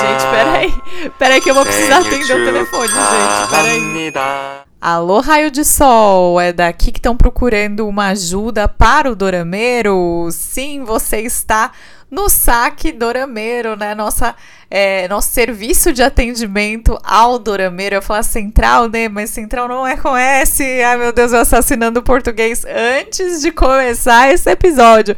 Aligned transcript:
Gente, 0.00 0.26
peraí. 0.30 0.74
Peraí 1.18 1.40
que 1.40 1.50
eu 1.50 1.54
vou 1.54 1.64
precisar 1.64 1.98
atender 1.98 2.40
o 2.40 2.44
telefone, 2.44 2.88
gente. 2.88 3.50
Peraí. 3.50 4.12
Alô, 4.80 5.20
raio 5.20 5.50
de 5.50 5.64
sol! 5.64 6.40
É 6.40 6.52
daqui 6.52 6.90
que 6.90 6.98
estão 6.98 7.16
procurando 7.16 7.86
uma 7.86 8.08
ajuda 8.08 8.66
para 8.66 9.10
o 9.10 9.14
dorameiro? 9.14 10.28
Sim, 10.32 10.82
você 10.82 11.20
está 11.20 11.70
no 12.12 12.28
saque 12.28 12.92
Dorameiro, 12.92 13.74
né? 13.74 13.94
Nossa, 13.94 14.34
é, 14.70 15.08
nosso 15.08 15.30
serviço 15.30 15.94
de 15.94 16.02
atendimento 16.02 16.98
ao 17.02 17.38
Dorameiro. 17.38 17.94
Eu 17.94 18.02
falo 18.02 18.22
central, 18.22 18.86
né? 18.86 19.08
Mas 19.08 19.30
central 19.30 19.66
não 19.66 19.86
é 19.86 19.96
com 19.96 20.14
S. 20.14 20.62
Ai, 20.62 20.98
meu 20.98 21.10
Deus, 21.10 21.32
eu 21.32 21.40
assassinando 21.40 22.00
o 22.00 22.02
português 22.02 22.66
antes 22.66 23.40
de 23.40 23.50
começar 23.50 24.30
esse 24.30 24.50
episódio. 24.50 25.16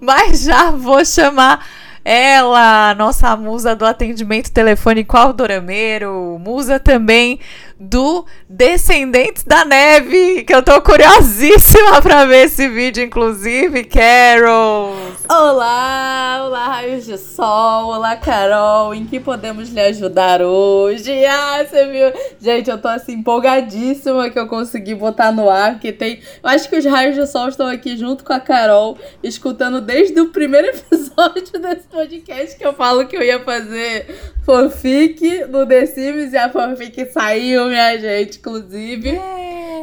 Mas 0.00 0.40
já 0.40 0.70
vou 0.70 1.04
chamar 1.04 1.62
ela, 2.02 2.94
nossa 2.94 3.36
musa 3.36 3.76
do 3.76 3.84
atendimento 3.84 4.50
telefônico 4.50 5.18
ao 5.18 5.34
Dorameiro, 5.34 6.38
musa 6.40 6.80
também 6.80 7.38
do 7.80 8.26
Descendentes 8.46 9.42
da 9.42 9.64
Neve, 9.64 10.44
que 10.44 10.54
eu 10.54 10.62
tô 10.62 10.82
curiosíssima 10.82 12.02
pra 12.02 12.26
ver 12.26 12.44
esse 12.44 12.68
vídeo, 12.68 13.02
inclusive, 13.02 13.84
Carol. 13.84 14.94
Olá, 15.30 16.42
olá, 16.44 16.66
raios 16.66 17.06
de 17.06 17.16
sol, 17.16 17.86
olá, 17.86 18.16
Carol, 18.16 18.94
em 18.94 19.06
que 19.06 19.18
podemos 19.18 19.70
lhe 19.70 19.80
ajudar 19.80 20.42
hoje? 20.42 21.24
Ah, 21.24 21.64
você 21.64 21.86
viu? 21.86 22.12
Gente, 22.38 22.68
eu 22.68 22.76
tô 22.76 22.88
assim 22.88 23.12
empolgadíssima 23.12 24.28
que 24.28 24.38
eu 24.38 24.46
consegui 24.46 24.94
botar 24.94 25.32
no 25.32 25.48
ar, 25.48 25.72
porque 25.72 25.90
tem. 25.90 26.20
Eu 26.42 26.50
acho 26.50 26.68
que 26.68 26.76
os 26.76 26.84
raios 26.84 27.14
de 27.14 27.26
sol 27.26 27.48
estão 27.48 27.66
aqui 27.66 27.96
junto 27.96 28.24
com 28.24 28.32
a 28.34 28.40
Carol, 28.40 28.98
escutando 29.22 29.80
desde 29.80 30.20
o 30.20 30.28
primeiro 30.28 30.66
episódio 30.76 31.58
desse 31.58 31.86
podcast 31.88 32.58
que 32.58 32.66
eu 32.66 32.74
falo 32.74 33.06
que 33.06 33.16
eu 33.16 33.22
ia 33.22 33.40
fazer 33.40 34.32
fanfic 34.44 35.44
no 35.48 35.64
The 35.64 35.86
Sims 35.86 36.32
e 36.32 36.36
a 36.36 36.48
fanfic 36.48 37.12
saiu, 37.12 37.69
minha 37.70 37.98
gente, 37.98 38.38
inclusive. 38.38 39.18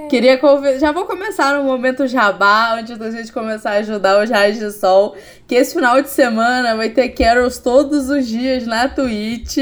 Queria 0.10 0.38
convidar. 0.38 0.80
Já 0.80 0.92
vou 0.92 1.06
começar 1.06 1.58
no 1.58 1.64
momento 1.64 2.08
jabá, 2.08 2.76
antes 2.76 2.98
da 2.98 3.12
gente 3.12 3.32
começar 3.32 3.72
a 3.72 3.78
ajudar 3.78 4.24
os 4.24 4.30
raios 4.30 4.60
de 4.60 4.72
sol. 4.72 5.16
Que 5.48 5.56
esse 5.56 5.74
final 5.74 6.02
de 6.02 6.10
semana 6.10 6.76
vai 6.76 6.90
ter 6.90 7.10
Carols 7.10 7.58
todos 7.60 8.10
os 8.10 8.28
dias 8.28 8.66
na 8.66 8.88
Twitch. 8.88 9.58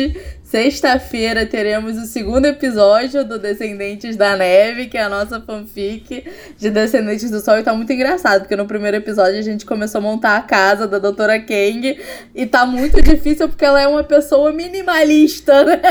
Sexta-feira 0.55 1.45
teremos 1.45 1.97
o 1.97 2.05
segundo 2.05 2.45
episódio 2.45 3.25
do 3.25 3.37
Descendentes 3.37 4.15
da 4.15 4.37
Neve, 4.37 4.85
que 4.85 4.97
é 4.97 5.03
a 5.03 5.09
nossa 5.09 5.41
fanfic 5.41 6.23
de 6.57 6.69
Descendentes 6.71 7.29
do 7.29 7.41
Sol. 7.41 7.57
E 7.59 7.63
tá 7.63 7.73
muito 7.73 7.91
engraçado, 7.91 8.43
porque 8.43 8.55
no 8.55 8.65
primeiro 8.65 8.95
episódio 8.95 9.37
a 9.37 9.41
gente 9.41 9.65
começou 9.65 9.99
a 9.99 10.01
montar 10.01 10.37
a 10.37 10.41
casa 10.41 10.87
da 10.87 10.97
Doutora 10.97 11.41
Kang. 11.41 11.99
E 12.33 12.45
tá 12.45 12.65
muito 12.65 13.01
difícil 13.03 13.49
porque 13.49 13.65
ela 13.65 13.81
é 13.81 13.87
uma 13.89 14.05
pessoa 14.05 14.53
minimalista, 14.53 15.65
né? 15.65 15.81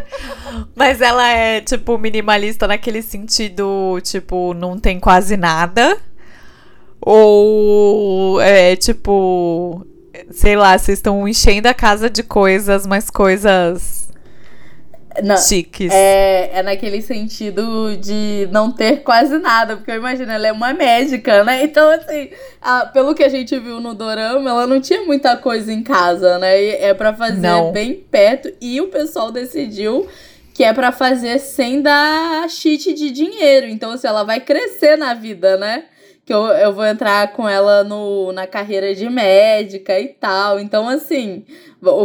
Mas 0.74 1.02
ela 1.02 1.28
é, 1.28 1.60
tipo, 1.60 1.98
minimalista 1.98 2.66
naquele 2.66 3.02
sentido, 3.02 4.00
tipo, 4.02 4.54
não 4.54 4.78
tem 4.78 4.98
quase 4.98 5.36
nada. 5.36 5.98
Ou 7.02 8.40
é 8.40 8.76
tipo, 8.76 9.86
sei 10.30 10.56
lá, 10.56 10.76
vocês 10.76 10.98
estão 10.98 11.26
enchendo 11.28 11.68
a 11.68 11.74
casa 11.74 12.08
de 12.10 12.22
coisas, 12.22 12.86
mas 12.86 13.10
coisas 13.10 14.08
Não, 15.22 15.36
chiques. 15.36 15.92
É, 15.92 16.50
é 16.58 16.62
naquele 16.62 17.02
sentido 17.02 17.96
de 17.96 18.48
não 18.52 18.70
ter 18.70 19.02
quase 19.02 19.38
nada, 19.38 19.76
porque 19.76 19.90
eu 19.90 19.96
imagino, 19.96 20.30
ela 20.30 20.46
é 20.46 20.52
uma 20.52 20.72
médica, 20.72 21.42
né? 21.44 21.64
Então, 21.64 21.88
assim, 21.90 22.30
a- 22.62 22.86
pelo 22.86 23.14
que 23.14 23.22
a 23.24 23.28
gente 23.28 23.58
viu 23.58 23.80
no 23.80 23.92
Dorama, 23.94 24.50
ela 24.50 24.66
não 24.66 24.80
tinha 24.80 25.02
muita 25.02 25.36
coisa 25.36 25.72
em 25.72 25.82
casa, 25.82 26.38
né? 26.38 26.62
E 26.62 26.70
é 26.76 26.94
pra 26.94 27.12
fazer 27.12 27.36
Não. 27.40 27.72
bem 27.72 27.94
perto, 27.94 28.50
e 28.60 28.80
o 28.80 28.88
pessoal 28.88 29.30
decidiu 29.32 30.06
que 30.54 30.64
é 30.64 30.72
pra 30.72 30.92
fazer 30.92 31.38
sem 31.38 31.80
dar 31.80 32.48
cheat 32.50 32.92
de 32.92 33.10
dinheiro. 33.10 33.66
Então, 33.66 33.92
assim, 33.92 34.06
ela 34.06 34.24
vai 34.24 34.40
crescer 34.40 34.96
na 34.96 35.14
vida, 35.14 35.56
né? 35.56 35.84
Que 36.30 36.34
eu, 36.34 36.46
eu 36.46 36.72
vou 36.72 36.86
entrar 36.86 37.32
com 37.32 37.48
ela 37.48 37.82
no, 37.82 38.30
na 38.30 38.46
carreira 38.46 38.94
de 38.94 39.10
médica 39.10 39.98
e 39.98 40.06
tal. 40.06 40.60
Então, 40.60 40.88
assim, 40.88 41.44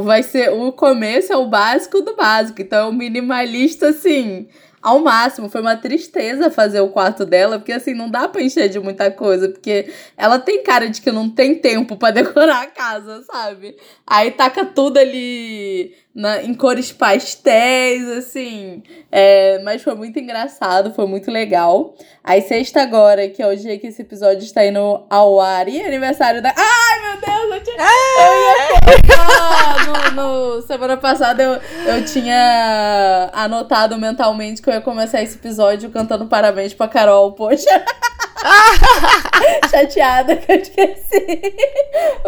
vai 0.01 0.23
ser 0.23 0.51
o 0.51 0.71
começo 0.71 1.31
é 1.31 1.37
o 1.37 1.45
básico 1.45 2.01
do 2.01 2.15
básico. 2.15 2.59
Então 2.59 2.87
é 2.87 2.89
um 2.89 2.91
minimalista 2.91 3.89
assim, 3.89 4.47
ao 4.81 4.97
máximo. 4.97 5.47
Foi 5.47 5.61
uma 5.61 5.77
tristeza 5.77 6.49
fazer 6.49 6.79
o 6.79 6.89
quarto 6.89 7.23
dela, 7.23 7.59
porque 7.59 7.71
assim, 7.71 7.93
não 7.93 8.09
dá 8.09 8.27
pra 8.27 8.41
encher 8.41 8.67
de 8.67 8.79
muita 8.79 9.11
coisa, 9.11 9.47
porque 9.47 9.93
ela 10.17 10.39
tem 10.39 10.63
cara 10.63 10.89
de 10.89 11.01
que 11.01 11.11
não 11.11 11.29
tem 11.29 11.53
tempo 11.53 11.95
pra 11.95 12.09
decorar 12.11 12.63
a 12.63 12.65
casa, 12.65 13.21
sabe? 13.31 13.77
Aí 14.07 14.31
taca 14.31 14.65
tudo 14.65 14.97
ali 14.97 15.93
na, 16.15 16.41
em 16.41 16.53
cores 16.53 16.93
pastéis, 16.93 18.07
assim. 18.09 18.81
É, 19.11 19.59
mas 19.63 19.83
foi 19.83 19.93
muito 19.95 20.17
engraçado, 20.17 20.93
foi 20.93 21.05
muito 21.05 21.29
legal. 21.29 21.93
Aí 22.23 22.41
sexta 22.41 22.81
agora, 22.81 23.27
que 23.27 23.43
é 23.43 23.47
o 23.47 23.55
dia 23.55 23.77
que 23.77 23.87
esse 23.87 24.01
episódio 24.01 24.43
está 24.43 24.65
indo 24.65 25.05
ao 25.09 25.41
ar, 25.41 25.67
e 25.67 25.81
aniversário 25.81 26.41
da... 26.41 26.53
Ai, 26.55 27.01
meu 27.01 27.21
Deus, 27.21 27.55
eu 27.55 27.63
tinha... 27.63 27.75
Eu 27.77 28.97
ia 28.97 29.05
ah, 29.17 30.11
no, 30.13 30.55
no- 30.55 30.61
semana 30.61 30.97
passada 30.97 31.43
eu, 31.43 31.59
eu 31.93 32.05
tinha 32.05 33.29
anotado 33.33 33.97
mentalmente 33.97 34.61
que 34.61 34.69
eu 34.69 34.73
ia 34.73 34.81
começar 34.81 35.21
esse 35.21 35.35
episódio 35.35 35.89
cantando 35.89 36.27
parabéns 36.27 36.73
pra 36.73 36.87
Carol, 36.87 37.33
poxa. 37.33 37.69
Chateada 39.69 40.35
que 40.35 40.51
eu 40.51 40.55
esqueci. 40.57 41.41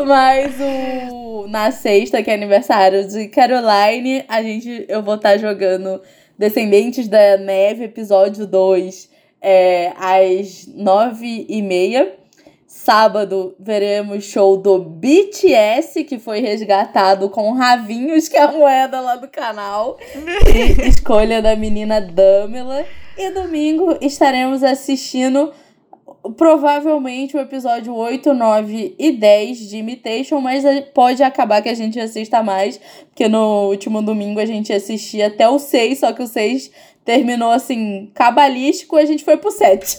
Mas 0.05 0.55
o 0.59 1.47
na 1.47 1.71
sexta, 1.71 2.21
que 2.21 2.29
é 2.29 2.33
aniversário 2.33 3.07
de 3.07 3.27
Caroline, 3.27 4.23
a 4.27 4.41
gente 4.41 4.85
eu 4.87 5.01
vou 5.01 5.15
estar 5.15 5.37
jogando 5.37 6.01
Descendentes 6.37 7.07
da 7.07 7.37
Neve, 7.37 7.85
episódio 7.85 8.45
2, 8.45 9.09
é, 9.41 9.93
às 9.97 10.67
nove 10.67 11.45
e 11.49 11.61
meia. 11.61 12.13
Sábado 12.67 13.55
veremos 13.59 14.25
show 14.25 14.57
do 14.57 14.77
BTS, 14.77 16.03
que 16.03 16.19
foi 16.19 16.41
resgatado 16.41 17.29
com 17.29 17.53
Ravinhos, 17.53 18.27
que 18.27 18.35
é 18.35 18.41
a 18.41 18.51
moeda 18.51 18.99
lá 18.99 19.15
do 19.15 19.27
canal. 19.29 19.97
E 20.45 20.81
escolha 20.87 21.41
da 21.41 21.55
menina 21.55 22.01
Damela. 22.01 22.85
E 23.17 23.31
domingo 23.31 23.97
estaremos 24.01 24.63
assistindo 24.63 25.51
provavelmente 26.37 27.35
o 27.35 27.39
episódio 27.39 27.93
8, 27.93 28.33
9 28.33 28.95
e 28.97 29.11
10 29.11 29.69
de 29.69 29.77
Imitation, 29.77 30.39
mas 30.39 30.63
pode 30.93 31.23
acabar 31.23 31.61
que 31.61 31.69
a 31.69 31.73
gente 31.73 31.99
assista 31.99 32.43
mais, 32.43 32.79
porque 33.07 33.27
no 33.27 33.69
último 33.69 34.01
domingo 34.01 34.39
a 34.39 34.45
gente 34.45 34.71
assistia 34.73 35.27
até 35.27 35.47
o 35.47 35.59
6, 35.59 35.99
só 35.99 36.13
que 36.13 36.23
o 36.23 36.27
6 36.27 36.71
terminou 37.05 37.51
assim, 37.51 38.11
cabalístico, 38.13 38.97
a 38.97 39.05
gente 39.05 39.23
foi 39.23 39.37
pro 39.37 39.51
7. 39.51 39.97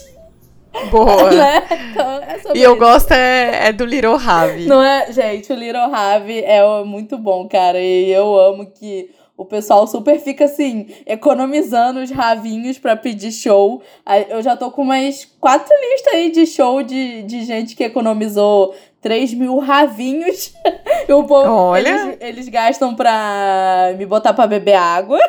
Boa. 0.91 1.29
né? 1.33 1.63
Então, 1.91 2.11
é 2.21 2.57
E 2.57 2.61
eu 2.61 2.73
isso. 2.73 2.79
gosto 2.79 3.11
é, 3.11 3.69
é 3.69 3.73
do 3.73 3.85
Little 3.85 4.15
Ravi. 4.15 4.65
Não 4.65 4.83
é, 4.83 5.11
gente, 5.11 5.51
o 5.51 5.55
Little 5.55 5.89
Ravi 5.89 6.43
é 6.43 6.61
muito 6.83 7.17
bom, 7.17 7.47
cara. 7.47 7.79
E 7.79 8.11
eu 8.11 8.39
amo 8.39 8.67
que 8.67 9.09
o 9.39 9.45
pessoal 9.45 9.87
super 9.87 10.19
fica 10.19 10.43
assim, 10.43 10.87
economizando 11.05 12.01
os 12.01 12.11
ravinhos 12.11 12.77
pra 12.77 12.97
pedir 12.97 13.31
show. 13.31 13.81
Eu 14.27 14.41
já 14.43 14.57
tô 14.57 14.69
com 14.69 14.81
umas 14.81 15.23
quatro 15.39 15.73
listas 15.73 16.13
aí 16.13 16.29
de 16.29 16.45
show 16.45 16.83
de, 16.83 17.23
de 17.23 17.45
gente 17.45 17.73
que 17.73 17.85
economizou 17.85 18.75
3 19.01 19.33
mil 19.33 19.57
ravinhos. 19.57 20.53
E 21.07 21.13
o 21.13 21.23
povo, 21.23 21.49
Olha. 21.49 21.89
Eles, 21.89 22.17
eles 22.19 22.49
gastam 22.49 22.93
pra 22.93 23.95
me 23.97 24.05
botar 24.05 24.31
pra 24.31 24.45
beber 24.45 24.75
água. 24.75 25.19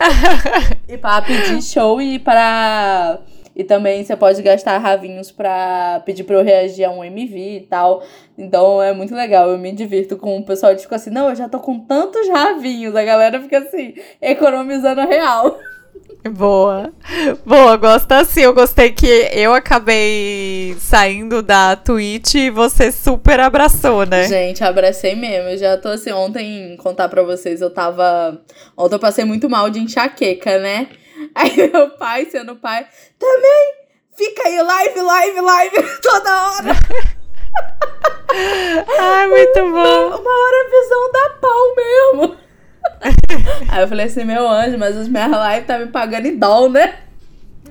e 0.88 0.96
pra 0.96 1.20
pedir 1.20 1.60
show 1.62 2.00
e 2.00 2.18
pra. 2.18 3.18
E 3.56 3.64
também 3.64 4.04
você 4.04 4.14
pode 4.14 4.42
gastar 4.42 4.76
ravinhos 4.76 5.32
pra 5.32 6.02
pedir 6.04 6.24
pra 6.24 6.36
eu 6.36 6.44
reagir 6.44 6.84
a 6.84 6.90
um 6.90 7.02
MV 7.02 7.56
e 7.56 7.60
tal. 7.62 8.02
Então 8.36 8.82
é 8.82 8.92
muito 8.92 9.14
legal. 9.14 9.48
Eu 9.48 9.56
me 9.56 9.72
divirto 9.72 10.18
com 10.18 10.36
o 10.36 10.44
pessoal 10.44 10.74
que 10.74 10.82
fica 10.82 10.96
assim: 10.96 11.08
não, 11.08 11.30
eu 11.30 11.34
já 11.34 11.48
tô 11.48 11.58
com 11.58 11.80
tantos 11.80 12.28
ravinhos. 12.28 12.94
A 12.94 13.02
galera 13.02 13.40
fica 13.40 13.58
assim, 13.58 13.94
economizando 14.20 15.00
real. 15.08 15.58
Boa. 16.30 16.92
Boa, 17.46 17.76
gosto 17.76 18.12
assim. 18.12 18.42
Eu 18.42 18.52
gostei 18.52 18.90
que 18.90 19.06
eu 19.32 19.54
acabei 19.54 20.76
saindo 20.78 21.40
da 21.40 21.76
Twitch 21.76 22.34
e 22.34 22.50
você 22.50 22.92
super 22.92 23.40
abraçou, 23.40 24.04
né? 24.04 24.28
Gente, 24.28 24.62
abracei 24.62 25.14
mesmo. 25.14 25.48
Eu 25.48 25.56
já 25.56 25.78
tô 25.78 25.88
assim, 25.88 26.12
ontem, 26.12 26.76
contar 26.76 27.08
pra 27.08 27.22
vocês, 27.22 27.62
eu 27.62 27.70
tava. 27.70 28.38
Ontem 28.76 28.96
eu 28.96 29.00
passei 29.00 29.24
muito 29.24 29.48
mal 29.48 29.70
de 29.70 29.78
enxaqueca, 29.78 30.58
né? 30.58 30.88
Aí 31.34 31.70
meu 31.70 31.90
pai, 31.90 32.26
sendo 32.26 32.56
pai, 32.56 32.86
também 33.18 33.74
fica 34.16 34.48
aí 34.48 34.62
live, 34.62 35.00
live, 35.00 35.40
live 35.40 35.76
toda 36.02 36.48
hora. 36.48 36.76
Ai, 38.98 39.26
muito 39.28 39.60
bom. 39.60 40.20
Uma 40.20 40.30
hora 40.30 40.66
a 40.66 40.70
visão 40.70 41.12
dá 41.12 41.30
pau 41.40 41.76
mesmo. 41.76 42.36
Aí 43.70 43.82
eu 43.82 43.88
falei 43.88 44.06
assim, 44.06 44.24
meu 44.24 44.48
anjo, 44.48 44.78
mas 44.78 44.96
os 44.96 45.08
minhas 45.08 45.30
lives 45.30 45.66
tá 45.66 45.78
me 45.78 45.86
pagando 45.86 46.26
em 46.26 46.38
dólar, 46.38 46.70
né? 46.70 46.98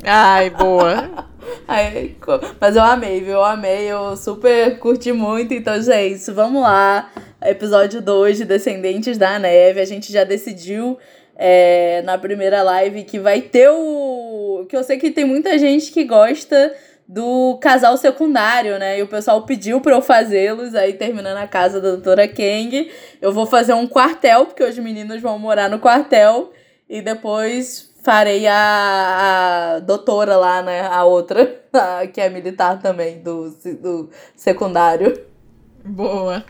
Ai, 0.03 0.49
boa. 0.49 1.25
Aí, 1.67 2.15
mas 2.59 2.75
eu 2.75 2.83
amei, 2.83 3.21
viu? 3.21 3.33
Eu 3.33 3.45
amei, 3.45 3.85
eu 3.85 4.15
super 4.17 4.77
curti 4.79 5.11
muito. 5.11 5.53
Então, 5.53 5.79
gente, 5.81 6.31
vamos 6.31 6.61
lá. 6.61 7.09
Episódio 7.41 8.01
2 8.01 8.37
de 8.37 8.45
Descendentes 8.45 9.17
da 9.17 9.39
Neve. 9.39 9.79
A 9.79 9.85
gente 9.85 10.11
já 10.11 10.23
decidiu 10.23 10.97
é, 11.35 12.01
na 12.03 12.17
primeira 12.17 12.63
live 12.63 13.03
que 13.03 13.19
vai 13.19 13.41
ter 13.41 13.69
o. 13.69 14.65
Que 14.69 14.75
eu 14.75 14.83
sei 14.83 14.97
que 14.97 15.11
tem 15.11 15.25
muita 15.25 15.57
gente 15.57 15.91
que 15.91 16.03
gosta 16.03 16.73
do 17.07 17.57
casal 17.61 17.97
secundário, 17.97 18.79
né? 18.79 18.99
E 18.99 19.03
o 19.03 19.07
pessoal 19.07 19.43
pediu 19.43 19.79
para 19.79 19.95
eu 19.95 20.01
fazê-los, 20.01 20.73
aí 20.73 20.93
terminando 20.93 21.37
a 21.37 21.47
casa 21.47 21.79
da 21.79 21.91
doutora 21.91 22.27
Kang, 22.27 22.91
eu 23.21 23.31
vou 23.31 23.45
fazer 23.45 23.73
um 23.73 23.87
quartel, 23.87 24.45
porque 24.45 24.63
os 24.63 24.77
meninos 24.79 25.21
vão 25.21 25.37
morar 25.37 25.69
no 25.69 25.79
quartel, 25.79 26.51
e 26.89 27.01
depois 27.01 27.93
farei 28.03 28.47
a, 28.47 29.75
a 29.75 29.79
doutora 29.79 30.35
lá, 30.35 30.61
né? 30.61 30.81
A 30.81 31.03
outra, 31.03 31.61
a, 31.73 32.07
que 32.07 32.19
é 32.19 32.29
militar 32.29 32.81
também, 32.81 33.19
do, 33.19 33.51
do 33.81 34.09
secundário. 34.35 35.25
Boa. 35.83 36.43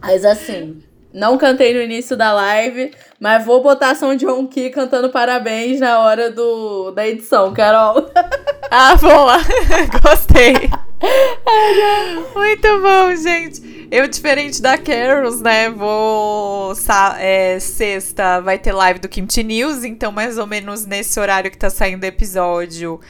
Mas 0.00 0.24
assim, 0.24 0.82
não 1.14 1.38
cantei 1.38 1.72
no 1.72 1.80
início 1.80 2.16
da 2.16 2.32
live, 2.32 2.92
mas 3.20 3.44
vou 3.46 3.62
botar 3.62 3.94
som 3.94 4.16
de 4.16 4.26
Ronki 4.26 4.68
cantando 4.70 5.10
parabéns 5.10 5.78
na 5.78 6.00
hora 6.00 6.28
do, 6.28 6.90
da 6.90 7.06
edição, 7.06 7.54
Carol. 7.54 8.10
Ah, 8.76 8.96
boa! 8.96 9.36
Gostei! 10.02 10.54
Muito 12.34 12.80
bom, 12.80 13.14
gente! 13.14 13.86
Eu, 13.88 14.08
diferente 14.08 14.60
da 14.60 14.76
Carols, 14.76 15.40
né? 15.40 15.70
Vou. 15.70 16.72
É, 17.20 17.60
sexta 17.60 18.40
vai 18.40 18.58
ter 18.58 18.72
live 18.72 18.98
do 18.98 19.08
Kimchi 19.08 19.44
News, 19.44 19.84
então, 19.84 20.10
mais 20.10 20.38
ou 20.38 20.46
menos 20.46 20.86
nesse 20.86 21.20
horário 21.20 21.52
que 21.52 21.58
tá 21.58 21.70
saindo 21.70 22.02
o 22.02 22.06
episódio, 22.06 23.00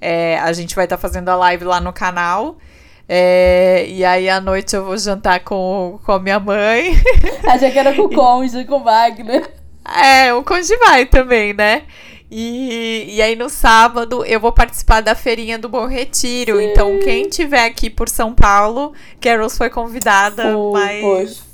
é, 0.00 0.38
a 0.38 0.52
gente 0.54 0.74
vai 0.74 0.86
estar 0.86 0.96
tá 0.96 1.00
fazendo 1.02 1.28
a 1.28 1.36
live 1.36 1.64
lá 1.64 1.80
no 1.80 1.92
canal. 1.92 2.56
É, 3.12 3.86
e 3.88 4.04
aí 4.04 4.30
à 4.30 4.40
noite 4.40 4.76
eu 4.76 4.84
vou 4.84 4.96
jantar 4.96 5.40
com, 5.40 5.98
com 6.06 6.12
a 6.12 6.20
minha 6.20 6.38
mãe. 6.38 6.94
Achei 7.42 7.72
que 7.72 7.78
era 7.80 7.92
com 7.92 8.02
o 8.02 8.08
cônjuge, 8.08 8.64
com 8.64 8.76
o 8.76 8.84
Wagner. 8.84 9.50
É, 9.84 10.32
o 10.32 10.44
cônjuge 10.44 10.76
vai 10.76 11.04
também, 11.06 11.52
né? 11.52 11.82
E, 12.30 13.06
e 13.08 13.20
aí 13.20 13.34
no 13.34 13.48
sábado 13.48 14.24
eu 14.24 14.38
vou 14.38 14.52
participar 14.52 15.00
da 15.00 15.16
feirinha 15.16 15.58
do 15.58 15.68
Bom 15.68 15.86
Retiro. 15.86 16.58
Sim. 16.58 16.70
Então, 16.70 17.00
quem 17.00 17.28
tiver 17.28 17.64
aqui 17.64 17.90
por 17.90 18.08
São 18.08 18.32
Paulo, 18.32 18.92
Carols 19.20 19.58
foi 19.58 19.68
convidada, 19.68 20.56
oh, 20.56 20.70
mas. 20.70 21.00
Poxa. 21.00 21.50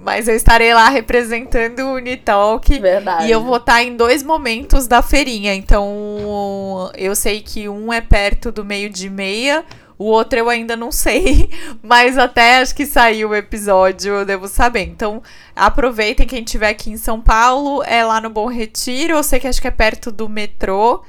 Mas 0.00 0.26
eu 0.26 0.36
estarei 0.36 0.72
lá 0.72 0.88
representando 0.88 1.80
o 1.80 1.94
Unitalk. 1.96 2.78
Verdade. 2.78 3.26
E 3.26 3.30
eu 3.30 3.42
vou 3.42 3.56
estar 3.56 3.82
em 3.82 3.94
dois 3.94 4.22
momentos 4.22 4.86
da 4.86 5.02
feirinha. 5.02 5.52
Então, 5.54 6.90
eu 6.96 7.14
sei 7.14 7.42
que 7.42 7.68
um 7.68 7.92
é 7.92 8.00
perto 8.00 8.50
do 8.50 8.64
meio 8.64 8.88
de 8.88 9.10
meia, 9.10 9.64
o 9.98 10.04
outro 10.04 10.38
eu 10.38 10.48
ainda 10.48 10.76
não 10.76 10.92
sei, 10.92 11.50
mas 11.82 12.16
até 12.16 12.60
acho 12.60 12.74
que 12.74 12.86
saiu 12.86 13.30
o 13.30 13.34
episódio 13.34 14.14
eu 14.14 14.24
devo 14.24 14.46
saber. 14.46 14.82
Então, 14.82 15.22
aproveitem 15.56 16.26
quem 16.26 16.44
estiver 16.44 16.68
aqui 16.68 16.90
em 16.90 16.96
São 16.96 17.20
Paulo, 17.20 17.82
é 17.82 18.04
lá 18.04 18.20
no 18.20 18.30
Bom 18.30 18.46
Retiro, 18.46 19.14
eu 19.14 19.22
sei 19.22 19.40
que 19.40 19.48
acho 19.48 19.60
que 19.60 19.68
é 19.68 19.72
perto 19.72 20.12
do 20.12 20.28
metrô. 20.28 21.02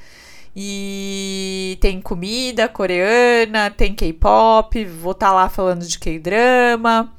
E 0.56 1.78
tem 1.80 2.02
comida 2.02 2.68
coreana, 2.68 3.70
tem 3.70 3.94
K-pop, 3.94 4.84
vou 4.84 5.12
estar 5.12 5.28
tá 5.28 5.34
lá 5.34 5.48
falando 5.48 5.86
de 5.86 5.98
K-drama. 6.00 7.14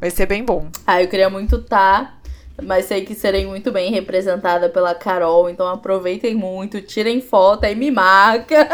Vai 0.00 0.10
ser 0.10 0.26
bem 0.26 0.44
bom. 0.44 0.68
Ah, 0.86 1.02
eu 1.02 1.08
queria 1.08 1.30
muito 1.30 1.56
estar. 1.56 2.04
Tá 2.04 2.13
mas 2.62 2.84
sei 2.84 3.04
que 3.04 3.14
serei 3.14 3.46
muito 3.46 3.72
bem 3.72 3.90
representada 3.90 4.68
pela 4.68 4.94
Carol, 4.94 5.50
então 5.50 5.66
aproveitem 5.66 6.34
muito, 6.34 6.80
tirem 6.80 7.20
foto 7.20 7.64
e 7.64 7.74
me 7.74 7.90
marca. 7.90 8.68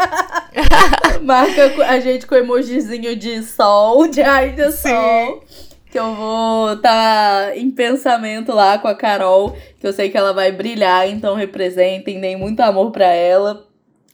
marca 1.23 1.85
a 1.87 1.99
gente 1.99 2.27
com 2.27 2.35
emojizinho 2.35 3.15
de 3.15 3.41
sol, 3.43 4.07
de 4.07 4.21
ai 4.21 4.51
de 4.51 4.71
sol. 4.71 5.43
Que 5.89 5.99
eu 5.99 6.13
vou 6.13 6.73
estar 6.73 7.47
tá 7.47 7.57
em 7.57 7.69
pensamento 7.71 8.53
lá 8.53 8.77
com 8.77 8.87
a 8.87 8.95
Carol, 8.95 9.57
que 9.79 9.85
eu 9.85 9.91
sei 9.91 10.09
que 10.09 10.17
ela 10.17 10.31
vai 10.31 10.51
brilhar, 10.51 11.09
então 11.09 11.35
representem, 11.35 12.21
deem 12.21 12.37
muito 12.37 12.61
amor 12.61 12.91
para 12.91 13.07
ela. 13.07 13.65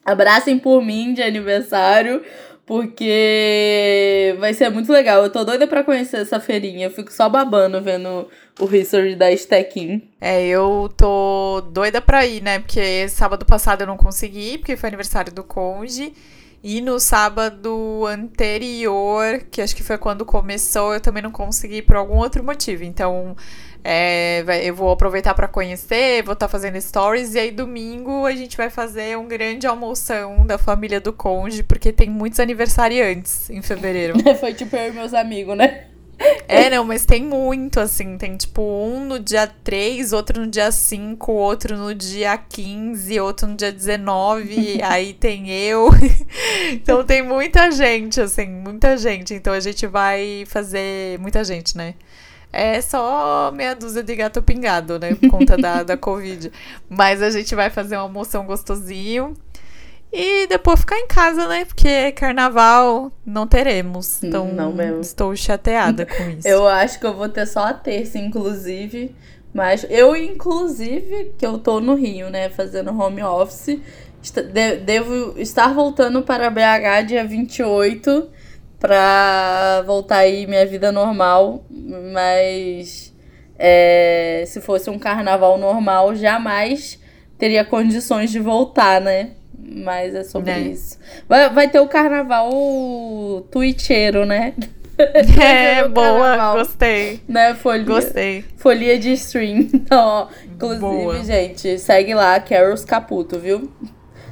Abracem 0.04 0.58
por 0.58 0.82
mim 0.82 1.14
de 1.14 1.22
aniversário, 1.22 2.24
porque 2.66 4.36
vai 4.40 4.54
ser 4.54 4.70
muito 4.70 4.92
legal. 4.92 5.22
Eu 5.22 5.30
tô 5.30 5.44
doida 5.44 5.68
pra 5.68 5.84
conhecer 5.84 6.22
essa 6.22 6.40
feirinha. 6.40 6.88
Eu 6.88 6.92
fico 6.92 7.12
só 7.12 7.30
babando 7.30 7.82
vendo 7.82 8.28
o 8.60 8.74
history 8.74 9.16
da 9.16 9.36
Steckin. 9.36 10.02
É, 10.20 10.46
eu 10.48 10.92
tô 10.96 11.62
doida 11.72 12.02
pra 12.02 12.26
ir, 12.26 12.42
né? 12.42 12.60
Porque 12.60 13.08
sábado 13.10 13.46
passado 13.46 13.82
eu 13.82 13.88
não 13.88 13.98
consegui, 13.98 14.58
porque 14.58 14.76
foi 14.76 14.88
aniversário 14.88 15.32
do 15.34 15.44
Conge. 15.44 16.14
E 16.64 16.82
no 16.82 17.00
sábado 17.00 18.06
anterior, 18.08 19.42
que 19.52 19.62
acho 19.62 19.76
que 19.76 19.84
foi 19.84 19.98
quando 19.98 20.26
começou, 20.26 20.94
eu 20.94 21.00
também 21.00 21.22
não 21.22 21.32
consegui 21.32 21.82
por 21.82 21.96
algum 21.96 22.18
outro 22.18 22.44
motivo. 22.44 22.84
Então, 22.84 23.36
é, 23.84 24.44
eu 24.64 24.74
vou 24.74 24.92
aproveitar 24.92 25.36
para 25.36 25.48
conhecer, 25.48 26.24
vou 26.24 26.34
estar 26.34 26.48
tá 26.48 26.52
fazendo 26.52 26.82
stories. 26.82 27.36
E 27.36 27.40
aí, 27.40 27.52
domingo, 27.52 28.26
a 28.26 28.32
gente 28.32 28.58
vai 28.58 28.72
fazer 28.72 29.18
um 29.18 29.28
grande 29.28 29.68
almoção 29.68 30.46
da 30.46 30.58
família 30.58 31.00
do 31.00 31.14
Conge, 31.14 31.62
porque 31.62 31.94
tem 31.94 32.10
muitos 32.10 32.40
aniversariantes 32.40 33.50
em 33.52 33.62
fevereiro. 33.62 34.16
foi 34.40 34.54
tipo 34.54 34.76
eu 34.76 34.90
e 34.90 34.92
meus 34.92 35.14
amigos, 35.14 35.56
né? 35.56 35.86
É, 36.48 36.70
não, 36.70 36.84
mas 36.84 37.06
tem 37.06 37.24
muito, 37.24 37.80
assim. 37.80 38.18
Tem, 38.18 38.36
tipo, 38.36 38.62
um 38.62 39.06
no 39.06 39.20
dia 39.20 39.48
3, 39.48 40.14
outro 40.14 40.42
no 40.42 40.48
dia 40.48 40.72
5, 40.72 41.32
outro 41.32 41.78
no 41.78 41.94
dia 41.94 42.38
15, 42.38 43.20
outro 43.20 43.48
no 43.48 43.56
dia 43.56 43.72
19, 43.72 44.82
aí 44.84 45.14
tem 45.14 45.50
eu. 45.50 45.90
então 46.72 47.04
tem 47.04 47.22
muita 47.22 47.72
gente, 47.72 48.20
assim, 48.20 48.48
muita 48.48 48.98
gente. 48.98 49.34
Então 49.34 49.54
a 49.54 49.60
gente 49.60 49.86
vai 49.86 50.44
fazer. 50.48 51.20
Muita 51.20 51.44
gente, 51.44 51.78
né? 51.78 51.94
É 52.52 52.80
só 52.82 53.52
meia 53.54 53.76
dúzia 53.76 54.02
de 54.02 54.16
gato 54.16 54.42
pingado, 54.42 54.98
né? 54.98 55.14
Por 55.16 55.30
conta 55.30 55.58
da, 55.58 55.84
da 55.84 55.98
Covid. 55.98 56.52
Mas 56.90 57.22
a 57.22 57.30
gente 57.30 57.54
vai 57.54 57.70
fazer 57.70 57.96
uma 57.98 58.04
almoção 58.04 58.46
gostosinho. 58.46 59.34
E 60.20 60.48
depois 60.48 60.80
ficar 60.80 60.98
em 60.98 61.06
casa, 61.06 61.48
né? 61.48 61.64
Porque 61.64 62.12
carnaval 62.14 63.12
não 63.24 63.46
teremos. 63.46 64.24
Então, 64.24 64.48
não 64.48 64.74
mesmo. 64.74 65.00
estou 65.00 65.36
chateada 65.36 66.08
com 66.08 66.24
isso. 66.36 66.48
Eu 66.48 66.68
acho 66.68 67.00
que 67.00 67.06
eu 67.06 67.14
vou 67.14 67.30
ter 67.30 67.46
só 67.46 67.66
a 67.66 67.74
terça, 67.74 68.18
inclusive. 68.18 69.16
Mas 69.54 69.86
eu, 69.90 70.16
inclusive, 70.16 71.36
que 71.38 71.46
eu 71.46 71.60
tô 71.60 71.80
no 71.80 71.94
Rio, 71.94 72.32
né? 72.32 72.50
Fazendo 72.50 73.00
home 73.00 73.22
office. 73.22 73.80
Devo 74.84 75.40
estar 75.40 75.72
voltando 75.72 76.24
para 76.24 76.50
BH 76.50 77.06
dia 77.08 77.24
28 77.24 78.28
pra 78.80 79.84
voltar 79.86 80.18
aí 80.18 80.48
minha 80.48 80.66
vida 80.66 80.92
normal. 80.92 81.64
Mas 82.12 83.14
é, 83.58 84.44
se 84.48 84.60
fosse 84.62 84.90
um 84.90 84.98
carnaval 84.98 85.60
normal, 85.60 86.16
jamais 86.16 87.00
teria 87.38 87.64
condições 87.64 88.32
de 88.32 88.40
voltar, 88.40 89.00
né? 89.00 89.32
Mas 89.58 90.14
é 90.16 90.24
sobre 90.24 90.52
né? 90.52 90.60
isso. 90.60 90.98
Vai, 91.28 91.50
vai 91.50 91.70
ter 91.70 91.80
o 91.80 91.88
carnaval 91.88 92.50
twitcheiro, 93.52 94.26
né? 94.26 94.54
É, 95.40 95.88
boa, 95.88 96.56
gostei. 96.56 97.22
Né, 97.28 97.54
folia, 97.54 97.84
gostei. 97.86 98.46
Folia 98.56 98.98
de 98.98 99.12
stream. 99.12 99.70
Então, 99.72 100.28
inclusive, 100.44 100.82
boa. 100.82 101.24
gente, 101.24 101.78
segue 101.78 102.16
lá, 102.16 102.40
Carols 102.40 102.84
Caputo, 102.84 103.38
viu? 103.38 103.72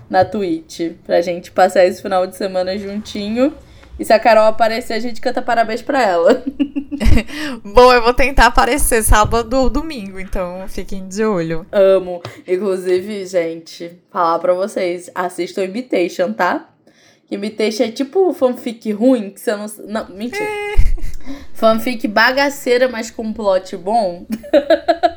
Na 0.09 0.25
Twitch. 0.25 0.93
Pra 1.05 1.21
gente 1.21 1.51
passar 1.51 1.85
esse 1.85 2.01
final 2.01 2.25
de 2.25 2.35
semana 2.35 2.75
juntinho. 2.79 3.53
E 3.97 4.03
se 4.03 4.11
a 4.11 4.19
Carol 4.19 4.45
aparecer, 4.45 4.93
a 4.93 4.99
gente 4.99 5.21
canta 5.21 5.41
parabéns 5.41 5.81
pra 5.81 6.01
ela. 6.01 6.43
Bom, 7.63 7.93
eu 7.93 8.01
vou 8.01 8.13
tentar 8.13 8.47
aparecer 8.47 9.03
sábado 9.03 9.53
ou 9.53 9.69
domingo, 9.69 10.19
então 10.19 10.67
fiquem 10.67 11.07
de 11.07 11.23
olho. 11.23 11.65
Amo. 11.71 12.21
Inclusive, 12.47 13.25
gente, 13.25 13.99
falar 14.11 14.39
pra 14.39 14.53
vocês, 14.53 15.09
assistam 15.15 15.63
Imitation, 15.63 16.33
tá? 16.33 16.69
Imitation 17.31 17.83
é 17.85 17.91
tipo 17.91 18.31
fanfic 18.33 18.91
ruim, 18.91 19.31
que 19.31 19.39
você 19.39 19.55
não. 19.55 19.65
Não, 19.87 20.09
mentira. 20.09 20.43
É. 20.43 20.75
Fanfic 21.53 22.07
bagaceira, 22.07 22.87
mas 22.87 23.09
com 23.09 23.23
um 23.23 23.33
plot 23.33 23.75
bom. 23.77 24.27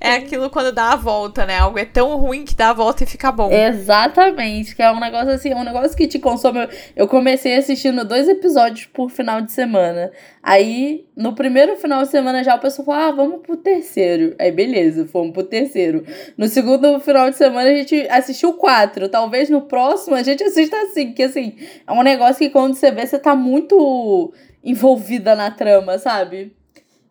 É 0.00 0.14
aquilo 0.14 0.48
quando 0.48 0.72
dá 0.72 0.92
a 0.92 0.96
volta, 0.96 1.44
né? 1.44 1.58
Algo 1.58 1.78
é 1.78 1.84
tão 1.84 2.16
ruim 2.16 2.42
que 2.46 2.54
dá 2.54 2.70
a 2.70 2.72
volta 2.72 3.04
e 3.04 3.06
fica 3.06 3.30
bom. 3.30 3.52
Exatamente, 3.52 4.74
que 4.74 4.82
é 4.82 4.90
um 4.90 4.98
negócio 4.98 5.28
assim, 5.30 5.50
é 5.50 5.56
um 5.56 5.62
negócio 5.62 5.94
que 5.94 6.08
te 6.08 6.18
consome. 6.18 6.66
Eu 6.96 7.06
comecei 7.06 7.54
assistindo 7.54 8.02
dois 8.02 8.26
episódios 8.26 8.86
por 8.86 9.10
final 9.10 9.42
de 9.42 9.52
semana. 9.52 10.10
Aí, 10.42 11.06
no 11.14 11.34
primeiro 11.34 11.76
final 11.76 12.02
de 12.02 12.08
semana 12.08 12.42
já 12.42 12.54
o 12.54 12.58
pessoal 12.58 12.86
falou: 12.86 13.00
ah, 13.02 13.10
vamos 13.12 13.42
pro 13.42 13.58
terceiro. 13.58 14.34
Aí, 14.38 14.50
beleza, 14.50 15.06
fomos 15.06 15.34
pro 15.34 15.42
terceiro. 15.42 16.02
No 16.34 16.48
segundo 16.48 16.98
final 17.00 17.28
de 17.28 17.36
semana 17.36 17.68
a 17.68 17.74
gente 17.74 18.08
assistiu 18.08 18.54
quatro. 18.54 19.06
Talvez 19.06 19.50
no 19.50 19.62
próximo 19.62 20.16
a 20.16 20.22
gente 20.22 20.42
assista 20.42 20.78
assim, 20.78 21.12
que 21.12 21.24
assim, 21.24 21.56
é 21.86 21.92
um 21.92 22.02
negócio 22.02 22.38
que 22.38 22.48
quando 22.48 22.74
você 22.74 22.90
vê, 22.90 23.06
você 23.06 23.18
tá 23.18 23.36
muito 23.36 24.32
envolvida 24.64 25.34
na 25.34 25.50
trama, 25.50 25.98
sabe? 25.98 26.54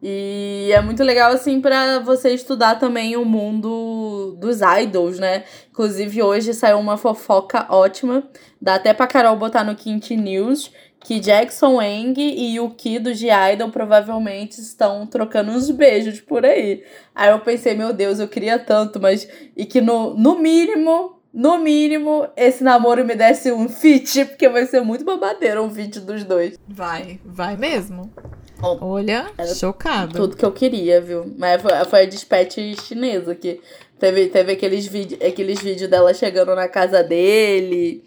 E 0.01 0.69
é 0.71 0.81
muito 0.81 1.03
legal, 1.03 1.31
assim, 1.31 1.59
para 1.59 1.99
você 1.99 2.33
estudar 2.33 2.75
também 2.75 3.17
o 3.17 3.25
mundo 3.25 4.37
dos 4.39 4.59
idols, 4.81 5.19
né? 5.19 5.43
Inclusive, 5.69 6.23
hoje 6.23 6.53
saiu 6.53 6.79
uma 6.79 6.97
fofoca 6.97 7.65
ótima. 7.69 8.23
Dá 8.61 8.75
até 8.75 8.93
pra 8.93 9.07
Carol 9.07 9.35
botar 9.35 9.63
no 9.63 9.75
Quint 9.75 10.11
News 10.11 10.71
que 11.01 11.19
Jackson 11.19 11.75
Wang 11.75 12.21
e 12.21 12.55
Yuki 12.55 12.99
do 12.99 13.13
G-Idol 13.13 13.69
provavelmente 13.71 14.59
estão 14.59 15.07
trocando 15.07 15.51
uns 15.51 15.69
beijos 15.71 16.19
por 16.19 16.45
aí. 16.45 16.83
Aí 17.15 17.29
eu 17.29 17.39
pensei, 17.39 17.73
meu 17.73 17.93
Deus, 17.93 18.19
eu 18.19 18.27
queria 18.27 18.59
tanto, 18.59 18.99
mas. 18.99 19.27
E 19.55 19.65
que 19.65 19.81
no, 19.81 20.13
no 20.13 20.37
mínimo 20.39 21.19
no 21.31 21.59
mínimo, 21.59 22.27
esse 22.35 22.63
namoro 22.63 23.05
me 23.05 23.15
desse 23.15 23.51
um 23.51 23.69
fit, 23.69 24.25
porque 24.25 24.49
vai 24.49 24.65
ser 24.65 24.81
muito 24.81 25.05
babadeiro 25.05 25.63
um 25.63 25.69
fit 25.69 25.99
dos 25.99 26.23
dois. 26.23 26.57
Vai, 26.67 27.19
vai 27.23 27.55
mesmo. 27.55 28.11
Olha, 28.61 29.31
chocado. 29.55 30.13
Tudo 30.13 30.35
que 30.35 30.45
eu 30.45 30.51
queria, 30.51 30.99
viu? 30.99 31.33
Mas 31.37 31.61
foi, 31.61 31.71
foi 31.85 32.01
a 32.01 32.05
dispatch 32.05 32.57
chinesa 32.83 33.33
que 33.33 33.61
teve, 33.97 34.27
teve 34.27 34.51
aqueles, 34.53 34.85
vídeo, 34.85 35.17
aqueles 35.25 35.61
vídeos 35.61 35.89
dela 35.89 36.13
chegando 36.13 36.53
na 36.55 36.67
casa 36.67 37.03
dele, 37.03 38.03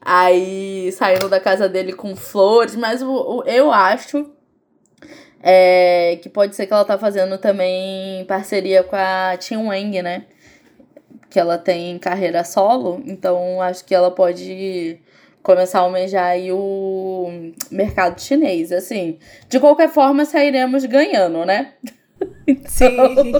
aí 0.00 0.90
saindo 0.92 1.28
da 1.28 1.40
casa 1.40 1.68
dele 1.68 1.92
com 1.92 2.14
flores, 2.14 2.76
mas 2.76 3.02
o, 3.02 3.10
o 3.10 3.42
eu 3.44 3.72
acho 3.72 4.30
é, 5.42 6.18
que 6.22 6.28
pode 6.28 6.54
ser 6.56 6.66
que 6.66 6.72
ela 6.72 6.84
tá 6.84 6.98
fazendo 6.98 7.38
também 7.38 8.24
parceria 8.26 8.82
com 8.82 8.96
a 8.96 9.36
Tim 9.36 9.56
Wang, 9.56 10.02
né? 10.02 10.26
Que 11.28 11.38
ela 11.38 11.58
tem 11.58 11.98
carreira 11.98 12.44
solo, 12.44 13.02
então 13.04 13.60
acho 13.60 13.84
que 13.84 13.94
ela 13.94 14.10
pode 14.10 15.00
começar 15.46 15.78
a 15.78 15.82
almejar 15.82 16.24
aí 16.24 16.50
o 16.50 17.52
mercado 17.70 18.20
chinês. 18.20 18.72
Assim, 18.72 19.18
de 19.48 19.60
qualquer 19.60 19.88
forma, 19.88 20.24
sairemos 20.24 20.84
ganhando, 20.84 21.46
né? 21.46 21.74
Então, 22.48 22.66
Sim. 22.68 23.32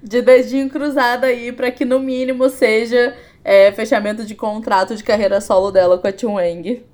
De 0.00 0.22
dedinho 0.22 0.70
cruzado 0.70 1.24
aí 1.24 1.50
para 1.50 1.72
que 1.72 1.84
no 1.84 1.98
mínimo 1.98 2.48
seja 2.48 3.16
é, 3.42 3.72
fechamento 3.72 4.24
de 4.24 4.36
contrato 4.36 4.94
de 4.94 5.02
carreira 5.02 5.40
solo 5.40 5.72
dela 5.72 5.98
com 5.98 6.06
a 6.06 6.12
Tim 6.12 6.26
Wang. 6.26 6.86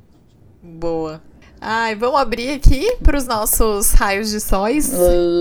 Boa. 0.62 1.22
Ai, 1.60 1.94
vamos 1.94 2.18
abrir 2.18 2.54
aqui 2.54 2.96
para 3.02 3.18
os 3.18 3.26
nossos 3.26 3.92
raios 3.92 4.30
de 4.30 4.40
sóis. 4.40 4.90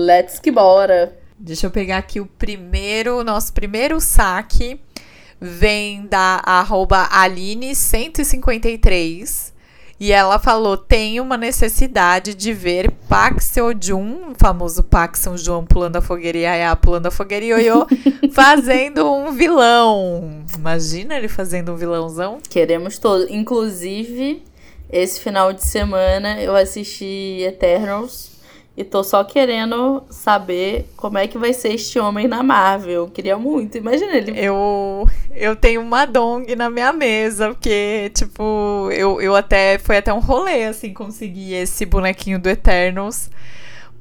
Let's 0.06 0.38
que 0.38 0.50
bora. 0.50 1.18
Deixa 1.38 1.66
eu 1.66 1.70
pegar 1.70 1.98
aqui 1.98 2.20
o 2.20 2.26
primeiro, 2.26 3.24
nosso 3.24 3.52
primeiro 3.52 4.00
saque 4.00 4.80
vem 5.44 6.06
da 6.06 6.40
arroba 6.44 7.08
Aline153. 7.10 9.52
E 10.00 10.12
ela 10.12 10.38
falou: 10.38 10.76
tem 10.76 11.20
uma 11.20 11.36
necessidade 11.36 12.34
de 12.34 12.52
ver 12.52 12.90
Pac 13.08 13.42
Seojun, 13.42 14.32
o 14.32 14.34
famoso 14.36 14.84
São 15.14 15.36
João 15.36 15.64
pulando 15.64 15.96
a 15.96 16.02
fogueira 16.02 16.38
e 16.38 16.46
Ayá 16.46 16.74
pulando 16.74 17.06
a 17.06 17.10
fogueira 17.10 17.44
e 17.44 17.48
Ioiô, 17.48 17.86
fazendo 18.32 19.12
um 19.12 19.32
vilão. 19.32 20.44
Imagina 20.56 21.16
ele 21.16 21.28
fazendo 21.28 21.72
um 21.72 21.76
vilãozão. 21.76 22.38
Queremos 22.48 22.98
todo. 22.98 23.26
Inclusive, 23.30 24.42
esse 24.90 25.20
final 25.20 25.52
de 25.52 25.64
semana 25.64 26.42
eu 26.42 26.56
assisti 26.56 27.42
Eternals. 27.42 28.33
E 28.76 28.82
tô 28.82 29.04
só 29.04 29.22
querendo 29.22 30.02
saber 30.10 30.90
como 30.96 31.16
é 31.16 31.28
que 31.28 31.38
vai 31.38 31.52
ser 31.52 31.74
este 31.74 31.96
homem 31.96 32.26
na 32.26 32.42
Marvel. 32.42 32.92
Eu 32.92 33.08
queria 33.08 33.38
muito. 33.38 33.78
Imagina 33.78 34.16
ele. 34.16 34.32
Eu, 34.36 35.08
eu 35.32 35.54
tenho 35.54 35.80
uma 35.80 36.04
dong 36.04 36.56
na 36.56 36.68
minha 36.68 36.92
mesa, 36.92 37.50
porque, 37.50 38.10
tipo, 38.14 38.90
eu, 38.92 39.20
eu 39.20 39.36
até. 39.36 39.78
Foi 39.78 39.98
até 39.98 40.12
um 40.12 40.18
rolê, 40.18 40.64
assim, 40.64 40.92
conseguir 40.92 41.54
esse 41.54 41.86
bonequinho 41.86 42.40
do 42.40 42.48
Eternals. 42.48 43.30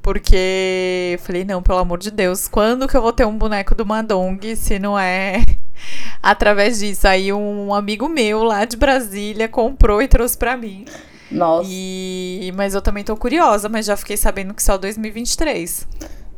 Porque 0.01 1.17
falei, 1.21 1.45
não, 1.45 1.61
pelo 1.63 1.77
amor 1.77 1.99
de 1.99 2.11
Deus, 2.11 2.47
quando 2.47 2.87
que 2.87 2.97
eu 2.97 3.01
vou 3.01 3.13
ter 3.13 3.25
um 3.25 3.37
boneco 3.37 3.73
do 3.73 3.85
Madong 3.85 4.53
se 4.55 4.77
não 4.77 4.99
é 4.99 5.43
através 6.21 6.79
disso? 6.79 7.07
Aí 7.07 7.31
um 7.31 7.73
amigo 7.73 8.09
meu 8.09 8.43
lá 8.43 8.65
de 8.65 8.75
Brasília 8.75 9.47
comprou 9.47 10.01
e 10.01 10.07
trouxe 10.07 10.37
para 10.37 10.57
mim. 10.57 10.83
Nossa. 11.31 11.69
E, 11.71 12.51
mas 12.55 12.73
eu 12.73 12.81
também 12.81 13.03
tô 13.03 13.15
curiosa, 13.17 13.67
mas 13.69 13.85
já 13.85 13.97
fiquei 13.97 14.17
sabendo 14.17 14.53
que 14.53 14.61
só 14.61 14.77
2023. 14.77 15.87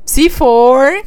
Se 0.06 0.30
for 0.30 1.04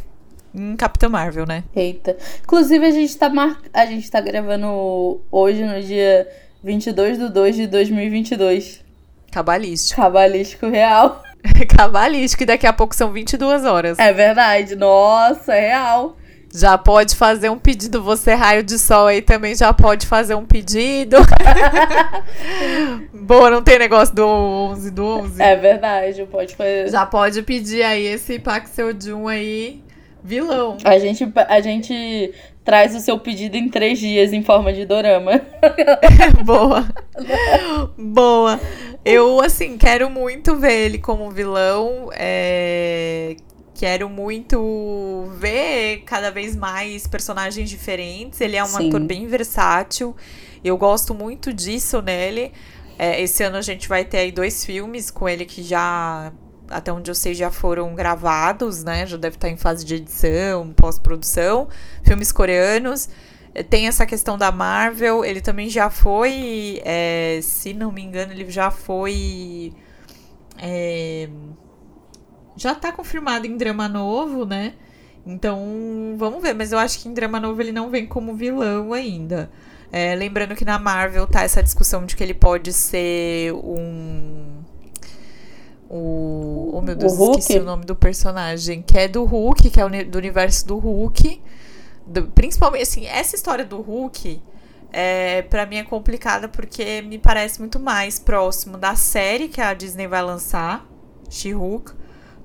em 0.55 0.77
Capitã 0.77 1.09
Marvel, 1.09 1.47
né? 1.47 1.65
Eita. 1.75 2.17
Inclusive, 2.43 2.85
a 2.85 2.91
gente 2.91 3.17
tá, 3.17 3.29
mar... 3.29 3.61
a 3.73 3.87
gente 3.87 4.11
tá 4.11 4.21
gravando 4.21 5.21
hoje, 5.31 5.65
no 5.65 5.81
dia 5.81 6.29
22 6.63 7.19
de 7.19 7.29
2 7.29 7.57
de 7.57 7.67
2022. 7.67 8.85
Cabalístico. 9.31 10.01
Cabalístico 10.01 10.69
real. 10.69 11.23
Cabalístico, 11.77 12.43
e 12.43 12.47
daqui 12.47 12.67
a 12.67 12.73
pouco 12.73 12.95
são 12.95 13.13
22 13.13 13.65
horas. 13.65 13.99
É 13.99 14.13
verdade. 14.13 14.75
Nossa, 14.75 15.55
é 15.55 15.69
real. 15.69 16.17
Já 16.53 16.79
pode 16.79 17.15
fazer 17.15 17.51
um 17.51 17.59
pedido. 17.59 18.03
Você, 18.03 18.33
raio 18.33 18.63
de 18.63 18.79
sol, 18.79 19.07
aí 19.07 19.21
também 19.21 19.55
já 19.55 19.73
pode 19.73 20.07
fazer 20.07 20.35
um 20.35 20.47
pedido. 20.47 21.19
Boa, 23.13 23.51
não 23.51 23.63
tem 23.63 23.79
negócio 23.79 24.15
do 24.15 24.27
11 24.27 24.91
do 24.91 25.05
11. 25.05 25.43
É 25.43 25.57
verdade, 25.57 26.25
pode 26.31 26.57
fazer. 26.57 26.89
Já 26.89 27.05
pode 27.05 27.43
pedir 27.43 27.83
aí 27.83 28.07
esse 28.07 28.39
Paxel 28.39 28.99
Jun 28.99 29.29
aí, 29.29 29.83
vilão. 30.25 30.79
A 30.85 30.99
gente, 30.99 31.31
a 31.49 31.61
gente 31.61 32.33
traz 32.65 32.95
o 32.95 33.01
seu 33.01 33.19
pedido 33.19 33.57
em 33.57 33.69
três 33.69 33.99
dias 33.99 34.33
em 34.33 34.43
forma 34.43 34.73
de 34.73 34.87
dorama. 34.87 35.43
Boa. 36.45 36.89
Boa. 37.99 38.59
Eu, 39.05 39.41
assim, 39.43 39.77
quero 39.77 40.09
muito 40.09 40.57
ver 40.57 40.87
ele 40.87 40.99
como 40.99 41.31
vilão. 41.31 42.09
É 42.13 43.37
Quero 43.79 44.09
muito 44.09 45.31
ver 45.39 46.03
cada 46.05 46.33
vez 46.33 46.57
mais 46.57 47.07
personagens 47.07 47.71
diferentes. 47.71 48.41
Ele 48.41 48.57
é 48.57 48.65
um 48.65 48.67
Sim. 48.67 48.89
ator 48.89 48.99
bem 48.99 49.29
versátil. 49.29 50.17
Eu 50.65 50.77
gosto 50.77 51.15
muito 51.15 51.53
disso 51.53 52.03
nele. 52.03 52.51
É, 52.99 53.23
esse 53.23 53.41
ano 53.45 53.57
a 53.57 53.63
gente 53.63 53.89
vai 53.89 54.05
ter 54.05 54.17
aí 54.19 54.33
dois 54.33 54.65
filmes 54.65 55.13
com 55.13 55.29
ele 55.29 55.45
que 55.45 55.63
já, 55.63 56.33
até 56.69 56.93
onde 56.93 57.09
eu 57.09 57.15
sei, 57.15 57.35
já 57.35 57.53
foram 57.53 57.95
gravados, 57.95 58.83
né? 58.83 59.07
Já 59.07 59.17
deve 59.17 59.37
estar 59.37 59.49
em 59.49 59.57
fase 59.57 59.85
de 59.85 59.95
edição, 59.95 60.73
pós-produção. 60.73 61.69
Filmes 62.03 62.33
coreanos. 62.33 63.09
É, 63.55 63.63
tem 63.63 63.87
essa 63.87 64.05
questão 64.05 64.37
da 64.37 64.51
Marvel. 64.51 65.25
Ele 65.25 65.41
também 65.41 65.69
já 65.71 65.89
foi, 65.89 66.83
é, 66.85 67.39
se 67.45 67.73
não 67.73 67.93
me 67.93 68.03
engano, 68.03 68.33
ele 68.33 68.51
já 68.51 68.73
foi. 68.73 69.73
É, 70.61 71.29
já 72.59 72.75
tá 72.75 72.93
confirmado 72.93 73.47
em 73.47 73.57
drama 73.57 73.89
novo, 73.89 74.45
né? 74.45 74.75
Então, 75.25 76.15
vamos 76.19 76.43
ver. 76.43 76.55
Mas 76.55 76.73
eu 76.73 76.79
acho 76.79 76.99
que 77.01 77.09
em 77.09 77.15
drama 77.15 77.39
novo 77.39 77.61
ele 77.63 77.73
não 77.73 77.89
vem 77.89 78.07
como 78.07 78.35
vilão 78.35 78.93
ainda. 78.93 79.51
É, 79.91 80.15
lembrando 80.15 80.55
que 80.55 80.65
na 80.65 80.79
Marvel 80.79 81.27
tá 81.27 81.43
essa 81.43 81.63
discussão 81.63 82.05
de 82.05 82.15
que 82.17 82.23
ele 82.23 82.35
pode 82.35 82.73
ser 82.73 83.53
um. 83.53 84.59
O. 85.89 86.73
Oh 86.75 86.83
meu 86.83 86.95
Deus, 86.95 87.19
o 87.19 87.31
esqueci 87.31 87.59
o 87.59 87.65
nome 87.65 87.85
do 87.85 87.97
personagem. 87.97 88.83
Que 88.83 88.99
é 88.99 89.09
do 89.09 89.25
Hulk, 89.25 89.71
que 89.71 89.81
é 89.81 90.05
do 90.05 90.19
universo 90.19 90.67
do 90.67 90.77
Hulk. 90.79 91.41
Do, 92.07 92.25
principalmente, 92.29 92.83
assim, 92.83 93.07
essa 93.07 93.37
história 93.37 93.65
do 93.65 93.81
Hulk. 93.81 94.43
É, 94.91 95.43
para 95.43 95.67
mim 95.67 95.77
é 95.77 95.85
complicada 95.85 96.49
porque 96.49 97.03
me 97.03 97.19
parece 97.19 97.61
muito 97.61 97.79
mais 97.79 98.19
próximo 98.19 98.79
da 98.79 98.95
série 98.95 99.49
que 99.49 99.61
a 99.61 99.75
Disney 99.75 100.07
vai 100.07 100.23
lançar, 100.23 100.87
She-Hulk, 101.29 101.93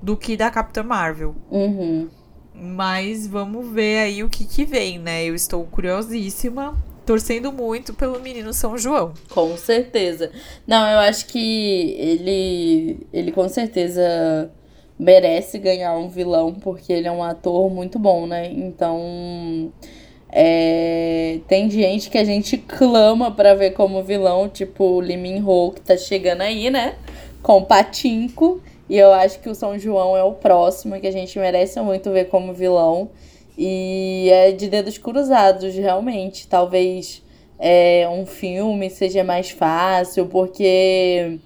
do 0.04 0.18
que 0.18 0.36
da 0.36 0.50
Capitã 0.50 0.82
Marvel. 0.82 1.34
Uhum. 1.50 2.08
Mas 2.54 3.26
vamos 3.26 3.66
ver 3.72 4.00
aí 4.00 4.22
o 4.22 4.28
que, 4.28 4.44
que 4.44 4.64
vem, 4.64 4.98
né? 4.98 5.24
Eu 5.24 5.34
estou 5.34 5.64
curiosíssima, 5.64 6.76
torcendo 7.06 7.50
muito 7.50 7.94
pelo 7.94 8.20
menino 8.20 8.52
São 8.52 8.76
João. 8.76 9.14
Com 9.30 9.56
certeza. 9.56 10.30
Não, 10.66 10.86
eu 10.86 10.98
acho 10.98 11.26
que 11.26 11.96
ele, 11.98 13.06
ele 13.14 13.32
com 13.32 13.48
certeza 13.48 14.50
merece 14.98 15.58
ganhar 15.58 15.96
um 15.96 16.10
vilão, 16.10 16.52
porque 16.52 16.92
ele 16.92 17.08
é 17.08 17.12
um 17.12 17.22
ator 17.22 17.70
muito 17.70 17.98
bom, 17.98 18.26
né? 18.26 18.52
Então. 18.52 19.72
É, 20.36 21.38
tem 21.46 21.70
gente 21.70 22.10
que 22.10 22.18
a 22.18 22.24
gente 22.24 22.58
clama 22.58 23.30
para 23.30 23.54
ver 23.54 23.70
como 23.70 24.02
vilão, 24.02 24.48
tipo 24.48 24.84
o 24.84 25.00
Lee 25.00 25.16
Min 25.16 25.42
Ho, 25.46 25.72
que 25.72 25.80
tá 25.80 25.96
chegando 25.96 26.42
aí, 26.42 26.70
né? 26.70 26.96
Com 27.42 27.58
o 27.58 27.64
Patinco. 27.64 28.60
E 28.88 28.98
eu 28.98 29.12
acho 29.12 29.40
que 29.40 29.48
o 29.48 29.54
São 29.54 29.78
João 29.78 30.16
é 30.16 30.22
o 30.22 30.32
próximo, 30.32 31.00
que 31.00 31.06
a 31.06 31.12
gente 31.12 31.38
merece 31.38 31.80
muito 31.80 32.10
ver 32.10 32.28
como 32.28 32.52
vilão. 32.52 33.10
E 33.56 34.28
é 34.30 34.52
de 34.52 34.68
dedos 34.68 34.98
cruzados, 34.98 35.74
realmente. 35.74 36.46
Talvez 36.48 37.22
é, 37.58 38.08
um 38.10 38.26
filme 38.26 38.90
seja 38.90 39.24
mais 39.24 39.50
fácil, 39.50 40.26
porque 40.26 41.38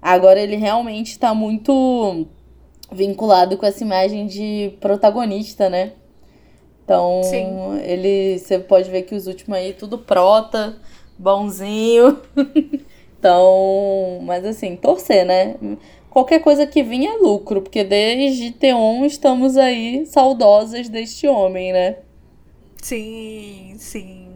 agora 0.00 0.40
ele 0.40 0.56
realmente 0.56 1.10
está 1.12 1.34
muito 1.34 2.26
vinculado 2.90 3.56
com 3.56 3.66
essa 3.66 3.84
imagem 3.84 4.26
de 4.26 4.74
protagonista, 4.80 5.68
né? 5.68 5.92
Então, 6.84 7.22
Sim. 7.22 7.78
ele 7.84 8.38
você 8.38 8.58
pode 8.58 8.90
ver 8.90 9.02
que 9.02 9.14
os 9.14 9.28
últimos 9.28 9.56
aí 9.56 9.72
tudo 9.72 9.96
prota, 9.96 10.76
bonzinho. 11.16 12.18
então, 13.16 14.18
mas 14.22 14.44
assim, 14.44 14.74
torcer, 14.74 15.24
né? 15.24 15.54
Qualquer 16.10 16.40
coisa 16.40 16.66
que 16.66 16.82
vinha 16.82 17.14
é 17.14 17.16
lucro, 17.16 17.62
porque 17.62 17.84
desde 17.84 18.52
T1 18.52 19.06
estamos 19.06 19.56
aí 19.56 20.04
saudosas 20.06 20.88
deste 20.88 21.26
homem, 21.26 21.72
né? 21.72 21.96
Sim, 22.82 23.74
sim. 23.78 24.28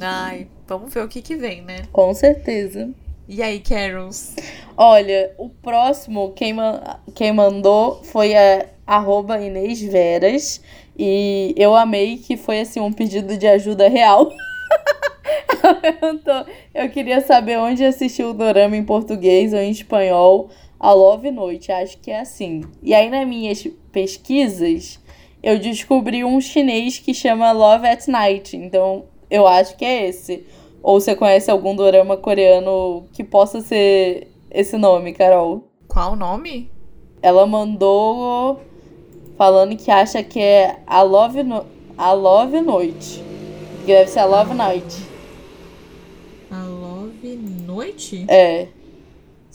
Ai, 0.00 0.48
vamos 0.66 0.92
ver 0.92 1.04
o 1.04 1.08
que 1.08 1.22
que 1.22 1.36
vem, 1.36 1.62
né? 1.62 1.82
Com 1.92 2.12
certeza. 2.12 2.90
E 3.28 3.42
aí, 3.42 3.60
Carols? 3.60 4.34
Olha, 4.76 5.32
o 5.36 5.48
próximo, 5.48 6.32
quem, 6.32 6.52
ma 6.52 7.00
quem 7.14 7.32
mandou 7.32 8.02
foi 8.04 8.36
a 8.36 8.66
arroba 8.86 9.40
Inês 9.40 9.82
Veras. 9.82 10.62
E 10.98 11.52
eu 11.56 11.74
amei 11.74 12.18
que 12.18 12.36
foi 12.36 12.60
assim 12.60 12.80
um 12.80 12.92
pedido 12.92 13.36
de 13.36 13.46
ajuda 13.46 13.88
real. 13.88 14.30
eu, 16.74 16.84
eu 16.84 16.90
queria 16.90 17.20
saber 17.20 17.58
onde 17.58 17.84
assistiu 17.84 18.30
o 18.30 18.34
dorama 18.34 18.76
em 18.76 18.84
português 18.84 19.52
ou 19.52 19.58
em 19.58 19.70
espanhol 19.70 20.50
a 20.78 20.92
Love 20.92 21.30
Noite. 21.30 21.72
Acho 21.72 21.98
que 21.98 22.10
é 22.10 22.20
assim. 22.20 22.62
E 22.82 22.94
aí, 22.94 23.10
nas 23.10 23.26
minhas 23.26 23.66
pesquisas, 23.92 25.00
eu 25.42 25.58
descobri 25.58 26.24
um 26.24 26.40
chinês 26.40 26.98
que 26.98 27.14
chama 27.14 27.52
Love 27.52 27.86
at 27.86 28.06
Night. 28.08 28.56
Então, 28.56 29.04
eu 29.30 29.46
acho 29.46 29.76
que 29.76 29.84
é 29.84 30.08
esse. 30.08 30.44
Ou 30.82 31.00
você 31.00 31.14
conhece 31.14 31.50
algum 31.50 31.74
dorama 31.74 32.16
coreano 32.16 33.04
que 33.12 33.24
possa 33.24 33.60
ser 33.60 34.28
esse 34.50 34.76
nome, 34.76 35.12
Carol? 35.12 35.64
Qual 35.88 36.12
o 36.12 36.16
nome? 36.16 36.70
Ela 37.22 37.46
mandou 37.46 38.60
falando 39.36 39.76
que 39.76 39.90
acha 39.90 40.22
que 40.22 40.40
é 40.40 40.78
a 40.86 41.02
Love, 41.02 41.42
no... 41.42 41.66
a 41.96 42.12
Love 42.12 42.60
Noite. 42.60 43.22
Que 43.80 43.86
deve 43.92 44.10
ser 44.10 44.20
a 44.20 44.24
Love 44.24 44.54
Night. 44.54 44.96
A 46.50 46.62
Love 46.64 47.36
Noite? 47.66 48.24
É. 48.28 48.68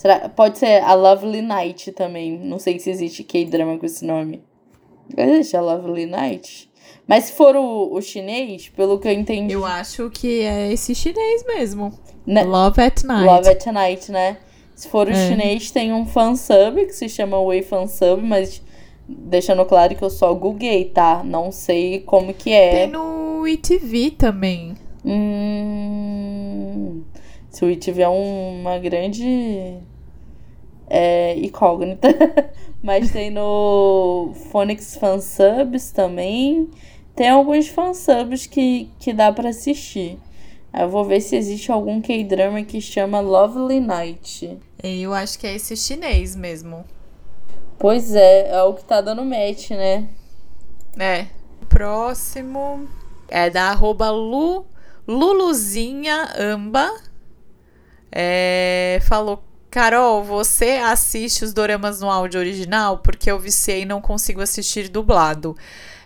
Será? 0.02 0.28
Pode 0.30 0.58
ser 0.58 0.82
a 0.82 0.96
Lovely 0.96 1.44
Night 1.44 1.92
também. 1.92 2.36
Não 2.36 2.58
sei 2.58 2.80
se 2.80 2.90
existe 2.90 3.24
K-drama 3.24 3.78
com 3.78 3.86
esse 3.86 4.04
nome. 4.04 4.42
Existe 5.16 5.56
a 5.56 5.62
Lovely 5.62 6.08
Night? 6.08 6.72
Mas 7.06 7.26
se 7.26 7.34
for 7.34 7.56
o, 7.56 7.94
o 7.94 8.02
chinês, 8.02 8.68
pelo 8.70 8.98
que 8.98 9.08
eu 9.08 9.12
entendi. 9.12 9.54
Eu 9.54 9.64
acho 9.64 10.10
que 10.10 10.42
é 10.42 10.74
esse 10.74 10.96
chinês 10.96 11.46
mesmo. 11.46 11.94
Né? 12.26 12.44
Love 12.44 12.82
at 12.82 13.04
Night. 13.04 13.26
Love 13.28 13.48
at 13.48 13.64
Night, 13.68 14.12
né? 14.12 14.38
Se 14.74 14.88
for 14.88 15.08
o 15.08 15.12
é. 15.12 15.28
chinês, 15.28 15.70
tem 15.70 15.94
um 15.94 16.08
fansub 16.08 16.84
que 16.84 16.94
se 16.94 17.08
chama 17.08 17.40
Way 17.40 17.62
Fansub, 17.62 18.24
mas 18.24 18.60
deixando 19.08 19.64
claro 19.66 19.94
que 19.94 20.04
eu 20.04 20.10
só 20.10 20.34
googlei, 20.34 20.86
tá? 20.86 21.22
Não 21.24 21.52
sei 21.52 22.00
como 22.00 22.34
que 22.34 22.52
é. 22.52 22.72
Tem 22.72 22.88
no 22.88 23.48
ITV 23.48 24.10
também. 24.18 24.74
Hum, 25.06 27.04
se 27.52 27.64
o 27.64 27.70
ITV 27.70 28.02
é 28.02 28.08
uma 28.08 28.80
grande 28.80 29.91
é, 30.90 31.38
incógnita. 31.38 32.10
Mas 32.82 33.12
tem 33.12 33.30
no 33.30 34.34
Phonics 34.52 34.96
Fansubs 34.96 35.92
também. 35.92 36.70
Tem 37.16 37.30
alguns 37.30 37.68
fansubs 37.68 38.48
que, 38.48 38.90
que 39.00 39.14
dá 39.14 39.32
para 39.32 39.50
assistir. 39.50 40.18
Eu 40.74 40.90
vou 40.90 41.04
ver 41.04 41.20
se 41.20 41.36
existe 41.36 41.72
algum 41.72 42.02
K-drama 42.02 42.64
que 42.64 42.80
chama 42.80 43.20
Lovely 43.20 43.80
Night. 43.80 44.58
Eu 44.82 45.14
acho 45.14 45.38
que 45.38 45.46
é 45.46 45.56
esse 45.56 45.76
chinês 45.76 46.36
mesmo. 46.36 46.86
Pois 47.78 48.16
é, 48.16 48.50
é 48.52 48.64
o 48.64 48.74
que 48.74 48.84
tá 48.86 49.02
dando 49.02 49.26
match, 49.26 49.72
né? 49.72 50.08
É. 50.98 51.28
Próximo 51.68 52.88
é 53.28 53.50
da 53.50 53.70
arroba 53.70 54.10
Lu, 54.10 54.66
Luluzinha 55.08 56.30
Amba. 56.38 56.90
É, 58.12 59.00
falou 59.04 59.44
Carol, 59.72 60.22
você 60.22 60.72
assiste 60.72 61.46
os 61.46 61.54
doramas 61.54 62.02
no 62.02 62.12
áudio 62.12 62.42
original? 62.42 62.98
Porque 62.98 63.32
eu 63.32 63.40
viciei 63.40 63.84
e 63.84 63.86
não 63.86 64.02
consigo 64.02 64.42
assistir 64.42 64.90
dublado. 64.90 65.56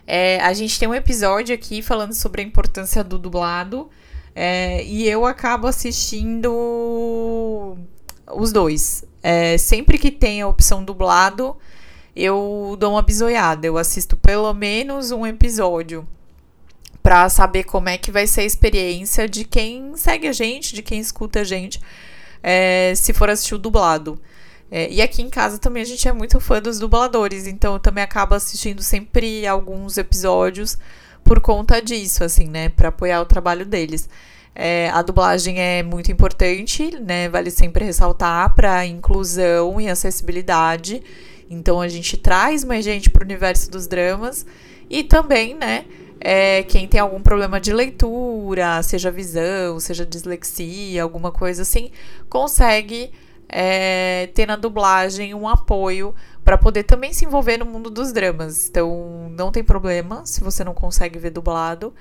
É, 0.06 0.40
a 0.40 0.52
gente 0.52 0.78
tem 0.78 0.88
um 0.88 0.94
episódio 0.94 1.52
aqui 1.52 1.82
falando 1.82 2.14
sobre 2.14 2.42
a 2.42 2.44
importância 2.44 3.02
do 3.02 3.18
dublado. 3.18 3.90
É, 4.36 4.84
e 4.84 5.08
eu 5.08 5.26
acabo 5.26 5.66
assistindo 5.66 7.76
os 8.32 8.52
dois. 8.52 9.04
É, 9.20 9.58
sempre 9.58 9.98
que 9.98 10.12
tem 10.12 10.42
a 10.42 10.46
opção 10.46 10.84
dublado, 10.84 11.56
eu 12.14 12.76
dou 12.78 12.92
uma 12.92 13.02
bisoiada. 13.02 13.66
Eu 13.66 13.76
assisto 13.76 14.16
pelo 14.16 14.54
menos 14.54 15.10
um 15.10 15.26
episódio 15.26 16.06
para 17.02 17.28
saber 17.28 17.64
como 17.64 17.88
é 17.88 17.98
que 17.98 18.12
vai 18.12 18.28
ser 18.28 18.42
a 18.42 18.44
experiência 18.44 19.28
de 19.28 19.44
quem 19.44 19.96
segue 19.96 20.28
a 20.28 20.32
gente, 20.32 20.72
de 20.72 20.82
quem 20.82 21.00
escuta 21.00 21.40
a 21.40 21.44
gente 21.44 21.80
é, 22.42 22.92
se 22.94 23.12
for 23.12 23.30
assistir 23.30 23.54
o 23.54 23.58
dublado. 23.58 24.20
É, 24.70 24.90
e 24.90 25.00
aqui 25.00 25.22
em 25.22 25.30
casa 25.30 25.58
também 25.58 25.82
a 25.82 25.86
gente 25.86 26.08
é 26.08 26.12
muito 26.12 26.40
fã 26.40 26.60
dos 26.60 26.78
dubladores, 26.78 27.46
então 27.46 27.74
eu 27.74 27.80
também 27.80 28.02
acabo 28.02 28.34
assistindo 28.34 28.82
sempre 28.82 29.46
alguns 29.46 29.96
episódios 29.96 30.76
por 31.22 31.40
conta 31.40 31.80
disso, 31.80 32.24
assim, 32.24 32.46
né? 32.46 32.68
Para 32.68 32.88
apoiar 32.88 33.20
o 33.20 33.26
trabalho 33.26 33.64
deles. 33.64 34.08
É, 34.54 34.88
a 34.90 35.02
dublagem 35.02 35.60
é 35.60 35.82
muito 35.82 36.10
importante, 36.10 36.98
né? 37.00 37.28
Vale 37.28 37.50
sempre 37.50 37.84
ressaltar 37.84 38.54
para 38.54 38.86
inclusão 38.86 39.80
e 39.80 39.88
acessibilidade. 39.88 41.02
Então 41.50 41.80
a 41.80 41.88
gente 41.88 42.16
traz 42.16 42.64
mais 42.64 42.84
gente 42.84 43.10
para 43.10 43.22
o 43.22 43.24
universo 43.24 43.70
dos 43.70 43.86
dramas 43.86 44.46
e 44.88 45.04
também, 45.04 45.54
né? 45.54 45.84
É, 46.28 46.64
quem 46.64 46.88
tem 46.88 46.98
algum 46.98 47.22
problema 47.22 47.60
de 47.60 47.72
leitura, 47.72 48.82
seja 48.82 49.12
visão, 49.12 49.78
seja 49.78 50.04
dislexia, 50.04 51.00
alguma 51.00 51.30
coisa 51.30 51.62
assim, 51.62 51.92
consegue 52.28 53.12
é, 53.48 54.28
ter 54.34 54.44
na 54.44 54.56
dublagem 54.56 55.32
um 55.34 55.48
apoio 55.48 56.12
para 56.44 56.58
poder 56.58 56.82
também 56.82 57.12
se 57.12 57.24
envolver 57.24 57.58
no 57.58 57.64
mundo 57.64 57.90
dos 57.90 58.12
dramas. 58.12 58.68
Então, 58.68 59.30
não 59.38 59.52
tem 59.52 59.62
problema 59.62 60.26
se 60.26 60.40
você 60.40 60.64
não 60.64 60.74
consegue 60.74 61.16
ver 61.16 61.30
dublado. 61.30 61.94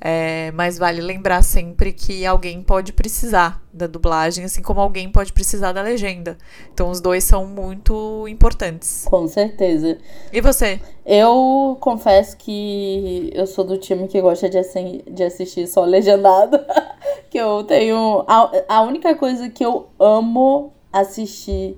É, 0.00 0.50
mas 0.52 0.78
vale 0.78 1.02
lembrar 1.02 1.42
sempre 1.42 1.92
que 1.92 2.24
alguém 2.24 2.62
pode 2.62 2.92
precisar 2.92 3.62
da 3.70 3.86
dublagem, 3.86 4.44
assim 4.44 4.62
como 4.62 4.80
alguém 4.80 5.10
pode 5.10 5.32
precisar 5.32 5.72
da 5.72 5.82
legenda. 5.82 6.38
Então 6.72 6.90
os 6.90 7.00
dois 7.02 7.22
são 7.22 7.44
muito 7.46 8.26
importantes. 8.26 9.04
Com 9.04 9.28
certeza. 9.28 9.98
E 10.32 10.40
você? 10.40 10.80
Eu 11.04 11.76
confesso 11.80 12.36
que 12.38 13.30
eu 13.34 13.46
sou 13.46 13.64
do 13.64 13.76
time 13.76 14.08
que 14.08 14.20
gosta 14.22 14.48
de, 14.48 14.56
assi 14.56 15.04
de 15.06 15.22
assistir 15.22 15.66
só 15.66 15.84
legendado. 15.84 16.58
que 17.28 17.38
eu 17.38 17.62
tenho. 17.64 18.24
A, 18.26 18.50
a 18.68 18.82
única 18.82 19.14
coisa 19.14 19.50
que 19.50 19.64
eu 19.64 19.88
amo 19.98 20.72
assistir 20.90 21.76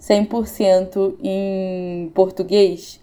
100% 0.00 1.14
em 1.22 2.10
português 2.14 3.01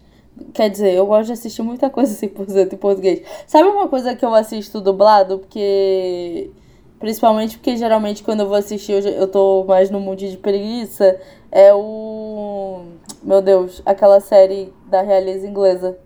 Quer 0.54 0.69
dizer, 0.69 0.93
eu 0.93 1.06
gosto 1.06 1.28
de 1.28 1.34
assistir 1.34 1.62
muita 1.62 1.89
coisa 1.89 2.13
100% 2.13 2.73
em 2.73 2.78
português. 2.78 3.21
Sabe 3.47 3.67
uma 3.67 3.88
coisa 3.88 4.15
que 4.15 4.25
eu 4.25 4.34
assisto 4.34 4.82
dublado? 4.82 5.39
Porque. 5.39 6.52
Principalmente 6.99 7.58
porque 7.58 7.78
geralmente 7.78 8.21
quando 8.21 8.41
eu 8.41 8.47
vou 8.47 8.58
assistir 8.58 8.91
eu, 8.91 8.99
eu 8.99 9.28
tô 9.28 9.63
mais 9.65 9.89
no 9.89 9.99
mood 9.99 10.30
de 10.30 10.38
preguiça. 10.38 11.19
É 11.52 11.73
o. 11.73 12.82
Meu 13.23 13.41
Deus, 13.41 13.82
aquela 13.86 14.19
série 14.19 14.73
da 14.88 15.02
realeza 15.02 15.47
inglesa. 15.47 15.97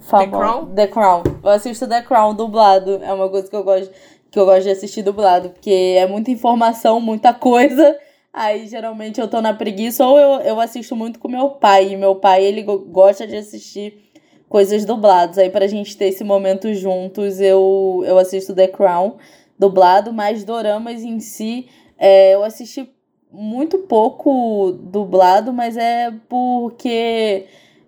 Famo... 0.00 0.24
The 0.24 0.38
Crown? 0.38 0.66
The 0.74 0.86
Crown. 0.86 1.22
Eu 1.42 1.50
assisto 1.50 1.88
The 1.88 2.02
Crown 2.02 2.34
dublado. 2.34 3.00
É 3.02 3.12
uma 3.12 3.28
coisa 3.28 3.48
que 3.48 3.56
eu 3.56 3.64
gosto, 3.64 3.90
que 4.30 4.38
eu 4.38 4.46
gosto 4.46 4.62
de 4.62 4.70
assistir 4.70 5.02
dublado. 5.02 5.50
Porque 5.50 5.96
é 5.98 6.06
muita 6.06 6.30
informação, 6.30 7.00
muita 7.00 7.32
coisa. 7.32 7.96
Aí 8.36 8.66
geralmente 8.66 9.20
eu 9.20 9.28
tô 9.28 9.40
na 9.40 9.54
preguiça 9.54 10.04
ou 10.04 10.18
eu, 10.18 10.40
eu 10.40 10.60
assisto 10.60 10.96
muito 10.96 11.20
com 11.20 11.28
meu 11.28 11.50
pai. 11.50 11.92
E 11.92 11.96
meu 11.96 12.16
pai, 12.16 12.44
ele 12.44 12.64
gosta 12.64 13.28
de 13.28 13.36
assistir 13.36 14.10
coisas 14.48 14.84
dubladas. 14.84 15.38
Aí 15.38 15.48
pra 15.48 15.68
gente 15.68 15.96
ter 15.96 16.06
esse 16.06 16.24
momento 16.24 16.74
juntos, 16.74 17.40
eu, 17.40 18.02
eu 18.04 18.18
assisto 18.18 18.52
The 18.52 18.66
Crown 18.66 19.18
dublado, 19.56 20.12
mas 20.12 20.42
doramas 20.42 21.04
em 21.04 21.20
si, 21.20 21.68
é, 21.96 22.34
eu 22.34 22.42
assisti 22.42 22.92
muito 23.30 23.78
pouco 23.78 24.72
dublado, 24.72 25.52
mas 25.52 25.76
é 25.76 26.12
porque. 26.28 27.46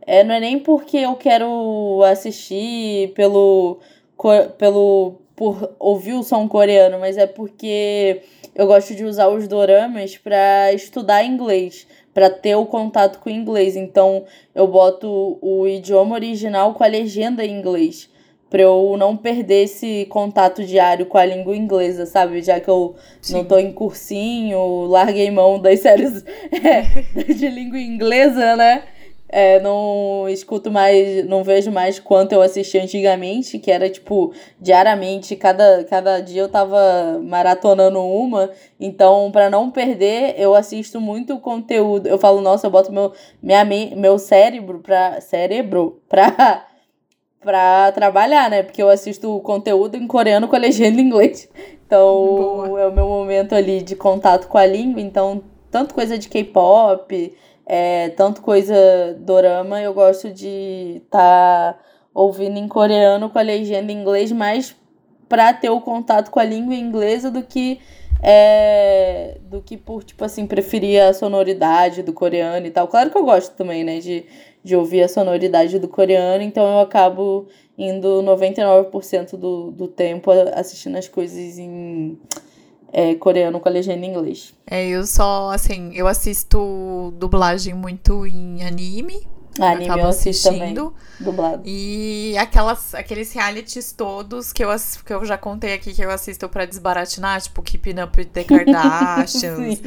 É, 0.09 0.22
não 0.22 0.37
é 0.37 0.38
nem 0.38 0.61
porque 0.61 0.98
eu 0.98 1.16
quero 1.16 2.04
assistir 2.04 3.12
pelo. 3.14 3.80
pelo 4.56 5.16
por 5.37 5.74
ouvir 5.78 6.14
o 6.14 6.22
som 6.22 6.48
coreano, 6.48 6.98
mas 6.98 7.18
é 7.18 7.26
porque 7.26 8.22
eu 8.56 8.66
gosto 8.66 8.94
de 8.94 9.04
usar 9.04 9.28
os 9.28 9.46
doramas 9.46 10.16
para 10.16 10.72
estudar 10.72 11.22
inglês, 11.22 11.86
para 12.14 12.30
ter 12.30 12.56
o 12.56 12.64
contato 12.64 13.18
com 13.18 13.28
o 13.28 13.32
inglês. 13.32 13.76
Então, 13.76 14.24
eu 14.54 14.66
boto 14.66 15.38
o 15.42 15.66
idioma 15.66 16.14
original 16.14 16.72
com 16.72 16.82
a 16.82 16.86
legenda 16.86 17.44
em 17.44 17.58
inglês, 17.58 18.08
para 18.48 18.62
eu 18.62 18.96
não 18.98 19.14
perder 19.14 19.64
esse 19.64 20.06
contato 20.06 20.64
diário 20.64 21.04
com 21.04 21.18
a 21.18 21.26
língua 21.26 21.54
inglesa, 21.54 22.06
sabe? 22.06 22.40
Já 22.40 22.58
que 22.58 22.70
eu 22.70 22.94
Sim. 23.20 23.34
não 23.34 23.44
tô 23.44 23.58
em 23.58 23.72
cursinho, 23.72 24.86
larguei 24.86 25.30
mão 25.30 25.60
das 25.60 25.80
séries 25.80 26.24
é, 26.50 27.32
de 27.34 27.48
língua 27.48 27.78
inglesa, 27.78 28.56
né? 28.56 28.84
É, 29.28 29.58
não 29.58 30.28
escuto 30.28 30.70
mais, 30.70 31.26
não 31.26 31.42
vejo 31.42 31.70
mais 31.72 31.98
quanto 31.98 32.32
eu 32.32 32.40
assisti 32.40 32.78
antigamente, 32.78 33.58
que 33.58 33.72
era 33.72 33.90
tipo 33.90 34.32
diariamente, 34.60 35.34
cada, 35.34 35.82
cada 35.84 36.20
dia 36.20 36.42
eu 36.42 36.48
tava 36.48 37.20
maratonando 37.22 38.00
uma. 38.00 38.50
Então, 38.78 39.30
para 39.32 39.50
não 39.50 39.70
perder, 39.70 40.34
eu 40.38 40.54
assisto 40.54 41.00
muito 41.00 41.38
conteúdo. 41.40 42.06
Eu 42.06 42.18
falo, 42.18 42.40
nossa, 42.40 42.68
eu 42.68 42.70
boto 42.70 42.92
meu, 42.92 43.12
minha, 43.42 43.64
meu 43.96 44.18
cérebro 44.18 44.78
pra. 44.78 45.20
Cérebro 45.20 46.00
pra. 46.08 46.66
pra 47.40 47.92
trabalhar, 47.92 48.50
né? 48.50 48.64
Porque 48.64 48.82
eu 48.82 48.88
assisto 48.88 49.38
conteúdo 49.40 49.96
em 49.96 50.06
coreano 50.06 50.48
com 50.48 50.56
a 50.56 50.58
legenda 50.58 51.00
em 51.00 51.04
inglês. 51.04 51.48
Então, 51.86 52.02
Boa. 52.66 52.80
é 52.80 52.86
o 52.88 52.92
meu 52.92 53.06
momento 53.06 53.54
ali 53.54 53.82
de 53.82 53.94
contato 53.94 54.48
com 54.48 54.58
a 54.58 54.66
língua. 54.66 55.00
Então, 55.00 55.44
tanto 55.70 55.94
coisa 55.94 56.18
de 56.18 56.28
K-pop 56.28 57.32
é, 57.66 58.11
tanto 58.11 58.42
coisa 58.42 58.74
dorama, 59.18 59.83
eu 59.83 59.92
gosto 59.92 60.31
de 60.31 61.02
estar 61.05 61.72
tá 61.72 61.79
ouvindo 62.14 62.57
em 62.59 62.68
coreano 62.68 63.29
com 63.29 63.38
a 63.38 63.42
legenda 63.42 63.90
em 63.90 64.00
inglês, 64.00 64.31
mais 64.31 64.76
para 65.29 65.52
ter 65.52 65.70
o 65.70 65.81
contato 65.81 66.31
com 66.31 66.38
a 66.38 66.44
língua 66.44 66.74
inglesa 66.74 67.31
do 67.31 67.42
que 67.42 67.81
é, 68.22 69.38
do 69.42 69.61
que 69.61 69.76
por, 69.76 70.02
tipo 70.02 70.24
assim, 70.24 70.46
preferir 70.46 71.02
a 71.02 71.12
sonoridade 71.12 72.02
do 72.02 72.12
coreano 72.12 72.66
e 72.66 72.70
tal. 72.70 72.88
Claro 72.88 73.11
que 73.11 73.18
eu 73.18 73.24
gosto 73.24 73.55
também, 73.55 73.85
né, 73.85 73.98
de, 73.98 74.24
de 74.64 74.74
ouvir 74.74 75.02
a 75.02 75.09
sonoridade 75.09 75.79
do 75.79 75.88
coreano, 75.88 76.42
então 76.42 76.64
eu 76.64 76.81
acabo 76.81 77.46
indo 77.76 78.22
99% 78.22 79.37
do, 79.37 79.70
do 79.70 79.87
tempo 79.88 80.31
assistindo 80.55 80.96
as 80.96 81.09
coisas 81.09 81.59
em 81.59 82.18
é, 82.96 83.14
coreano 83.14 83.61
com 83.61 83.68
a 83.68 83.72
legenda 83.72 84.06
em 84.06 84.09
inglês. 84.09 84.54
É, 84.66 84.88
eu 84.88 85.06
só, 85.06 85.50
assim, 85.50 85.92
eu 85.94 86.06
assisto 86.06 87.12
dublagem 87.18 87.74
muito 87.74 88.26
em 88.26 88.64
anime. 88.64 89.28
Ah, 89.60 89.70
anime 89.70 89.98
eu 89.98 90.06
assistindo. 90.06 90.94
Dublado. 91.18 91.62
E 91.64 92.36
aquelas, 92.38 92.94
aqueles 92.94 93.32
realities 93.32 93.92
todos 93.92 94.52
que 94.52 94.62
eu, 94.62 94.68
que 95.04 95.14
eu 95.14 95.24
já 95.24 95.38
contei 95.38 95.72
aqui 95.72 95.94
que 95.94 96.02
eu 96.02 96.10
assisto 96.10 96.48
pra 96.48 96.66
desbaratinar, 96.66 97.40
tipo 97.40 97.62
Keeping 97.62 98.00
Up 98.02 98.18
with 98.18 98.26
the 98.26 98.44
Kardashians. 98.44 99.80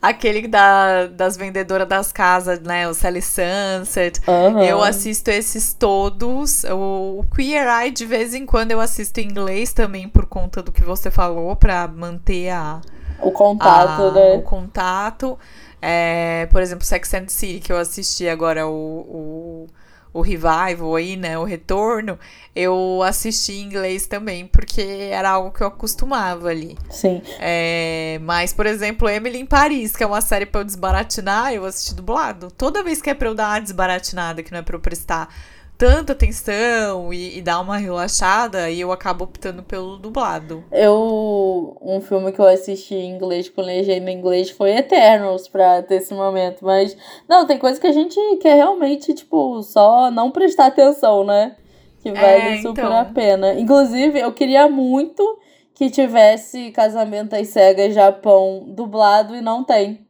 aquele 0.00 0.46
da, 0.46 1.06
das 1.06 1.36
vendedoras 1.36 1.88
das 1.88 2.12
casas, 2.12 2.60
né? 2.60 2.88
O 2.88 2.94
Sally 2.94 3.22
Sunset. 3.22 4.20
Uhum. 4.28 4.62
Eu 4.62 4.82
assisto 4.82 5.30
esses 5.30 5.72
todos. 5.72 6.64
O, 6.64 7.20
o 7.20 7.26
Queer 7.34 7.66
Eye, 7.66 7.90
de 7.90 8.06
vez 8.06 8.34
em 8.34 8.46
quando, 8.46 8.70
eu 8.70 8.80
assisto 8.80 9.20
em 9.20 9.24
inglês 9.24 9.72
também, 9.72 10.08
por 10.08 10.26
conta 10.26 10.62
do 10.62 10.70
que 10.70 10.82
você 10.82 11.10
falou, 11.10 11.56
pra 11.56 11.88
manter 11.88 12.50
a. 12.50 12.80
O 13.22 13.32
contato, 13.32 14.02
a, 14.02 14.12
né? 14.12 14.36
O 14.36 14.42
contato. 14.42 15.38
É, 15.82 16.46
por 16.50 16.60
exemplo, 16.60 16.84
Sex 16.84 17.14
and 17.14 17.24
the 17.24 17.30
City, 17.30 17.60
que 17.60 17.72
eu 17.72 17.78
assisti 17.78 18.28
agora 18.28 18.66
o, 18.66 18.70
o, 18.72 19.66
o 20.12 20.20
revival 20.20 20.94
aí, 20.96 21.16
né? 21.16 21.38
O 21.38 21.44
retorno, 21.44 22.18
eu 22.54 23.02
assisti 23.02 23.52
em 23.52 23.62
inglês 23.62 24.06
também, 24.06 24.46
porque 24.46 24.82
era 24.82 25.30
algo 25.30 25.50
que 25.50 25.62
eu 25.62 25.68
acostumava 25.68 26.48
ali. 26.48 26.76
Sim. 26.90 27.22
É, 27.38 28.18
mas, 28.22 28.52
por 28.52 28.66
exemplo, 28.66 29.08
Emily 29.08 29.38
em 29.38 29.46
Paris, 29.46 29.96
que 29.96 30.02
é 30.02 30.06
uma 30.06 30.20
série 30.20 30.46
pra 30.46 30.60
eu 30.60 30.64
desbaratinar, 30.64 31.52
eu 31.52 31.64
assisti 31.64 31.94
dublado. 31.94 32.50
Toda 32.50 32.82
vez 32.82 33.00
que 33.00 33.10
é 33.10 33.14
pra 33.14 33.28
eu 33.28 33.34
dar 33.34 33.48
uma 33.50 33.60
desbaratinada, 33.60 34.42
que 34.42 34.52
não 34.52 34.58
é 34.58 34.62
pra 34.62 34.76
eu 34.76 34.80
prestar 34.80 35.32
tanta 35.80 36.12
atenção 36.12 37.10
e, 37.10 37.38
e, 37.38 37.40
dar 37.40 37.58
uma 37.58 37.78
relaxada, 37.78 38.68
e 38.68 38.82
eu 38.82 38.92
acabo 38.92 39.24
optando 39.24 39.62
pelo 39.62 39.96
dublado. 39.96 40.62
Eu. 40.70 41.74
Um 41.80 42.02
filme 42.02 42.32
que 42.32 42.38
eu 42.38 42.46
assisti 42.46 42.94
em 42.94 43.14
inglês 43.14 43.48
com 43.48 43.62
legenda 43.62 44.10
em 44.10 44.18
inglês 44.18 44.50
foi 44.50 44.72
Eternals 44.76 45.48
pra 45.48 45.82
ter 45.82 45.94
esse 45.94 46.12
momento. 46.12 46.62
Mas, 46.66 46.94
não, 47.26 47.46
tem 47.46 47.56
coisa 47.56 47.80
que 47.80 47.86
a 47.86 47.92
gente 47.92 48.20
quer 48.42 48.56
realmente, 48.56 49.14
tipo, 49.14 49.62
só 49.62 50.10
não 50.10 50.30
prestar 50.30 50.66
atenção, 50.66 51.24
né? 51.24 51.56
Que 52.02 52.12
vale 52.12 52.26
é, 52.26 52.56
super 52.58 52.84
então... 52.84 52.98
a 52.98 53.06
pena. 53.06 53.54
Inclusive, 53.54 54.20
eu 54.20 54.32
queria 54.32 54.68
muito 54.68 55.38
que 55.74 55.88
tivesse 55.88 56.72
Casamento 56.72 57.34
às 57.34 57.48
Cegas 57.48 57.94
Japão 57.94 58.64
dublado 58.68 59.34
e 59.34 59.40
não 59.40 59.64
tem. 59.64 60.06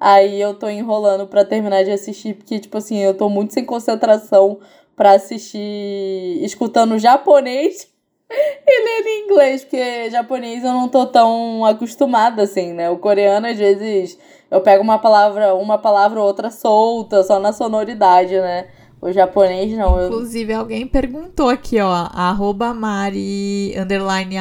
Aí 0.00 0.40
eu 0.40 0.54
tô 0.54 0.66
enrolando 0.66 1.26
para 1.26 1.44
terminar 1.44 1.84
de 1.84 1.90
assistir, 1.90 2.32
porque, 2.32 2.58
tipo 2.58 2.78
assim, 2.78 3.00
eu 3.00 3.12
tô 3.12 3.28
muito 3.28 3.52
sem 3.52 3.66
concentração 3.66 4.58
para 5.00 5.12
assistir 5.12 6.44
escutando 6.44 6.98
japonês 6.98 7.88
e 8.30 8.84
lendo 8.84 9.06
em 9.06 9.24
inglês, 9.24 9.64
porque 9.64 10.10
japonês 10.10 10.62
eu 10.62 10.74
não 10.74 10.90
tô 10.90 11.06
tão 11.06 11.64
acostumada 11.64 12.42
assim, 12.42 12.74
né? 12.74 12.90
O 12.90 12.98
coreano 12.98 13.46
às 13.46 13.56
vezes 13.56 14.18
eu 14.50 14.60
pego 14.60 14.82
uma 14.82 14.98
palavra, 14.98 15.54
uma 15.54 15.78
palavra 15.78 16.20
ou 16.20 16.26
outra 16.26 16.50
solta, 16.50 17.22
só 17.22 17.40
na 17.40 17.50
sonoridade, 17.50 18.38
né? 18.38 18.66
O 19.00 19.10
japonês 19.10 19.72
não. 19.72 20.04
Inclusive, 20.04 20.52
eu... 20.52 20.60
alguém 20.60 20.86
perguntou 20.86 21.48
aqui, 21.48 21.80
ó, 21.80 21.90
arroba 22.12 22.74
Mari, 22.74 23.74
underline 23.78 24.36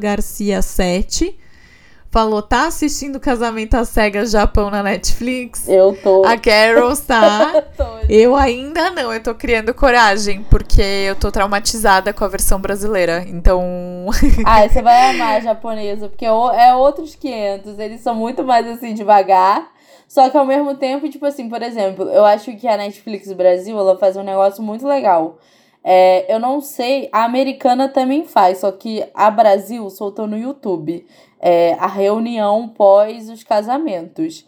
Garcia 0.00 0.62
7 0.62 1.38
falou, 2.14 2.40
tá 2.40 2.68
assistindo 2.68 3.18
Casamento 3.18 3.74
às 3.74 3.88
Cegas 3.88 4.30
Japão 4.30 4.70
na 4.70 4.84
Netflix? 4.84 5.68
Eu 5.68 5.98
tô. 6.00 6.24
A 6.24 6.38
Carol 6.38 6.92
está. 6.94 7.64
eu 8.08 8.36
ainda 8.36 8.88
não, 8.90 9.12
eu 9.12 9.20
tô 9.20 9.34
criando 9.34 9.74
coragem, 9.74 10.44
porque 10.44 10.80
eu 10.80 11.16
tô 11.16 11.32
traumatizada 11.32 12.12
com 12.12 12.24
a 12.24 12.28
versão 12.28 12.60
brasileira. 12.60 13.24
Então. 13.26 14.06
ah, 14.46 14.68
você 14.68 14.80
vai 14.80 15.10
amar 15.10 15.38
a 15.38 15.40
japonesa, 15.40 16.08
porque 16.08 16.24
é 16.24 16.72
outros 16.76 17.16
500. 17.16 17.80
Eles 17.80 18.00
são 18.00 18.14
muito 18.14 18.44
mais 18.44 18.64
assim, 18.68 18.94
devagar. 18.94 19.72
Só 20.06 20.30
que 20.30 20.36
ao 20.36 20.46
mesmo 20.46 20.76
tempo, 20.76 21.08
tipo 21.08 21.26
assim, 21.26 21.48
por 21.48 21.64
exemplo, 21.64 22.08
eu 22.10 22.24
acho 22.24 22.54
que 22.54 22.68
a 22.68 22.76
Netflix 22.76 23.32
Brasil 23.32 23.76
ela 23.76 23.98
faz 23.98 24.16
um 24.16 24.22
negócio 24.22 24.62
muito 24.62 24.86
legal. 24.86 25.38
É, 25.82 26.32
eu 26.32 26.38
não 26.38 26.60
sei, 26.60 27.08
a 27.12 27.24
americana 27.24 27.88
também 27.88 28.24
faz, 28.24 28.58
só 28.58 28.70
que 28.72 29.04
a 29.12 29.30
Brasil 29.30 29.90
soltou 29.90 30.26
no 30.26 30.38
YouTube 30.38 31.04
é, 31.46 31.74
a 31.74 31.86
reunião 31.86 32.66
pós 32.66 33.28
os 33.28 33.44
casamentos. 33.44 34.46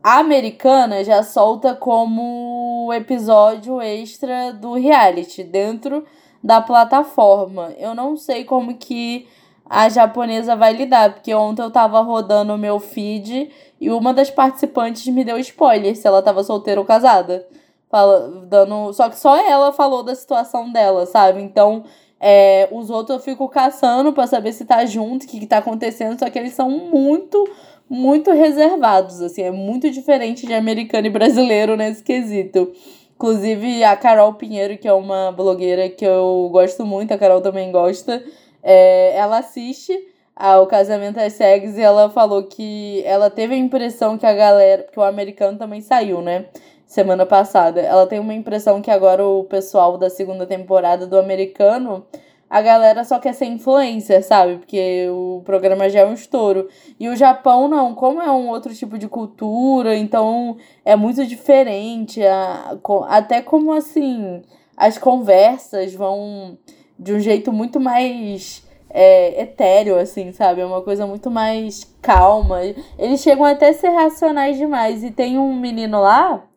A 0.00 0.20
americana 0.20 1.02
já 1.02 1.24
solta 1.24 1.74
como 1.74 2.88
episódio 2.94 3.82
extra 3.82 4.52
do 4.52 4.74
reality 4.74 5.42
dentro 5.42 6.04
da 6.42 6.60
plataforma. 6.60 7.74
Eu 7.76 7.96
não 7.96 8.16
sei 8.16 8.44
como 8.44 8.76
que 8.76 9.26
a 9.68 9.88
japonesa 9.88 10.54
vai 10.54 10.72
lidar, 10.72 11.14
porque 11.14 11.34
ontem 11.34 11.62
eu 11.62 11.70
tava 11.70 12.00
rodando 12.00 12.54
o 12.54 12.58
meu 12.58 12.78
feed 12.78 13.50
e 13.80 13.90
uma 13.90 14.14
das 14.14 14.30
participantes 14.30 15.04
me 15.08 15.24
deu 15.24 15.36
spoiler 15.40 15.96
se 15.96 16.06
ela 16.06 16.22
tava 16.22 16.44
solteira 16.44 16.80
ou 16.80 16.86
casada. 16.86 17.44
Fala, 17.90 18.44
dando, 18.46 18.92
só 18.92 19.08
que 19.08 19.18
só 19.18 19.36
ela 19.36 19.72
falou 19.72 20.04
da 20.04 20.14
situação 20.14 20.70
dela, 20.70 21.06
sabe? 21.06 21.42
Então, 21.42 21.82
é, 22.20 22.68
os 22.70 22.90
outros 22.90 23.18
eu 23.18 23.22
fico 23.22 23.48
caçando 23.48 24.12
para 24.12 24.26
saber 24.26 24.52
se 24.52 24.64
tá 24.64 24.84
junto, 24.84 25.24
o 25.24 25.28
que, 25.28 25.40
que 25.40 25.46
tá 25.46 25.58
acontecendo, 25.58 26.18
só 26.18 26.28
que 26.28 26.38
eles 26.38 26.52
são 26.52 26.68
muito, 26.68 27.48
muito 27.88 28.32
reservados, 28.32 29.20
assim, 29.20 29.42
é 29.42 29.50
muito 29.50 29.90
diferente 29.90 30.46
de 30.46 30.54
americano 30.54 31.06
e 31.06 31.10
brasileiro 31.10 31.76
nesse 31.76 32.02
quesito. 32.02 32.72
Inclusive, 33.14 33.82
a 33.82 33.96
Carol 33.96 34.34
Pinheiro, 34.34 34.78
que 34.78 34.86
é 34.86 34.92
uma 34.92 35.32
blogueira 35.32 35.88
que 35.88 36.04
eu 36.04 36.48
gosto 36.52 36.86
muito, 36.86 37.12
a 37.12 37.18
Carol 37.18 37.40
também 37.40 37.72
gosta, 37.72 38.22
é, 38.62 39.16
ela 39.16 39.38
assiste 39.38 39.92
ao 40.36 40.68
Casamento 40.68 41.18
às 41.18 41.32
Cegas 41.32 41.76
e 41.76 41.80
ela 41.80 42.08
falou 42.08 42.44
que 42.44 43.02
ela 43.04 43.28
teve 43.28 43.54
a 43.54 43.58
impressão 43.58 44.16
que 44.16 44.24
a 44.24 44.32
galera, 44.32 44.84
que 44.84 44.98
o 44.98 45.02
americano 45.02 45.58
também 45.58 45.80
saiu, 45.80 46.22
né? 46.22 46.46
Semana 46.88 47.26
passada. 47.26 47.80
Ela 47.80 48.06
tem 48.06 48.18
uma 48.18 48.34
impressão 48.34 48.80
que 48.80 48.90
agora 48.90 49.24
o 49.24 49.44
pessoal 49.44 49.98
da 49.98 50.08
segunda 50.08 50.46
temporada 50.46 51.06
do 51.06 51.18
americano, 51.18 52.06
a 52.48 52.62
galera 52.62 53.04
só 53.04 53.18
quer 53.18 53.34
ser 53.34 53.44
influencer, 53.44 54.24
sabe? 54.24 54.56
Porque 54.56 55.06
o 55.10 55.42
programa 55.44 55.90
já 55.90 56.00
é 56.00 56.06
um 56.06 56.14
estouro. 56.14 56.66
E 56.98 57.08
o 57.08 57.14
Japão 57.14 57.68
não, 57.68 57.94
como 57.94 58.22
é 58.22 58.32
um 58.32 58.48
outro 58.48 58.74
tipo 58.74 58.96
de 58.98 59.06
cultura, 59.06 59.94
então 59.94 60.56
é 60.82 60.96
muito 60.96 61.26
diferente. 61.26 62.24
A, 62.24 62.78
até 63.08 63.42
como 63.42 63.72
assim, 63.74 64.42
as 64.74 64.96
conversas 64.96 65.94
vão 65.94 66.56
de 66.98 67.12
um 67.12 67.20
jeito 67.20 67.52
muito 67.52 67.78
mais 67.78 68.66
é, 68.88 69.42
etéreo, 69.42 69.98
assim, 69.98 70.32
sabe? 70.32 70.62
É 70.62 70.66
uma 70.66 70.80
coisa 70.80 71.06
muito 71.06 71.30
mais 71.30 71.84
calma. 72.00 72.60
Eles 72.98 73.20
chegam 73.20 73.44
até 73.44 73.68
a 73.68 73.74
ser 73.74 73.90
racionais 73.90 74.56
demais. 74.56 75.04
E 75.04 75.10
tem 75.10 75.36
um 75.36 75.54
menino 75.54 76.00
lá 76.00 76.47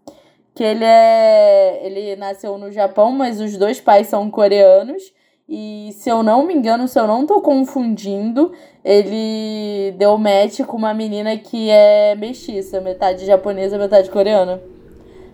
que 0.54 0.64
ele 0.64 0.84
é. 0.84 1.82
Ele 1.86 2.16
nasceu 2.16 2.58
no 2.58 2.72
Japão, 2.72 3.12
mas 3.12 3.40
os 3.40 3.58
dois 3.58 3.80
pais 3.80 4.08
são 4.08 4.30
coreanos. 4.30 5.02
E 5.48 5.94
se 5.98 6.10
eu 6.10 6.24
não 6.24 6.46
me 6.46 6.54
engano, 6.54 6.88
se 6.88 6.98
eu 6.98 7.06
não 7.06 7.26
tô 7.26 7.42
confundindo, 7.42 8.54
ele 8.86 9.94
deu 9.98 10.18
match 10.18 10.62
com 10.62 10.78
uma 10.78 10.94
menina 10.94 11.36
que 11.38 11.70
é 11.70 12.16
mestiça, 12.16 12.80
metade 12.80 13.26
japonesa, 13.26 13.78
metade 13.78 14.10
coreana. 14.10 14.62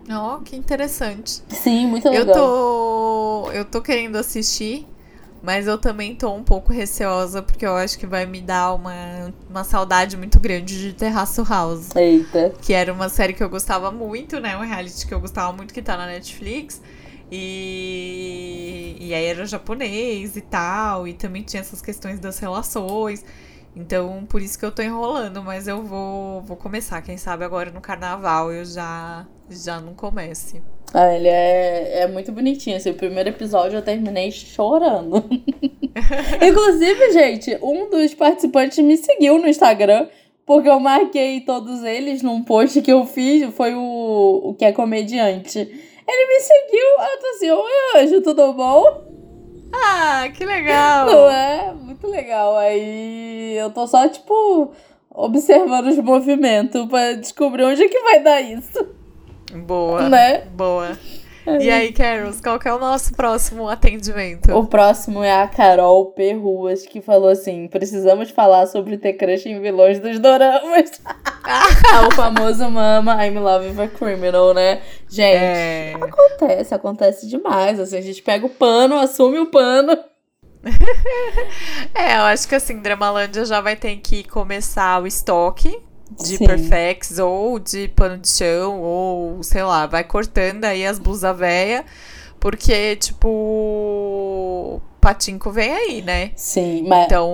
Oh, 0.09 0.41
que 0.41 0.55
interessante. 0.55 1.43
Sim, 1.49 1.85
muito 1.85 2.09
legal. 2.09 2.25
Eu 2.25 2.33
tô, 2.33 3.51
eu 3.51 3.65
tô 3.65 3.81
querendo 3.81 4.15
assistir, 4.15 4.87
Mas 5.41 5.67
eu 5.67 5.77
também 5.77 6.15
tô 6.15 6.33
um 6.33 6.43
pouco 6.43 6.73
receosa, 6.73 7.41
porque 7.41 7.65
eu 7.65 7.75
acho 7.75 7.97
que 7.97 8.07
vai 8.07 8.25
me 8.25 8.41
dar 8.41 8.73
uma, 8.73 9.33
uma 9.49 9.63
saudade 9.63 10.17
muito 10.17 10.39
grande 10.39 10.79
de 10.79 10.93
Terraço 10.93 11.43
House. 11.43 11.95
Eita. 11.95 12.53
Que 12.61 12.73
era 12.73 12.91
uma 12.91 13.07
série 13.07 13.33
que 13.33 13.43
eu 13.43 13.49
gostava 13.49 13.91
muito, 13.91 14.39
né? 14.39 14.57
Um 14.57 14.61
reality 14.61 15.05
que 15.05 15.13
eu 15.13 15.19
gostava 15.19 15.53
muito 15.53 15.73
que 15.73 15.81
tá 15.81 15.95
na 15.95 16.07
Netflix. 16.07 16.81
E, 17.31 18.97
e 18.99 19.13
aí 19.13 19.25
era 19.25 19.45
japonês 19.45 20.35
e 20.35 20.41
tal. 20.41 21.07
E 21.07 21.13
também 21.13 21.43
tinha 21.43 21.61
essas 21.61 21.81
questões 21.81 22.19
das 22.19 22.39
relações. 22.39 23.23
Então, 23.75 24.25
por 24.27 24.41
isso 24.41 24.57
que 24.57 24.65
eu 24.65 24.71
tô 24.71 24.81
enrolando, 24.81 25.43
mas 25.43 25.67
eu 25.67 25.83
vou, 25.83 26.41
vou 26.41 26.57
começar. 26.57 26.99
Quem 27.03 27.15
sabe 27.15 27.45
agora 27.45 27.69
no 27.69 27.79
carnaval 27.79 28.51
eu 28.51 28.65
já, 28.65 29.27
já 29.49 29.79
não 29.79 29.93
comece. 29.93 30.63
Ah, 30.93 31.13
ele 31.13 31.27
é, 31.27 32.01
é 32.01 32.07
muito 32.07 32.31
bonitinho. 32.31 32.77
Assim, 32.77 32.91
o 32.91 32.95
primeiro 32.95 33.29
episódio 33.29 33.77
eu 33.77 33.81
terminei 33.81 34.31
chorando. 34.31 35.23
Inclusive, 36.41 37.11
gente, 37.11 37.57
um 37.61 37.89
dos 37.89 38.13
participantes 38.13 38.79
me 38.79 38.97
seguiu 38.97 39.37
no 39.37 39.47
Instagram. 39.47 40.07
Porque 40.45 40.69
eu 40.69 40.79
marquei 40.79 41.41
todos 41.41 41.83
eles 41.83 42.21
num 42.23 42.41
post 42.41 42.81
que 42.81 42.91
eu 42.91 43.05
fiz. 43.05 43.53
Foi 43.53 43.73
o, 43.75 44.41
o 44.45 44.53
que 44.53 44.63
é 44.63 44.71
comediante. 44.71 45.59
Ele 45.59 46.27
me 46.27 46.39
seguiu. 46.39 46.87
Eu 46.99 47.19
tô 47.19 47.27
assim, 47.35 47.51
oi, 47.51 48.01
Anjo, 48.01 48.21
tudo 48.21 48.53
bom? 48.53 49.07
Ah, 49.73 50.29
que 50.33 50.45
legal! 50.45 51.05
Não 51.05 51.29
é? 51.29 51.73
Muito 51.73 52.07
legal. 52.07 52.57
Aí 52.57 53.57
eu 53.57 53.69
tô 53.71 53.85
só, 53.87 54.07
tipo, 54.07 54.71
observando 55.13 55.87
os 55.87 55.97
movimentos 55.97 56.85
pra 56.85 57.11
descobrir 57.13 57.65
onde 57.65 57.83
é 57.83 57.89
que 57.89 57.99
vai 57.99 58.23
dar 58.23 58.39
isso. 58.39 58.96
Boa. 59.53 60.09
Né? 60.09 60.43
Boa. 60.51 60.97
E 61.61 61.71
aí, 61.71 61.93
Carols, 61.93 62.41
qual 62.41 62.59
que 62.59 62.67
é 62.67 62.73
o 62.73 62.77
nosso 62.77 63.13
próximo 63.13 63.69
atendimento? 63.69 64.53
O 64.53 64.67
próximo 64.67 65.23
é 65.23 65.41
a 65.41 65.47
Carol 65.47 66.07
Perruas, 66.07 66.85
que 66.85 66.99
falou 66.99 67.29
assim: 67.29 67.69
precisamos 67.69 68.29
falar 68.31 68.67
sobre 68.67 68.97
ter 68.97 69.13
crush 69.13 69.45
em 69.45 69.61
vilões 69.61 69.97
dos 70.01 70.19
doramas. 70.19 70.91
é 71.47 72.05
o 72.05 72.11
famoso 72.11 72.69
Mama, 72.69 73.25
I'm 73.25 73.39
Love 73.39 73.69
with 73.69 73.81
a 73.81 73.87
Criminal, 73.87 74.53
né? 74.53 74.81
Gente, 75.07 75.37
é... 75.37 75.93
acontece, 75.93 76.75
acontece 76.75 77.27
demais. 77.29 77.79
Assim, 77.79 77.95
a 77.95 78.01
gente 78.01 78.21
pega 78.21 78.45
o 78.45 78.49
pano, 78.49 78.95
assume 78.95 79.39
o 79.39 79.45
pano. 79.45 79.97
é, 81.95 82.17
eu 82.17 82.23
acho 82.23 82.45
que 82.45 82.55
assim, 82.55 82.81
Dramalândia 82.81 83.45
já 83.45 83.61
vai 83.61 83.77
ter 83.77 83.95
que 83.97 84.25
começar 84.25 85.01
o 85.01 85.07
estoque 85.07 85.81
de 86.11 86.37
Sim. 86.37 86.45
perfex 86.45 87.19
ou 87.19 87.59
de 87.59 87.87
pano 87.89 88.17
de 88.17 88.29
chão 88.29 88.81
ou 88.81 89.43
sei 89.43 89.63
lá, 89.63 89.85
vai 89.85 90.03
cortando 90.03 90.65
aí 90.65 90.85
as 90.85 90.99
blusas 90.99 91.37
véia, 91.37 91.85
porque 92.39 92.95
tipo 92.95 94.81
patinco 95.01 95.51
vem 95.51 95.71
aí, 95.71 96.01
né? 96.01 96.31
Sim, 96.35 96.85
mas 96.87 97.05
então 97.05 97.29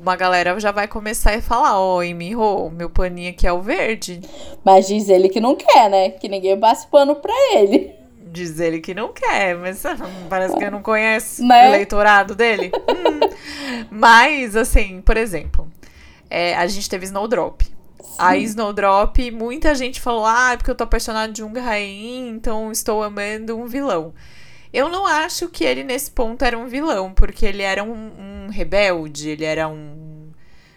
uma 0.00 0.16
galera 0.16 0.58
já 0.60 0.70
vai 0.70 0.86
começar 0.86 1.34
a 1.34 1.42
falar, 1.42 1.78
ó, 1.78 1.98
oh, 1.98 2.14
Miho, 2.14 2.70
meu 2.70 2.90
paninho 2.90 3.30
aqui 3.30 3.46
é 3.46 3.52
o 3.52 3.60
verde. 3.60 4.20
Mas 4.64 4.86
diz 4.86 5.08
ele 5.08 5.28
que 5.28 5.40
não 5.40 5.56
quer, 5.56 5.88
né? 5.90 6.10
Que 6.10 6.28
ninguém 6.28 6.58
passe 6.58 6.86
pano 6.86 7.16
pra 7.16 7.34
ele. 7.54 7.92
Diz 8.20 8.58
ele 8.58 8.80
que 8.80 8.94
não 8.94 9.12
quer, 9.12 9.56
mas 9.56 9.86
ah, 9.86 9.96
parece 10.28 10.56
que 10.56 10.64
eu 10.64 10.70
não 10.70 10.82
conheço 10.82 11.46
né? 11.46 11.66
o 11.66 11.74
eleitorado 11.74 12.34
dele. 12.34 12.72
hum. 12.88 13.28
Mas, 13.90 14.56
assim, 14.56 15.00
por 15.00 15.16
exemplo, 15.16 15.68
é, 16.30 16.54
a 16.54 16.66
gente 16.66 16.88
teve 16.88 17.04
Snowdrop. 17.04 17.62
Sim. 17.62 17.72
A 18.18 18.36
Snowdrop, 18.36 19.30
muita 19.30 19.74
gente 19.74 20.00
falou, 20.00 20.24
ah, 20.26 20.52
é 20.52 20.56
porque 20.56 20.70
eu 20.70 20.74
tô 20.74 20.84
apaixonado 20.84 21.32
de 21.32 21.42
um 21.42 21.52
Rain, 21.52 22.28
então 22.28 22.70
estou 22.70 23.02
amando 23.02 23.56
um 23.56 23.66
vilão. 23.66 24.12
Eu 24.72 24.88
não 24.88 25.06
acho 25.06 25.48
que 25.48 25.64
ele, 25.64 25.84
nesse 25.84 26.10
ponto, 26.10 26.44
era 26.44 26.58
um 26.58 26.66
vilão, 26.66 27.12
porque 27.14 27.46
ele 27.46 27.62
era 27.62 27.82
um, 27.84 27.92
um 27.92 28.48
rebelde, 28.50 29.28
ele 29.30 29.44
era 29.44 29.68
um. 29.68 30.30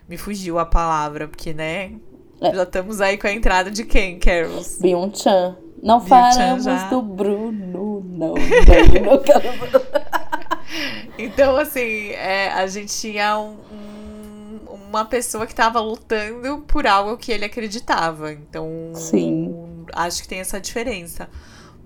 Me 0.07 0.17
fugiu 0.17 0.59
a 0.59 0.65
palavra, 0.65 1.27
porque, 1.27 1.53
né? 1.53 1.93
É. 2.39 2.53
Já 2.53 2.63
estamos 2.63 3.01
aí 3.01 3.17
com 3.17 3.25
a 3.25 3.31
entrada 3.31 3.71
de 3.71 3.83
quem, 3.83 4.19
Carols? 4.19 4.77
Byung-chan. 4.79 5.57
Não 5.81 5.99
falamos 5.99 6.65
do 6.89 7.01
Bruno, 7.01 8.03
não. 8.05 8.33
não 9.03 9.23
então, 11.17 11.57
assim, 11.57 12.09
é, 12.11 12.51
a 12.51 12.67
gente 12.67 12.95
tinha 12.95 13.39
um, 13.39 13.57
um 13.71 13.96
uma 14.87 15.05
pessoa 15.05 15.45
que 15.45 15.53
estava 15.53 15.79
lutando 15.79 16.59
por 16.67 16.87
algo 16.87 17.17
que 17.17 17.31
ele 17.31 17.45
acreditava. 17.45 18.31
Então, 18.31 18.91
Sim. 18.93 19.85
acho 19.93 20.21
que 20.21 20.27
tem 20.27 20.39
essa 20.39 20.59
diferença. 20.59 21.29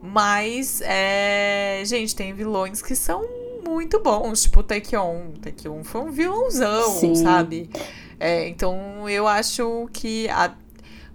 Mas, 0.02 0.82
é, 0.84 1.82
gente, 1.86 2.16
tem 2.16 2.34
vilões 2.34 2.82
que 2.82 2.96
são 2.96 3.24
muito 3.66 4.00
bons, 4.00 4.44
tipo 4.44 4.60
o 4.60 4.64
Taekyon. 4.64 5.32
Taekyon 5.42 5.84
foi 5.84 6.02
um 6.02 6.12
vilãozão, 6.12 6.92
Sim. 6.92 7.16
sabe? 7.16 7.70
É, 8.20 8.48
então, 8.48 9.08
eu 9.10 9.28
acho 9.28 9.90
que 9.94 10.28
a, 10.30 10.54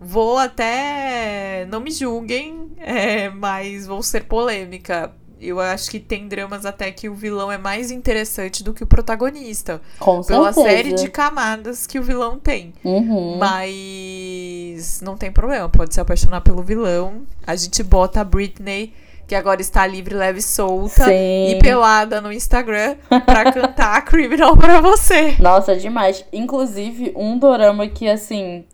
vou 0.01 0.39
até. 0.39 1.67
Não 1.71 1.81
me 1.81 1.91
julguem, 1.91 2.73
é, 2.79 3.29
mas 3.31 3.87
vou 3.87 4.03
ser 4.03 4.25
polêmica 4.25 5.13
eu 5.41 5.61
acho 5.61 5.91
que 5.91 6.01
tem 6.01 6.29
dramas 6.29 6.65
até 6.65 6.91
que 6.91 7.09
o 7.09 7.15
vilão 7.15 7.53
é 7.53 7.59
mais 7.59 7.91
interessante 7.91 8.65
do 8.65 8.73
que 8.73 8.83
o 8.83 8.87
protagonista. 8.87 9.81
Com 9.99 10.23
pela 10.23 10.53
certeza. 10.53 10.77
série 10.77 10.93
de 10.95 11.09
camadas 11.09 11.87
que 11.87 11.99
o 11.99 12.03
vilão 12.03 12.39
tem. 12.39 12.73
Uhum. 12.83 13.37
Mas 13.39 15.01
não 15.03 15.17
tem 15.17 15.31
problema, 15.31 15.69
pode 15.69 15.95
se 15.95 16.01
apaixonar 16.01 16.41
pelo 16.41 16.63
vilão. 16.63 17.23
A 17.47 17.55
gente 17.55 17.83
bota 17.83 18.21
a 18.21 18.25
Britney, 18.25 18.95
que 19.27 19.35
agora 19.35 19.61
está 19.61 19.87
livre, 19.87 20.15
leve 20.15 20.39
e 20.39 20.43
solta, 20.43 21.05
Sim. 21.05 21.51
e 21.51 21.59
pelada 21.61 22.21
no 22.21 22.33
Instagram 22.33 22.97
pra 23.25 23.53
cantar 23.53 24.03
Criminal 24.07 24.57
pra 24.57 24.81
você. 24.81 25.37
Nossa, 25.39 25.77
demais. 25.77 26.25
Inclusive, 26.33 27.13
um 27.17 27.39
dorama 27.39 27.89
que, 27.89 28.09
assim, 28.09 28.65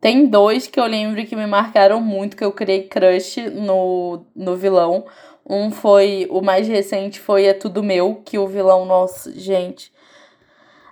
tem 0.00 0.26
dois 0.26 0.66
que 0.66 0.78
eu 0.78 0.86
lembro 0.86 1.24
que 1.26 1.34
me 1.34 1.46
marcaram 1.46 2.00
muito, 2.00 2.36
que 2.36 2.44
eu 2.44 2.52
criei 2.52 2.82
crush 2.82 3.50
no, 3.50 4.24
no 4.34 4.56
vilão. 4.56 5.04
Um 5.48 5.70
foi. 5.70 6.26
O 6.30 6.42
mais 6.42 6.68
recente 6.68 7.18
foi 7.18 7.46
É 7.46 7.54
Tudo 7.54 7.82
Meu, 7.82 8.22
que 8.24 8.38
o 8.38 8.46
vilão, 8.46 8.84
nossa, 8.84 9.32
gente. 9.32 9.90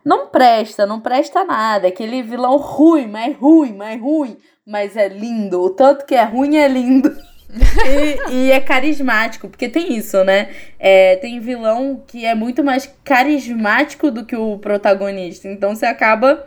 Não 0.04 0.28
presta, 0.28 0.86
não 0.86 1.00
presta 1.00 1.44
nada. 1.44 1.88
Aquele 1.88 2.22
vilão 2.22 2.56
ruim, 2.56 3.08
mais 3.08 3.36
ruim, 3.36 3.74
mais 3.74 4.00
ruim. 4.00 4.38
Mas 4.64 4.96
é 4.96 5.08
lindo. 5.08 5.60
O 5.60 5.70
tanto 5.70 6.06
que 6.06 6.14
é 6.14 6.22
ruim 6.22 6.56
é 6.56 6.68
lindo. 6.68 7.10
e, 8.30 8.32
e, 8.32 8.50
é 8.50 8.60
carismático, 8.60 9.48
porque 9.48 9.68
tem 9.68 9.96
isso, 9.96 10.22
né? 10.24 10.50
É, 10.78 11.16
tem 11.16 11.40
vilão 11.40 12.02
que 12.06 12.24
é 12.24 12.34
muito 12.34 12.62
mais 12.62 12.92
carismático 13.04 14.10
do 14.10 14.24
que 14.24 14.36
o 14.36 14.58
protagonista. 14.58 15.48
Então 15.48 15.74
você 15.74 15.86
acaba 15.86 16.44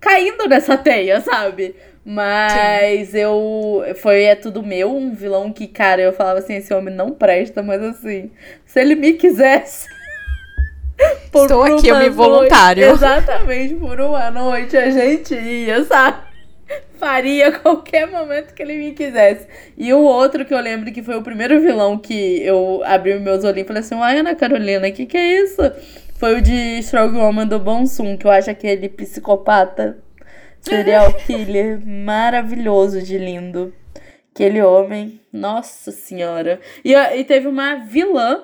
caindo 0.00 0.46
nessa 0.48 0.76
teia, 0.76 1.20
sabe? 1.20 1.74
Mas 2.04 3.08
Sim. 3.08 3.18
eu. 3.18 3.82
Foi 3.96 4.24
É 4.24 4.34
Tudo 4.34 4.62
Meu, 4.62 4.94
um 4.94 5.14
vilão 5.14 5.50
que, 5.50 5.66
cara, 5.66 6.02
eu 6.02 6.12
falava 6.12 6.40
assim: 6.40 6.54
esse 6.54 6.72
homem 6.74 6.94
não 6.94 7.12
presta, 7.12 7.62
mas 7.62 7.82
assim, 7.82 8.30
se 8.66 8.80
ele 8.80 8.94
me 8.94 9.14
quisesse. 9.14 9.88
Por 11.32 11.42
Estou 11.42 11.62
aqui, 11.62 11.88
eu 11.88 11.98
me 11.98 12.08
voluntário. 12.10 12.84
Exatamente, 12.84 13.74
por 13.74 14.00
uma 14.00 14.30
noite 14.30 14.76
a 14.76 14.88
gente 14.90 15.34
ia, 15.34 15.82
sabe? 15.84 16.18
Faria 16.98 17.50
qualquer 17.50 18.06
momento 18.06 18.54
que 18.54 18.62
ele 18.62 18.78
me 18.78 18.92
quisesse. 18.92 19.48
E 19.76 19.92
o 19.92 20.02
outro 20.02 20.44
que 20.44 20.54
eu 20.54 20.60
lembro 20.60 20.92
que 20.92 21.02
foi 21.02 21.16
o 21.16 21.22
primeiro 21.22 21.60
vilão 21.60 21.98
que 21.98 22.40
eu 22.44 22.80
abri 22.84 23.18
meus 23.18 23.42
olhinhos 23.42 23.64
e 23.64 23.66
falei 23.66 23.80
assim: 23.80 23.96
Ai, 23.96 24.18
Ana 24.18 24.36
Carolina, 24.36 24.88
que 24.92 25.04
que 25.04 25.16
é 25.16 25.42
isso? 25.42 25.60
Foi 26.16 26.36
o 26.36 26.40
de 26.40 26.78
Strong 26.78 27.16
Woman 27.16 27.48
do 27.48 27.58
Bonsum, 27.58 28.16
que 28.16 28.26
eu 28.26 28.30
acho 28.30 28.48
aquele 28.48 28.88
psicopata 28.88 29.98
Serial 30.64 31.12
killer 31.26 31.80
maravilhoso 31.86 33.02
de 33.02 33.18
lindo. 33.18 33.72
Aquele 34.34 34.62
homem, 34.62 35.20
nossa 35.32 35.92
senhora. 35.92 36.60
E, 36.84 36.94
e 36.94 37.24
teve 37.24 37.46
uma 37.46 37.76
vilã 37.76 38.42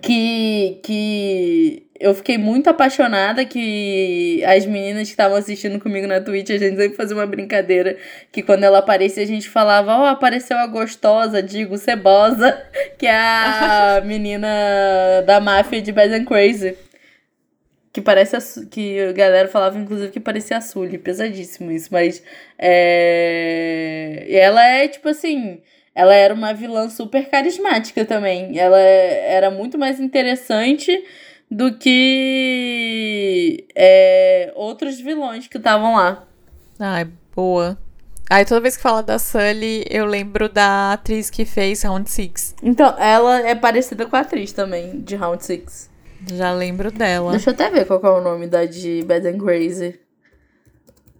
que, 0.00 0.78
que 0.82 1.86
eu 1.98 2.14
fiquei 2.14 2.36
muito 2.36 2.68
apaixonada 2.68 3.44
que 3.44 4.44
as 4.44 4.66
meninas 4.66 5.08
que 5.08 5.12
estavam 5.12 5.36
assistindo 5.36 5.80
comigo 5.80 6.06
na 6.06 6.20
Twitch, 6.20 6.50
a 6.50 6.58
gente 6.58 6.76
sempre 6.76 6.96
fazia 6.96 7.16
uma 7.16 7.26
brincadeira 7.26 7.96
que 8.30 8.42
quando 8.42 8.64
ela 8.64 8.78
aparecia 8.78 9.22
a 9.22 9.26
gente 9.26 9.48
falava, 9.48 9.96
ó, 9.96 10.02
oh, 10.02 10.06
apareceu 10.06 10.58
a 10.58 10.66
gostosa, 10.66 11.42
digo, 11.42 11.78
cebosa, 11.78 12.62
que 12.98 13.06
é 13.06 13.16
a 13.16 14.02
menina 14.04 14.48
da 15.26 15.40
máfia 15.40 15.80
de 15.80 15.92
Bad 15.92 16.14
and 16.14 16.24
Crazy. 16.24 16.76
Que 17.94 18.02
parece. 18.02 18.36
A, 18.36 18.40
que 18.70 19.00
a 19.00 19.12
galera 19.12 19.48
falava, 19.48 19.78
inclusive, 19.78 20.12
que 20.12 20.20
parecia 20.20 20.58
a 20.58 20.60
Sully. 20.60 20.98
Pesadíssimo 20.98 21.70
isso. 21.70 21.88
Mas. 21.90 22.22
É. 22.58 24.26
Ela 24.28 24.66
é, 24.66 24.88
tipo 24.88 25.08
assim. 25.08 25.62
Ela 25.94 26.12
era 26.12 26.34
uma 26.34 26.52
vilã 26.52 26.90
super 26.90 27.30
carismática 27.30 28.04
também. 28.04 28.58
Ela 28.58 28.80
era 28.80 29.48
muito 29.48 29.78
mais 29.78 30.00
interessante 30.00 31.04
do 31.48 31.78
que 31.78 33.64
é, 33.76 34.52
outros 34.56 34.98
vilões 34.98 35.46
que 35.46 35.56
estavam 35.56 35.94
lá. 35.94 36.26
Ai, 36.80 37.06
boa. 37.34 37.78
Aí 38.28 38.44
toda 38.44 38.60
vez 38.60 38.76
que 38.76 38.82
fala 38.82 39.04
da 39.04 39.20
Sully, 39.20 39.84
eu 39.88 40.04
lembro 40.06 40.48
da 40.48 40.94
atriz 40.94 41.30
que 41.30 41.44
fez 41.44 41.82
Round 41.82 42.10
Six. 42.10 42.56
Então, 42.60 42.98
ela 42.98 43.46
é 43.46 43.54
parecida 43.54 44.06
com 44.06 44.16
a 44.16 44.20
atriz 44.20 44.50
também, 44.50 45.00
de 45.00 45.14
Round 45.14 45.44
Six. 45.44 45.93
Já 46.32 46.52
lembro 46.52 46.90
dela. 46.90 47.32
Deixa 47.32 47.50
eu 47.50 47.54
até 47.54 47.70
ver 47.70 47.86
qual 47.86 48.00
é 48.02 48.20
o 48.20 48.22
nome 48.22 48.46
da 48.46 48.64
de 48.64 49.02
Bad 49.04 49.26
and 49.28 49.38
Crazy. 49.38 49.98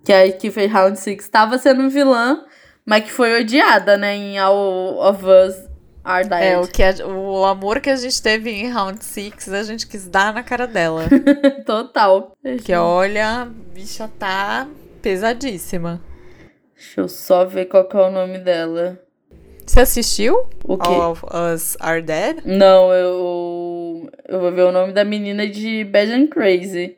Que 0.05 0.13
aí 0.13 0.33
que 0.33 0.51
fez 0.51 0.71
Round 0.71 0.99
Six. 0.99 1.29
Tava 1.29 1.57
sendo 1.59 1.89
vilã, 1.89 2.45
mas 2.85 3.05
que 3.05 3.13
foi 3.13 3.41
odiada, 3.41 3.97
né? 3.97 4.15
Em 4.15 4.39
All 4.39 4.99
of 4.99 5.25
Us 5.25 5.57
Are 6.05 6.29
Dead. 6.29 6.43
É, 6.43 6.59
o, 6.59 6.67
que 6.69 6.83
a- 6.83 7.07
o 7.07 7.45
amor 7.47 7.81
que 7.81 7.89
a 7.89 7.97
gente 7.97 8.21
teve 8.23 8.51
em 8.51 8.69
Round 8.71 9.03
Six, 9.03 9.49
a 9.53 9.63
gente 9.63 9.87
quis 9.87 10.07
dar 10.07 10.35
na 10.35 10.43
cara 10.43 10.67
dela. 10.67 11.05
Total. 11.65 12.37
Porque 12.43 12.75
olha, 12.75 13.43
a 13.43 13.45
bicha 13.47 14.11
tá 14.19 14.69
pesadíssima. 15.01 16.03
Deixa 16.77 17.01
eu 17.01 17.09
só 17.09 17.45
ver 17.47 17.65
qual 17.67 17.89
que 17.89 17.97
é 17.97 18.01
o 18.01 18.11
nome 18.11 18.39
dela. 18.39 19.01
Você 19.67 19.81
assistiu? 19.81 20.45
O 20.63 20.77
quê? 20.77 20.87
All 20.91 21.13
of 21.13 21.23
Us 21.25 21.75
Are 21.81 22.03
Dead? 22.03 22.43
Não, 22.45 22.93
eu. 22.93 23.64
Eu 24.29 24.41
vou 24.41 24.53
ver 24.53 24.63
o 24.63 24.73
nome 24.73 24.93
da 24.93 25.05
menina 25.05 25.47
de 25.47 25.85
Bad 25.85 26.13
and 26.13 26.27
Crazy. 26.29 26.97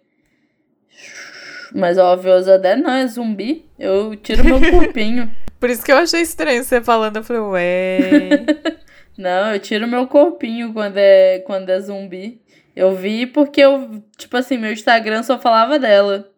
Mas 1.74 1.98
ó, 1.98 2.16
Viosa 2.16 2.58
Dead 2.58 2.78
não 2.78 2.90
é 2.90 3.06
zumbi. 3.06 3.68
Eu 3.78 4.16
tiro 4.16 4.44
meu 4.44 4.60
corpinho. 4.70 5.30
Por 5.58 5.70
isso 5.70 5.84
que 5.84 5.92
eu 5.92 5.96
achei 5.96 6.22
estranho 6.22 6.62
você 6.62 6.80
falando. 6.80 7.16
Eu 7.16 7.24
falei, 7.24 7.42
ué. 7.42 8.28
Não, 9.16 9.54
eu 9.54 9.58
tiro 9.58 9.88
meu 9.88 10.06
corpinho 10.06 10.72
quando 10.72 10.98
é, 10.98 11.38
quando 11.40 11.70
é 11.70 11.80
zumbi. 11.80 12.40
Eu 12.74 12.94
vi 12.94 13.26
porque 13.26 13.62
eu, 13.62 14.02
tipo 14.18 14.36
assim, 14.36 14.58
meu 14.58 14.72
Instagram 14.72 15.22
só 15.22 15.38
falava 15.38 15.78
dela. 15.78 16.30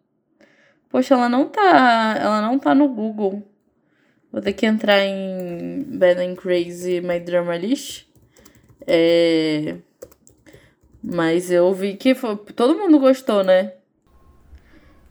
Poxa, 0.89 1.13
ela 1.13 1.27
não 1.27 1.47
tá, 1.49 2.17
ela 2.19 2.41
não 2.41 2.57
tá 2.57 2.73
no 2.73 2.87
Google. 2.87 3.43
Vou 4.31 4.41
ter 4.41 4.53
que 4.53 4.65
entrar 4.65 5.03
em 5.03 5.83
Bad 5.85 6.21
and 6.21 6.35
Crazy 6.35 7.01
My 7.01 7.19
Drama 7.19 7.57
List. 7.57 8.05
É... 8.87 9.75
Mas 11.01 11.49
eu 11.49 11.73
vi 11.73 11.95
que 11.95 12.13
foi, 12.13 12.35
todo 12.55 12.77
mundo 12.77 12.99
gostou, 12.99 13.43
né? 13.43 13.73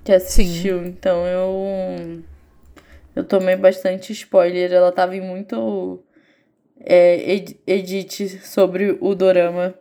Que 0.04 0.12
assistiu. 0.12 0.84
Então 0.86 1.26
eu 1.26 2.22
eu 3.16 3.24
tomei 3.24 3.56
bastante 3.56 4.12
spoiler. 4.12 4.72
Ela 4.72 4.92
tava 4.92 5.16
em 5.16 5.20
muito 5.20 6.02
é, 6.80 7.34
ed- 7.34 7.60
edit 7.66 8.28
sobre 8.46 8.96
o 9.00 9.14
dorama. 9.14 9.74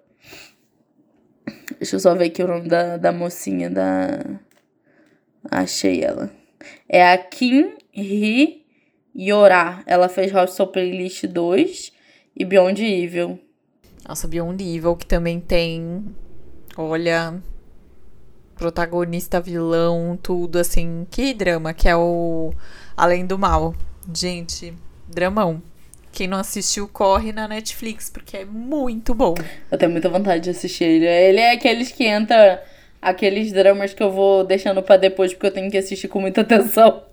Deixa 1.77 1.95
eu 1.95 1.99
só 1.99 2.15
ver 2.15 2.25
aqui 2.25 2.41
o 2.41 2.47
nome 2.47 2.67
da, 2.67 2.97
da 2.97 3.11
mocinha 3.11 3.69
da. 3.69 4.39
Achei 5.49 6.03
ela. 6.03 6.31
É 6.89 7.11
a 7.11 7.17
Kim 7.17 7.75
Hee 7.95 8.65
Yora. 9.15 9.83
Ela 9.85 10.09
fez 10.09 10.31
Soul 10.49 10.69
Playlist 10.69 11.25
2 11.25 11.93
e 12.35 12.43
Beyond 12.43 12.83
Evil. 12.83 13.39
Nossa, 14.07 14.27
Beyond 14.27 14.63
Evil, 14.63 14.95
que 14.95 15.05
também 15.05 15.39
tem. 15.39 16.05
Olha. 16.77 17.35
Protagonista, 18.55 19.41
vilão, 19.41 20.17
tudo 20.21 20.57
assim. 20.57 21.05
Que 21.11 21.33
drama, 21.33 21.73
que 21.73 21.89
é 21.89 21.95
o 21.95 22.53
Além 22.95 23.25
do 23.25 23.37
Mal. 23.37 23.75
Gente, 24.15 24.73
dramão. 25.07 25.61
Quem 26.11 26.27
não 26.27 26.39
assistiu, 26.39 26.87
corre 26.87 27.31
na 27.31 27.47
Netflix, 27.47 28.09
porque 28.09 28.37
é 28.37 28.45
muito 28.45 29.13
bom. 29.13 29.35
Eu 29.69 29.77
tenho 29.77 29.91
muita 29.91 30.09
vontade 30.09 30.45
de 30.45 30.49
assistir 30.51 30.85
ele. 30.85 31.05
Ele 31.05 31.39
é 31.39 31.51
aqueles 31.51 31.91
que 31.91 32.05
entra. 32.05 32.63
Aqueles 32.99 33.51
dramas 33.51 33.93
que 33.93 34.01
eu 34.01 34.11
vou 34.11 34.43
deixando 34.43 34.81
pra 34.81 34.97
depois 34.97 35.31
porque 35.31 35.45
eu 35.45 35.51
tenho 35.51 35.69
que 35.69 35.77
assistir 35.77 36.07
com 36.07 36.19
muita 36.19 36.41
atenção. 36.41 37.03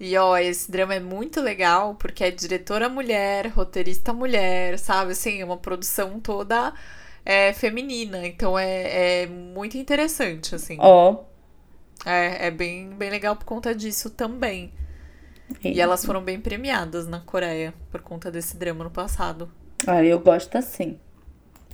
E 0.00 0.16
ó, 0.16 0.38
esse 0.38 0.72
drama 0.72 0.94
é 0.94 1.00
muito 1.00 1.42
legal, 1.42 1.94
porque 1.94 2.24
é 2.24 2.30
diretora 2.30 2.88
mulher, 2.88 3.48
roteirista 3.48 4.14
mulher, 4.14 4.78
sabe? 4.78 5.12
Assim, 5.12 5.42
é 5.42 5.44
uma 5.44 5.58
produção 5.58 6.18
toda 6.18 6.72
é, 7.22 7.52
feminina. 7.52 8.26
Então 8.26 8.58
é, 8.58 9.24
é 9.24 9.26
muito 9.26 9.76
interessante, 9.76 10.54
assim. 10.54 10.78
Ó. 10.80 11.18
É, 12.06 12.46
é 12.46 12.50
bem, 12.50 12.88
bem 12.88 13.10
legal 13.10 13.36
por 13.36 13.44
conta 13.44 13.74
disso 13.74 14.08
também. 14.08 14.72
E 15.62 15.78
elas 15.78 16.02
foram 16.02 16.22
bem 16.22 16.40
premiadas 16.40 17.06
na 17.06 17.20
Coreia 17.20 17.74
por 17.90 18.00
conta 18.00 18.30
desse 18.30 18.56
drama 18.56 18.84
no 18.84 18.90
passado. 18.90 19.52
Ah, 19.86 20.02
eu 20.02 20.18
gosto 20.18 20.56
assim. 20.56 20.98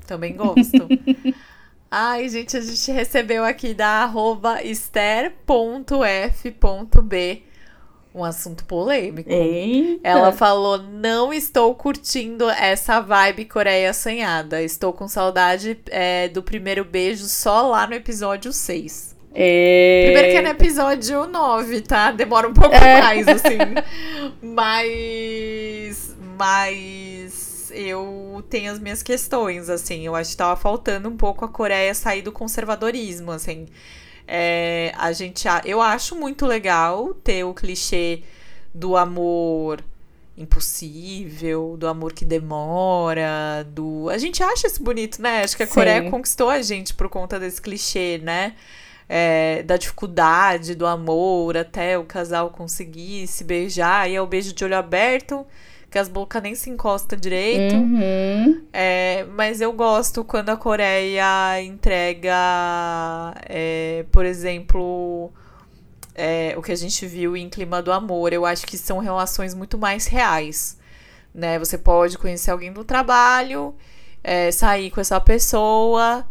Também 0.05 0.35
gosto. 0.35 0.89
Ai, 1.89 2.29
gente, 2.29 2.57
a 2.57 2.61
gente 2.61 2.91
recebeu 2.91 3.45
aqui 3.45 3.73
da 3.73 4.03
arroba 4.03 4.65
ester.f.b 4.65 5.37
um 8.17 8.25
assunto 8.25 8.65
polêmico. 8.65 9.31
Eita. 9.31 10.01
Ela 10.03 10.33
falou: 10.33 10.79
não 10.79 11.33
estou 11.35 11.75
curtindo 11.75 12.49
essa 12.49 13.01
vibe 13.01 13.45
Coreia 13.45 13.91
assanhada. 13.91 14.63
Estou 14.63 14.93
com 14.93 15.07
saudade 15.07 15.79
é, 15.91 16.29
do 16.29 16.43
primeiro 16.43 16.83
beijo 16.85 17.27
só 17.27 17.69
lá 17.69 17.87
no 17.87 17.95
episódio 17.95 18.53
6. 18.53 19.15
É... 19.39 20.05
Primeiro 20.07 20.31
que 20.31 20.37
é 20.39 20.43
no 20.43 20.49
episódio 20.49 21.27
9, 21.27 21.83
tá? 21.83 22.11
Demora 22.11 22.49
um 22.49 22.55
pouco 22.55 22.75
É. 22.75 23.03
mais, 23.03 23.29
assim. 23.29 23.59
Mas. 24.41 26.17
Mas. 26.39 27.71
Eu 27.71 28.43
tenho 28.49 28.73
as 28.73 28.79
minhas 28.79 29.03
questões, 29.03 29.69
assim. 29.69 30.07
Eu 30.07 30.15
acho 30.15 30.31
que 30.31 30.37
tava 30.39 30.57
faltando 30.57 31.11
um 31.11 31.17
pouco 31.17 31.45
a 31.45 31.49
Coreia 31.49 31.93
sair 31.93 32.23
do 32.23 32.33
conservadorismo, 32.33 33.31
assim. 33.31 33.67
É, 34.27 34.93
a 34.97 35.13
gente. 35.13 35.47
Eu 35.65 35.81
acho 35.81 36.17
muito 36.17 36.47
legal 36.47 37.15
ter 37.15 37.45
o 37.45 37.55
clichê 37.55 38.23
do 38.75 38.97
amor 38.97 39.83
impossível, 40.37 41.77
do 41.79 41.87
amor 41.87 42.13
que 42.13 42.25
demora, 42.25 43.67
do. 43.71 44.09
A 44.11 44.19
gente 44.19 44.43
acha 44.43 44.67
isso 44.67 44.83
bonito, 44.83 45.23
né? 45.23 45.43
Acho 45.43 45.57
que 45.57 45.63
a 45.63 45.67
Sim. 45.67 45.75
Coreia 45.75 46.11
conquistou 46.11 46.51
a 46.51 46.61
gente 46.61 46.93
por 46.93 47.09
conta 47.09 47.39
desse 47.39 47.61
clichê, 47.61 48.21
né? 48.23 48.55
É, 49.09 49.63
da 49.63 49.77
dificuldade 49.77 50.75
do 50.75 50.85
amor 50.85 51.57
até 51.57 51.97
o 51.97 52.05
casal 52.05 52.51
conseguir 52.51 53.27
se 53.29 53.45
beijar, 53.45 54.11
e 54.11 54.17
é 54.17 54.21
o 54.21 54.27
beijo 54.27 54.53
de 54.53 54.65
olho 54.65 54.77
aberto, 54.77 55.47
que 55.97 56.01
as 56.01 56.09
bocas 56.11 56.43
nem 56.43 56.55
se 56.55 56.69
encostam 56.69 57.19
direito. 57.19 57.75
Uhum. 57.75 58.67
É, 58.71 59.25
mas 59.33 59.63
eu 59.63 59.73
gosto 59.73 60.23
quando 60.23 60.51
a 60.51 60.57
Coreia 60.57 61.63
entrega, 61.63 63.35
é, 63.49 64.05
por 64.13 64.27
exemplo, 64.27 65.33
é, 66.15 66.53
o 66.55 66.61
que 66.61 66.71
a 66.71 66.77
gente 66.77 67.07
viu 67.07 67.35
em 67.35 67.49
Clima 67.49 67.81
do 67.81 67.91
Amor. 67.91 68.35
Eu 68.35 68.45
acho 68.45 68.67
que 68.67 68.77
são 68.77 68.99
relações 68.99 69.55
muito 69.55 69.79
mais 69.79 70.07
reais. 70.07 70.77
Né? 71.35 71.59
Você 71.59 71.79
pode 71.79 72.19
conhecer 72.19 72.51
alguém 72.51 72.71
do 72.71 72.85
trabalho, 72.85 73.75
é, 74.23 74.53
sair 74.53 74.91
com 74.91 75.01
essa 75.01 75.19
pessoa. 75.19 76.27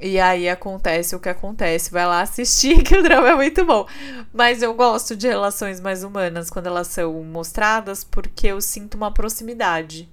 E 0.00 0.18
aí 0.18 0.48
acontece 0.48 1.14
o 1.14 1.20
que 1.20 1.28
acontece. 1.28 1.90
Vai 1.90 2.06
lá 2.06 2.22
assistir, 2.22 2.82
que 2.84 2.96
o 2.96 3.02
drama 3.02 3.28
é 3.30 3.34
muito 3.34 3.64
bom. 3.64 3.86
Mas 4.32 4.62
eu 4.62 4.72
gosto 4.74 5.14
de 5.14 5.28
relações 5.28 5.80
mais 5.80 6.02
humanas 6.02 6.48
quando 6.50 6.66
elas 6.68 6.86
são 6.88 7.22
mostradas, 7.22 8.02
porque 8.04 8.46
eu 8.48 8.60
sinto 8.60 8.94
uma 8.94 9.12
proximidade 9.12 10.08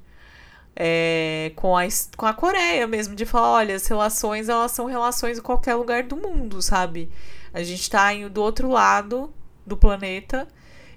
é, 0.75 1.51
com, 1.55 1.75
a, 1.75 1.83
com 2.15 2.25
a 2.25 2.33
Coreia 2.33 2.85
mesmo, 2.85 3.15
de 3.15 3.25
falar, 3.25 3.51
olha, 3.53 3.75
as 3.75 3.87
relações, 3.87 4.47
elas 4.47 4.71
são 4.71 4.85
relações 4.85 5.39
em 5.39 5.41
qualquer 5.41 5.73
lugar 5.75 6.03
do 6.03 6.15
mundo, 6.15 6.61
sabe? 6.61 7.09
A 7.53 7.63
gente 7.63 7.89
tá 7.89 8.13
em- 8.13 8.29
do 8.29 8.41
outro 8.43 8.69
lado 8.69 9.33
do 9.65 9.75
planeta 9.75 10.47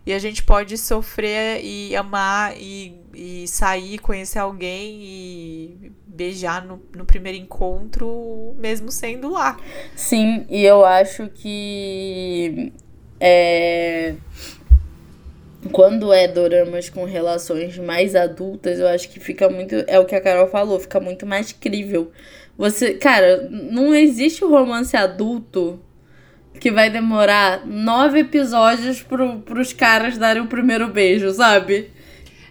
e 0.05 0.13
a 0.13 0.19
gente 0.19 0.43
pode 0.43 0.77
sofrer 0.77 1.65
e 1.65 1.97
amar 1.97 2.55
e, 2.57 3.00
e 3.15 3.47
sair, 3.49 3.99
conhecer 3.99 4.39
alguém 4.39 5.01
e 5.03 5.93
beijar 6.07 6.65
no, 6.65 6.81
no 6.97 7.05
primeiro 7.05 7.39
encontro, 7.39 8.55
mesmo 8.59 8.91
sendo 8.91 9.31
lá. 9.31 9.57
Sim, 9.97 10.47
e 10.49 10.65
eu 10.65 10.85
acho 10.85 11.29
que 11.29 12.73
é, 13.19 14.15
quando 15.73 16.13
é 16.13 16.27
doramas 16.27 16.89
com 16.89 17.05
relações 17.05 17.77
mais 17.79 18.15
adultas, 18.15 18.79
eu 18.79 18.89
acho 18.89 19.09
que 19.11 19.21
fica 19.21 19.49
muito. 19.49 19.75
É 19.87 19.99
o 19.99 20.07
que 20.07 20.15
a 20.15 20.21
Carol 20.21 20.49
falou, 20.49 20.81
fica 20.81 20.99
muito 20.99 21.27
mais 21.27 21.53
crível. 21.53 22.11
Você, 22.57 22.95
cara, 22.95 23.49
não 23.51 23.95
existe 23.95 24.45
romance 24.45 24.97
adulto 24.97 25.81
que 26.59 26.71
vai 26.71 26.91
demorar 26.91 27.67
nove 27.67 28.21
episódios 28.21 29.03
pro, 29.03 29.39
pros 29.41 29.73
caras 29.73 30.19
darem 30.19 30.43
o 30.43 30.47
primeiro 30.47 30.89
beijo, 30.89 31.31
sabe? 31.33 31.91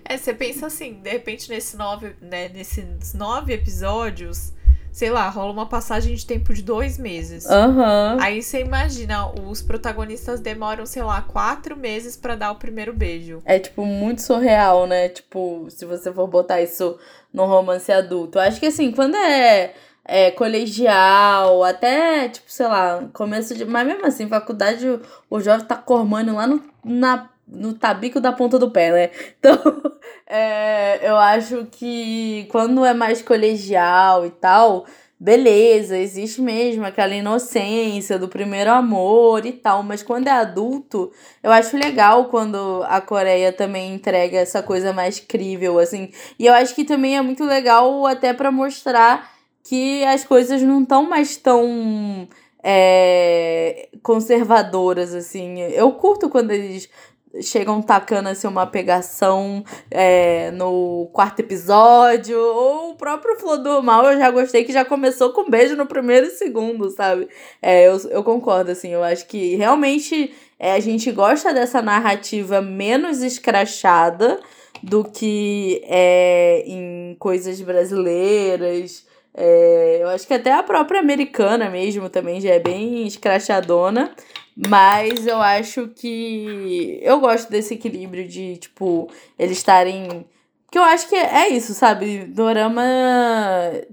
É, 0.10 0.17
você 0.17 0.34
pensa 0.34 0.65
assim, 0.65 0.95
de 0.95 1.10
repente 1.12 1.48
nesse 1.52 1.78
nove, 1.78 2.15
né, 2.19 2.50
nesses 2.50 3.13
nove 3.13 3.54
episódios, 3.54 4.52
sei 4.91 5.12
lá, 5.12 5.30
rola 5.30 5.52
uma 5.52 5.67
passagem 5.67 6.15
de 6.15 6.26
tempo 6.26 6.52
de 6.52 6.63
dois 6.63 6.98
meses. 6.98 7.45
Aham. 7.45 8.17
Aí 8.19 8.41
você 8.41 8.60
imagina, 8.60 9.32
os 9.32 9.62
protagonistas 9.62 10.39
demoram, 10.39 10.84
sei 10.88 11.04
lá, 11.04 11.22
quatro 11.22 11.78
meses 11.78 12.17
pra 12.17 12.36
dar 12.36 12.52
o 12.52 12.56
primeiro 12.56 12.91
beijo. 12.91 13.39
É, 13.45 13.60
tipo, 13.60 13.86
muito 13.86 14.24
surreal, 14.24 14.88
né? 14.88 15.10
Tipo, 15.10 15.67
se 15.69 15.86
você 15.86 16.12
for 16.12 16.26
botar 16.26 16.60
isso 16.60 16.98
num 17.32 17.45
romance 17.45 17.91
adulto. 17.91 18.39
Eu 18.39 18.41
acho 18.41 18.60
que, 18.60 18.65
assim, 18.65 18.92
quando 18.92 19.15
é, 19.15 19.75
é 20.04 20.31
colegial, 20.31 21.63
até, 21.63 22.29
tipo, 22.29 22.52
sei 22.52 22.65
lá, 22.65 23.08
começo 23.13 23.54
de... 23.54 23.63
Mas 23.63 23.86
mesmo 23.86 24.08
assim, 24.08 24.27
faculdade, 24.27 24.88
o, 25.29 25.40
jovem 25.40 25.67
tá 25.67 25.75
com 25.75 25.94
hormônio 25.94 26.34
lá 26.34 26.48
no, 26.48 26.63
na, 26.84 27.29
no 27.52 27.73
tabico 27.73 28.19
da 28.19 28.31
ponta 28.31 28.60
do 28.60 28.71
pé, 28.71 28.91
né? 28.91 29.10
Então, 29.39 29.58
é, 30.27 31.00
eu 31.10 31.17
acho 31.17 31.67
que 31.71 32.47
quando 32.52 32.85
é 32.85 32.93
mais 32.93 33.21
colegial 33.21 34.25
e 34.25 34.29
tal, 34.29 34.85
beleza, 35.19 35.97
existe 35.97 36.41
mesmo 36.41 36.85
aquela 36.85 37.13
inocência 37.13 38.17
do 38.17 38.29
primeiro 38.29 38.71
amor 38.71 39.45
e 39.45 39.52
tal, 39.52 39.83
mas 39.83 40.02
quando 40.02 40.27
é 40.27 40.31
adulto, 40.31 41.12
eu 41.43 41.52
acho 41.52 41.75
legal 41.75 42.25
quando 42.25 42.83
a 42.87 43.02
Coreia 43.02 43.52
também 43.52 43.93
entrega 43.93 44.37
essa 44.37 44.63
coisa 44.63 44.93
mais 44.93 45.19
crível, 45.19 45.77
assim. 45.77 46.12
E 46.37 46.45
eu 46.45 46.54
acho 46.54 46.73
que 46.73 46.85
também 46.85 47.17
é 47.17 47.21
muito 47.21 47.43
legal 47.43 48.06
até 48.06 48.33
para 48.33 48.52
mostrar 48.52 49.29
que 49.63 50.04
as 50.06 50.23
coisas 50.23 50.62
não 50.62 50.83
estão 50.83 51.04
mais 51.04 51.35
tão 51.35 52.27
é, 52.63 53.89
conservadoras, 54.02 55.13
assim. 55.13 55.60
Eu 55.60 55.91
curto 55.93 56.29
quando 56.29 56.52
eles 56.52 56.89
chegam 57.42 57.82
tacando 57.82 58.30
assim 58.30 58.48
uma 58.48 58.65
pegação 58.65 59.63
é, 59.92 60.52
no 60.52 61.10
quarto 61.13 61.40
episódio, 61.42 62.40
ou 62.40 62.92
o 62.92 62.96
próprio 62.96 63.38
Flor 63.40 63.58
do 63.58 63.84
Mal 63.84 64.06
eu 64.12 64.17
já 64.17 64.32
gostei 64.32 64.63
que 64.63 64.73
já 64.73 64.84
começou 64.84 65.32
com 65.32 65.50
beijo 65.50 65.75
no 65.75 65.86
primeiro 65.86 66.27
e 66.27 66.32
segundo, 66.32 66.90
sabe? 66.90 67.27
É, 67.62 67.88
eu, 67.88 67.98
eu 68.10 68.23
concordo, 68.23 68.71
assim, 68.71 68.90
eu 68.90 69.04
acho 69.04 69.27
que 69.27 69.56
realmente 69.56 70.34
é, 70.60 70.73
a 70.73 70.80
gente 70.80 71.12
gosta 71.12 71.54
dessa 71.54 71.82
narrativa 71.82 72.62
menos 72.62 73.21
escrachada 73.21 74.40
do 74.82 75.04
que 75.04 75.82
é, 75.86 76.63
em 76.65 77.15
coisas 77.19 77.62
brasileiras. 77.62 79.08
É, 79.34 80.00
eu 80.02 80.10
acho 80.10 80.27
que 80.27 80.34
até 80.34 80.52
a 80.52 80.63
própria 80.63 81.00
americana 81.00 81.69
mesmo 81.69 82.10
também 82.10 82.42
já 82.42 82.50
é 82.50 82.60
bem 82.60 83.06
escrachadona. 83.06 84.12
Mas 84.68 85.26
eu 85.26 85.42
acho 85.42 85.88
que. 85.90 87.00
Eu 87.02 87.20
gosto 87.20 87.50
desse 87.50 87.76
equilíbrio 87.76 88.28
de, 88.28 88.58
tipo, 88.58 89.10
eles 89.38 89.58
estarem. 89.58 90.26
Que 90.72 90.78
eu 90.78 90.84
acho 90.84 91.08
que 91.08 91.16
é 91.16 91.50
isso, 91.50 91.74
sabe? 91.74 92.26
Dorama 92.26 92.84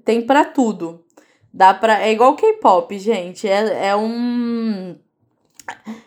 tem 0.05 0.23
para 0.23 0.45
tudo. 0.45 1.05
Dá 1.53 1.73
pra. 1.73 2.03
É 2.03 2.13
igual 2.13 2.35
K-pop, 2.35 2.99
gente. 2.99 3.49
É, 3.49 3.89
é 3.89 3.97
um. 3.97 4.97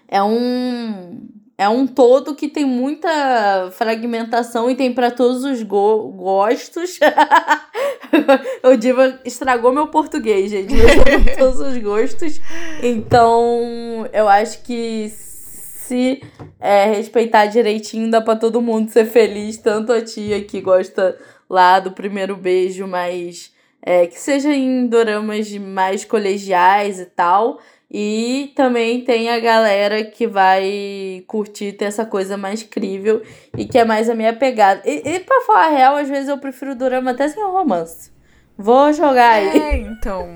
É 0.07 0.22
um 0.22 1.30
é 1.60 1.68
um 1.68 1.86
todo 1.86 2.34
que 2.34 2.47
tem 2.47 2.64
muita 2.64 3.70
fragmentação 3.74 4.72
e 4.72 4.76
tem 4.76 4.93
para 4.93 5.12
todos 5.12 5.43
os 5.43 5.62
go 5.62 6.07
gostos. 6.07 6.97
o 8.64 8.78
Diva 8.78 9.20
estragou 9.26 9.74
meu 9.74 9.88
português, 9.88 10.49
gente. 10.49 10.74
Para 10.74 11.36
todos 11.36 11.60
os 11.60 11.78
gostos. 11.80 12.39
Então, 12.82 14.07
eu 14.14 14.30
acho 14.30 14.64
que 14.64 15.10
se 15.10 16.24
é, 16.62 16.86
respeitar 16.86 17.47
direitinho, 17.47 18.10
dá 18.10 18.22
para 18.22 18.39
todo 18.39 18.62
mundo 18.62 18.89
ser 18.89 19.03
feliz. 19.03 19.57
Tanto 19.57 19.91
a 19.91 20.01
tia 20.01 20.41
que 20.41 20.62
gosta 20.62 21.20
lá 21.49 21.82
do 21.82 21.91
primeiro 21.91 22.38
beijo, 22.38 22.88
mas 22.88 23.53
é, 23.82 24.07
que 24.07 24.18
seja 24.18 24.53
em 24.55 24.88
doramas 24.88 25.51
mais 25.57 26.05
colegiais 26.05 27.01
e 27.01 27.05
tal 27.05 27.60
e 27.91 28.53
também 28.55 29.03
tem 29.03 29.29
a 29.29 29.39
galera 29.39 30.03
que 30.03 30.27
vai 30.27 31.23
curtir 31.25 31.73
ter 31.73 31.85
essa 31.85 32.05
coisa 32.05 32.37
mais 32.37 32.61
crível 32.61 33.23
e 33.57 33.65
que 33.65 33.79
é 33.79 33.85
mais 33.85 34.09
a 34.09 34.15
minha 34.15 34.33
pegada. 34.33 34.81
E, 34.85 35.01
e 35.09 35.19
pra 35.21 35.41
falar 35.41 35.67
a 35.67 35.69
real, 35.69 35.95
às 35.95 36.07
vezes 36.07 36.29
eu 36.29 36.37
prefiro 36.37 36.75
drama 36.75 37.11
até 37.11 37.27
sem 37.27 37.43
romance. 37.43 38.11
Vou 38.55 38.93
jogar 38.93 39.35
aí. 39.35 39.57
É, 39.57 39.77
então. 39.77 40.35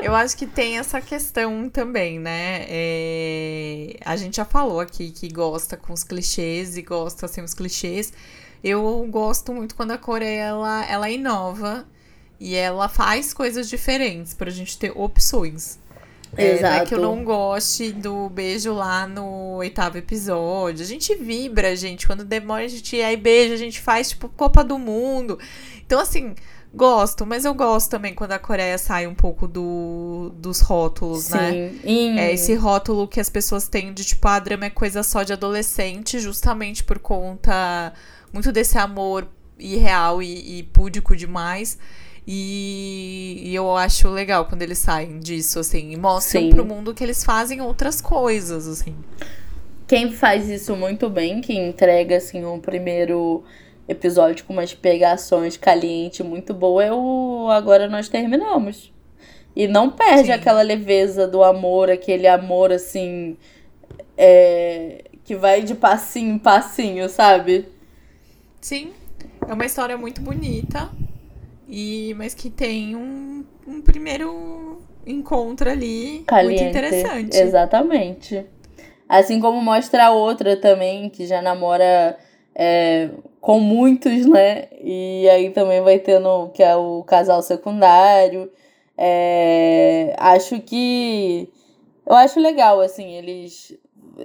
Eu 0.00 0.14
acho 0.14 0.36
que 0.36 0.46
tem 0.46 0.78
essa 0.78 1.00
questão 1.00 1.68
também, 1.68 2.18
né? 2.18 2.64
É... 2.68 3.96
A 4.04 4.14
gente 4.14 4.36
já 4.36 4.44
falou 4.44 4.78
aqui 4.78 5.10
que 5.10 5.28
gosta 5.28 5.76
com 5.76 5.92
os 5.92 6.04
clichês 6.04 6.76
e 6.76 6.82
gosta 6.82 7.26
sem 7.26 7.42
os 7.42 7.54
clichês. 7.54 8.12
Eu 8.62 9.06
gosto 9.10 9.52
muito 9.52 9.74
quando 9.74 9.90
a 9.90 9.98
Coreia 9.98 10.44
ela, 10.44 10.86
ela 10.86 11.10
inova 11.10 11.86
e 12.38 12.54
ela 12.54 12.88
faz 12.88 13.34
coisas 13.34 13.68
diferentes 13.68 14.32
pra 14.32 14.50
gente 14.50 14.78
ter 14.78 14.92
opções. 14.94 15.78
É, 16.36 16.52
Exato. 16.52 16.74
Não 16.74 16.82
é 16.82 16.86
que 16.86 16.94
eu 16.94 17.00
não 17.00 17.24
goste 17.24 17.92
do 17.92 18.28
beijo 18.28 18.72
lá 18.72 19.06
no 19.06 19.56
oitavo 19.56 19.98
episódio. 19.98 20.82
A 20.82 20.86
gente 20.86 21.14
vibra, 21.14 21.76
gente. 21.76 22.06
Quando 22.06 22.24
demora, 22.24 22.64
a 22.64 22.68
gente 22.68 23.00
aí 23.00 23.16
beija, 23.16 23.54
a 23.54 23.58
gente 23.58 23.80
faz 23.80 24.10
tipo 24.10 24.28
Copa 24.28 24.64
do 24.64 24.78
Mundo. 24.78 25.38
Então, 25.84 26.00
assim, 26.00 26.34
gosto, 26.74 27.24
mas 27.24 27.44
eu 27.44 27.54
gosto 27.54 27.90
também 27.90 28.14
quando 28.14 28.32
a 28.32 28.38
Coreia 28.38 28.76
sai 28.76 29.06
um 29.06 29.14
pouco 29.14 29.48
do, 29.48 30.30
dos 30.36 30.60
rótulos, 30.60 31.30
né? 31.30 31.72
Sim. 31.82 32.14
né? 32.14 32.28
É 32.28 32.34
esse 32.34 32.54
rótulo 32.54 33.08
que 33.08 33.20
as 33.20 33.30
pessoas 33.30 33.66
têm 33.66 33.92
de 33.92 34.04
tipo, 34.04 34.28
ah, 34.28 34.38
drama 34.38 34.66
é 34.66 34.70
coisa 34.70 35.02
só 35.02 35.22
de 35.22 35.32
adolescente, 35.32 36.18
justamente 36.18 36.84
por 36.84 36.98
conta 36.98 37.92
muito 38.32 38.52
desse 38.52 38.76
amor 38.76 39.26
irreal 39.58 40.22
e, 40.22 40.58
e 40.58 40.62
púdico 40.64 41.16
demais. 41.16 41.78
E, 42.26 43.40
e, 43.44 43.54
eu 43.54 43.76
acho 43.76 44.08
legal 44.08 44.46
quando 44.46 44.62
eles 44.62 44.78
saem 44.78 45.20
disso, 45.20 45.60
assim, 45.60 45.92
e 45.92 45.96
mostram 45.96 46.42
Sim. 46.42 46.50
pro 46.50 46.66
mundo 46.66 46.92
que 46.92 47.04
eles 47.04 47.22
fazem 47.22 47.60
outras 47.60 48.00
coisas, 48.00 48.66
assim. 48.66 48.96
Quem 49.86 50.10
faz 50.10 50.48
isso 50.48 50.74
muito 50.74 51.08
bem, 51.08 51.40
que 51.40 51.52
entrega, 51.52 52.16
assim, 52.16 52.44
um 52.44 52.58
primeiro 52.58 53.44
episódio 53.88 54.44
com 54.44 54.52
umas 54.52 54.74
pegações 54.74 55.56
caliente 55.56 56.24
muito 56.24 56.52
boa, 56.52 56.84
é 56.84 56.92
o 56.92 57.48
Agora 57.50 57.88
Nós 57.88 58.08
Terminamos. 58.08 58.92
E 59.54 59.68
não 59.68 59.88
perde 59.88 60.26
Sim. 60.26 60.32
aquela 60.32 60.62
leveza 60.62 61.28
do 61.28 61.44
amor, 61.44 61.88
aquele 61.88 62.26
amor, 62.26 62.72
assim, 62.72 63.36
é, 64.16 65.04
que 65.24 65.36
vai 65.36 65.62
de 65.62 65.76
passinho 65.76 66.34
em 66.34 66.38
passinho, 66.38 67.08
sabe? 67.08 67.68
Sim, 68.60 68.92
é 69.46 69.52
uma 69.52 69.64
história 69.64 69.96
muito 69.96 70.20
bonita. 70.20 70.90
E, 71.68 72.14
mas 72.16 72.34
que 72.34 72.48
tem 72.48 72.94
um, 72.94 73.44
um 73.66 73.80
primeiro 73.80 74.78
encontro 75.06 75.70
ali 75.70 76.24
Caliente. 76.26 76.62
muito 76.62 76.70
interessante. 76.70 77.36
Exatamente. 77.36 78.46
Assim 79.08 79.40
como 79.40 79.60
mostra 79.60 80.06
a 80.06 80.10
outra 80.10 80.56
também, 80.56 81.08
que 81.08 81.26
já 81.26 81.40
namora 81.40 82.16
é, 82.54 83.10
com 83.40 83.60
muitos, 83.60 84.26
né? 84.26 84.68
E 84.82 85.28
aí 85.30 85.50
também 85.50 85.80
vai 85.80 85.98
tendo 85.98 86.48
que 86.48 86.62
é 86.62 86.74
o 86.74 87.04
casal 87.04 87.42
secundário. 87.42 88.50
É, 88.96 90.14
acho 90.18 90.60
que. 90.60 91.48
Eu 92.04 92.14
acho 92.14 92.38
legal, 92.40 92.80
assim, 92.80 93.14
eles 93.14 93.76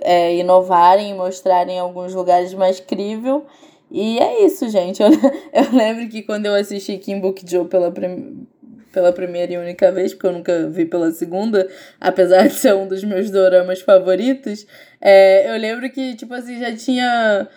é, 0.02 0.36
inovarem 0.36 1.12
e 1.12 1.14
mostrarem 1.14 1.80
alguns 1.80 2.14
lugares 2.14 2.54
mais 2.54 2.80
crível 2.80 3.46
e 3.92 4.20
é 4.20 4.46
isso, 4.46 4.70
gente. 4.70 5.02
Eu, 5.02 5.10
eu 5.54 5.76
lembro 5.76 6.08
que 6.08 6.22
quando 6.24 6.46
eu 6.46 6.56
assisti 6.56 6.98
Kim 6.98 7.20
Book 7.20 7.44
Joe 7.48 7.68
pela, 7.68 7.92
prim, 7.92 8.48
pela 8.92 9.12
primeira 9.12 9.54
e 9.54 9.58
única 9.58 9.92
vez, 9.92 10.14
porque 10.14 10.28
eu 10.28 10.34
nunca 10.34 10.70
vi 10.70 10.86
pela 10.86 11.12
segunda, 11.12 11.68
apesar 12.00 12.48
de 12.48 12.54
ser 12.54 12.74
um 12.74 12.88
dos 12.88 13.04
meus 13.04 13.30
doramas 13.30 13.82
favoritos, 13.82 14.66
é, 15.00 15.54
eu 15.54 15.60
lembro 15.60 15.90
que, 15.90 16.16
tipo 16.16 16.34
assim, 16.34 16.60
já 16.60 16.76
tinha 16.76 17.48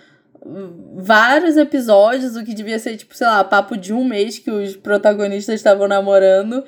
vários 0.94 1.56
episódios, 1.56 2.36
o 2.36 2.44
que 2.44 2.52
devia 2.52 2.78
ser, 2.78 2.96
tipo, 2.96 3.16
sei 3.16 3.26
lá, 3.26 3.42
papo 3.42 3.76
de 3.76 3.94
um 3.94 4.04
mês 4.04 4.38
que 4.38 4.50
os 4.50 4.76
protagonistas 4.76 5.54
estavam 5.54 5.88
namorando 5.88 6.62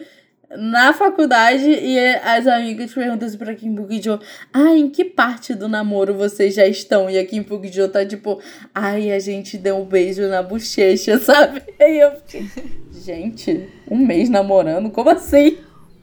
na 0.51 0.93
faculdade 0.93 1.69
e 1.69 1.99
as 1.99 2.47
amigas 2.47 2.93
perguntam 2.93 3.27
assim 3.27 3.39
pra 3.39 3.55
Kim 3.55 3.75
Buk-jo, 3.75 4.19
ah, 4.53 4.77
em 4.77 4.89
que 4.89 5.05
parte 5.05 5.55
do 5.55 5.69
namoro 5.69 6.15
vocês 6.15 6.55
já 6.55 6.67
estão? 6.67 7.11
E 7.11 7.19
a 7.19 7.27
Kim 7.27 7.43
Buk-jo 7.43 7.89
tá 7.89 8.05
tipo, 8.05 8.41
ai, 8.75 9.11
a 9.11 9.19
gente 9.19 9.59
deu 9.59 9.77
um 9.77 9.85
beijo 9.85 10.23
na 10.29 10.43
bochecha, 10.43 11.19
sabe? 11.21 11.63
E 11.81 12.03
eu 12.03 12.13
fiquei, 12.17 12.49
gente, 12.93 13.69
um 13.91 13.99
mês 13.99 14.29
namorando? 14.29 14.91
Como 14.91 15.11
assim? 15.11 15.59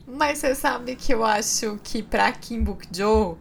Mas 0.05 0.39
você 0.39 0.53
sabe 0.53 0.95
que 0.95 1.13
eu 1.13 1.23
acho 1.23 1.79
que 1.83 2.03
pra 2.03 2.31
Kim 2.31 2.61
Buk-jo 2.61 3.37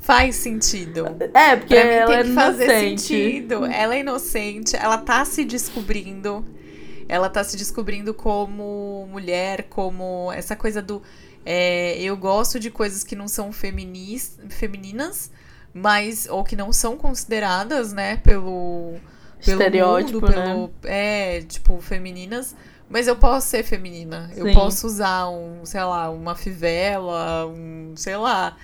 faz 0.00 0.36
sentido. 0.36 1.06
É, 1.34 1.56
porque 1.56 1.74
pra 1.74 1.84
mim 1.84 1.90
ela 1.90 2.06
tem 2.06 2.16
é 2.16 2.24
que 2.24 2.32
fazer 2.32 2.64
inocente. 2.64 3.00
sentido. 3.02 3.66
Ela 3.66 3.94
é 3.96 4.00
inocente, 4.00 4.76
ela 4.76 4.98
tá 4.98 5.24
se 5.24 5.44
descobrindo 5.44 6.44
ela 7.08 7.30
tá 7.30 7.42
se 7.42 7.56
descobrindo 7.56 8.12
como 8.12 9.08
mulher, 9.10 9.64
como 9.64 10.30
essa 10.32 10.54
coisa 10.54 10.82
do. 10.82 11.02
É, 11.44 11.98
eu 12.02 12.16
gosto 12.16 12.60
de 12.60 12.70
coisas 12.70 13.02
que 13.02 13.16
não 13.16 13.26
são 13.26 13.50
feminis, 13.50 14.38
femininas, 14.50 15.30
mas. 15.72 16.28
ou 16.28 16.44
que 16.44 16.54
não 16.54 16.72
são 16.72 16.96
consideradas, 16.96 17.92
né, 17.92 18.16
pelo. 18.18 18.96
pelo 19.44 19.60
Estereótipo, 19.60 20.20
mundo, 20.20 20.32
pelo, 20.32 20.66
né? 20.66 20.70
É, 20.84 21.42
tipo, 21.42 21.80
femininas. 21.80 22.54
Mas 22.90 23.06
eu 23.06 23.16
posso 23.16 23.48
ser 23.48 23.62
feminina. 23.62 24.30
Sim. 24.32 24.40
Eu 24.40 24.54
posso 24.54 24.86
usar 24.86 25.28
um, 25.28 25.64
sei 25.64 25.82
lá, 25.82 26.08
uma 26.10 26.34
fivela, 26.34 27.46
um, 27.46 27.92
sei 27.96 28.16
lá. 28.16 28.56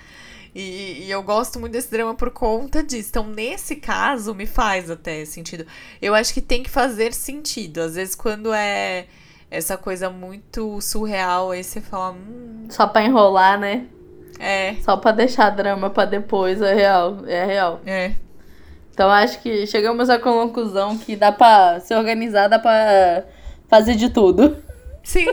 E, 0.55 1.03
e, 1.03 1.11
eu 1.11 1.21
gosto 1.21 1.59
muito 1.59 1.73
desse 1.73 1.91
drama 1.91 2.15
por 2.15 2.31
conta 2.31 2.81
disso. 2.81 3.09
Então, 3.09 3.27
nesse 3.27 3.75
caso, 3.75 4.33
me 4.33 4.45
faz 4.45 4.89
até 4.89 5.25
sentido. 5.25 5.65
Eu 6.01 6.15
acho 6.15 6.33
que 6.33 6.39
tem 6.39 6.63
que 6.63 6.69
fazer 6.69 7.13
sentido. 7.13 7.81
Às 7.81 7.95
vezes, 7.95 8.15
quando 8.15 8.53
é 8.53 9.05
essa 9.51 9.75
coisa 9.77 10.09
muito 10.09 10.79
surreal, 10.79 11.51
aí 11.51 11.61
você 11.61 11.81
fala. 11.81 12.13
Hum... 12.13 12.67
Só 12.69 12.87
pra 12.87 13.03
enrolar, 13.03 13.59
né? 13.59 13.87
É. 14.39 14.75
Só 14.75 14.95
pra 14.95 15.11
deixar 15.11 15.49
drama 15.49 15.89
pra 15.89 16.05
depois, 16.05 16.61
é 16.61 16.73
real. 16.73 17.17
É 17.27 17.45
real. 17.45 17.81
É. 17.85 18.13
Então 18.91 19.11
acho 19.11 19.41
que 19.41 19.67
chegamos 19.67 20.09
à 20.09 20.17
conclusão 20.17 20.97
que 20.97 21.17
dá 21.17 21.29
pra 21.29 21.81
se 21.81 21.93
organizar, 21.93 22.47
dá 22.47 22.57
pra 22.57 23.25
fazer 23.67 23.95
de 23.95 24.09
tudo. 24.09 24.55
Sim. 25.03 25.25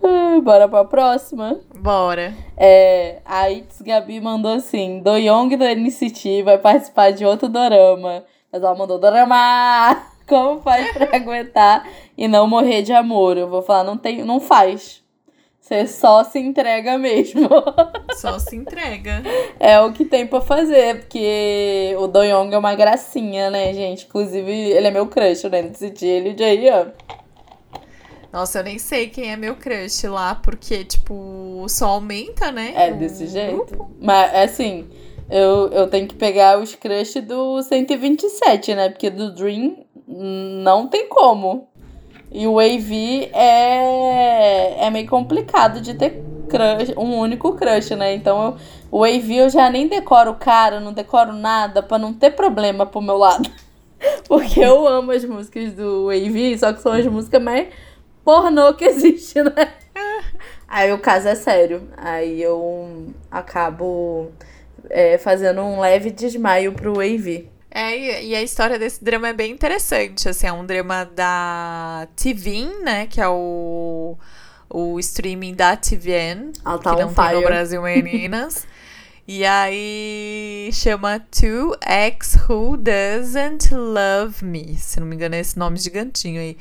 Bora 0.44 0.68
pra 0.68 0.84
próxima? 0.84 1.58
Bora. 1.80 2.34
É, 2.58 3.20
a 3.24 3.50
Itz 3.50 3.80
Gabi 3.80 4.20
mandou 4.20 4.52
assim: 4.52 5.00
Do 5.00 5.16
Young 5.16 5.56
do 5.56 5.64
NCT 5.64 6.42
vai 6.42 6.58
participar 6.58 7.10
de 7.10 7.24
outro 7.24 7.48
dorama. 7.48 8.22
Mas 8.52 8.62
ela 8.62 8.74
mandou 8.74 8.98
dorama! 8.98 9.96
Como 10.28 10.60
faz 10.60 10.92
pra 10.92 11.08
aguentar 11.16 11.88
e 12.18 12.28
não 12.28 12.46
morrer 12.46 12.82
de 12.82 12.92
amor? 12.92 13.38
Eu 13.38 13.48
vou 13.48 13.62
falar, 13.62 13.82
não 13.82 13.96
tem, 13.96 14.22
não 14.22 14.38
faz. 14.40 15.02
Você 15.58 15.86
só 15.86 16.22
se 16.22 16.38
entrega 16.38 16.98
mesmo. 16.98 17.48
Só 18.16 18.38
se 18.38 18.56
entrega. 18.56 19.22
É 19.58 19.80
o 19.80 19.92
que 19.92 20.04
tem 20.04 20.26
pra 20.26 20.40
fazer, 20.40 21.00
porque 21.00 21.94
o 21.98 22.06
Do 22.06 22.22
Young 22.22 22.52
é 22.52 22.58
uma 22.58 22.74
gracinha, 22.74 23.50
né, 23.50 23.72
gente? 23.72 24.04
Inclusive, 24.04 24.50
ele 24.50 24.88
é 24.88 24.90
meu 24.90 25.06
crush, 25.06 25.44
né? 25.44 25.62
Nesse 25.62 25.90
dia, 25.90 26.16
ele 26.16 26.30
e 26.30 26.34
o 26.34 26.38
Jae 26.38 26.92
Nossa, 28.32 28.60
eu 28.60 28.64
nem 28.64 28.78
sei 28.78 29.08
quem 29.08 29.32
é 29.32 29.36
meu 29.36 29.56
crush 29.56 30.06
lá, 30.06 30.36
porque, 30.36 30.84
tipo, 30.84 31.64
só 31.68 31.88
aumenta, 31.88 32.52
né? 32.52 32.72
É 32.76 32.92
desse 32.92 33.26
jeito. 33.26 33.56
grupo. 33.56 33.90
Mas, 34.00 34.34
assim, 34.34 34.88
eu, 35.28 35.68
eu 35.68 35.88
tenho 35.88 36.06
que 36.06 36.14
pegar 36.14 36.58
os 36.58 36.74
crush 36.74 37.20
do 37.20 37.60
127, 37.62 38.74
né? 38.74 38.88
Porque 38.88 39.10
do 39.10 39.32
Dream 39.34 39.76
hum, 40.08 40.60
não 40.62 40.86
tem 40.86 41.08
como. 41.08 41.68
E 42.32 42.46
o 42.46 42.60
AV 42.60 43.30
é, 43.32 44.86
é 44.86 44.90
meio 44.90 45.08
complicado 45.08 45.80
de 45.80 45.94
ter 45.94 46.22
crush, 46.48 46.94
um 46.96 47.18
único 47.18 47.52
crush, 47.54 47.90
né? 47.96 48.14
Então 48.14 48.44
eu, 48.44 48.56
o 48.90 49.04
AV 49.04 49.30
eu 49.30 49.50
já 49.50 49.68
nem 49.68 49.88
decoro 49.88 50.30
o 50.30 50.36
cara, 50.36 50.78
não 50.78 50.92
decoro 50.92 51.32
nada 51.32 51.82
pra 51.82 51.98
não 51.98 52.12
ter 52.12 52.30
problema 52.30 52.86
pro 52.86 53.00
meu 53.00 53.16
lado. 53.16 53.50
Porque 54.26 54.60
eu 54.60 54.86
amo 54.86 55.10
as 55.10 55.24
músicas 55.24 55.72
do 55.72 56.08
AV, 56.10 56.58
só 56.58 56.72
que 56.72 56.80
são 56.80 56.92
as 56.92 57.06
músicas 57.06 57.42
mais 57.42 57.68
pornô 58.30 58.74
que 58.74 58.84
existe, 58.84 59.42
né? 59.42 59.74
Aí 60.68 60.92
o 60.92 60.98
caso 60.98 61.26
é 61.26 61.34
sério. 61.34 61.88
Aí 61.96 62.40
eu 62.40 63.12
acabo 63.28 64.30
é, 64.88 65.18
fazendo 65.18 65.60
um 65.62 65.80
leve 65.80 66.12
desmaio 66.12 66.72
pro 66.72 67.00
AV. 67.00 67.48
É, 67.72 68.22
e 68.24 68.34
a 68.34 68.42
história 68.42 68.78
desse 68.78 69.02
drama 69.02 69.28
é 69.28 69.32
bem 69.32 69.52
interessante, 69.52 70.28
assim, 70.28 70.46
é 70.46 70.52
um 70.52 70.66
drama 70.66 71.04
da 71.04 72.08
TVN, 72.16 72.82
né, 72.82 73.06
que 73.06 73.20
é 73.20 73.28
o, 73.28 74.18
o 74.68 74.98
streaming 74.98 75.54
da 75.54 75.76
TVN, 75.76 76.50
Ela 76.66 76.78
tá 76.78 76.96
que 76.96 77.02
não 77.02 77.14
tem 77.14 77.24
no 77.24 77.30
fire. 77.30 77.44
Brasil 77.44 77.82
Meninas. 77.82 78.66
e 79.26 79.44
aí 79.44 80.68
chama 80.72 81.20
Two 81.30 81.76
X 81.80 82.36
Who 82.48 82.76
Doesn't 82.76 83.72
Love 83.72 84.44
Me, 84.44 84.76
se 84.76 84.98
não 84.98 85.06
me 85.06 85.14
engano 85.14 85.36
é 85.36 85.40
esse 85.40 85.56
nome 85.56 85.78
gigantinho 85.78 86.40
aí. 86.40 86.56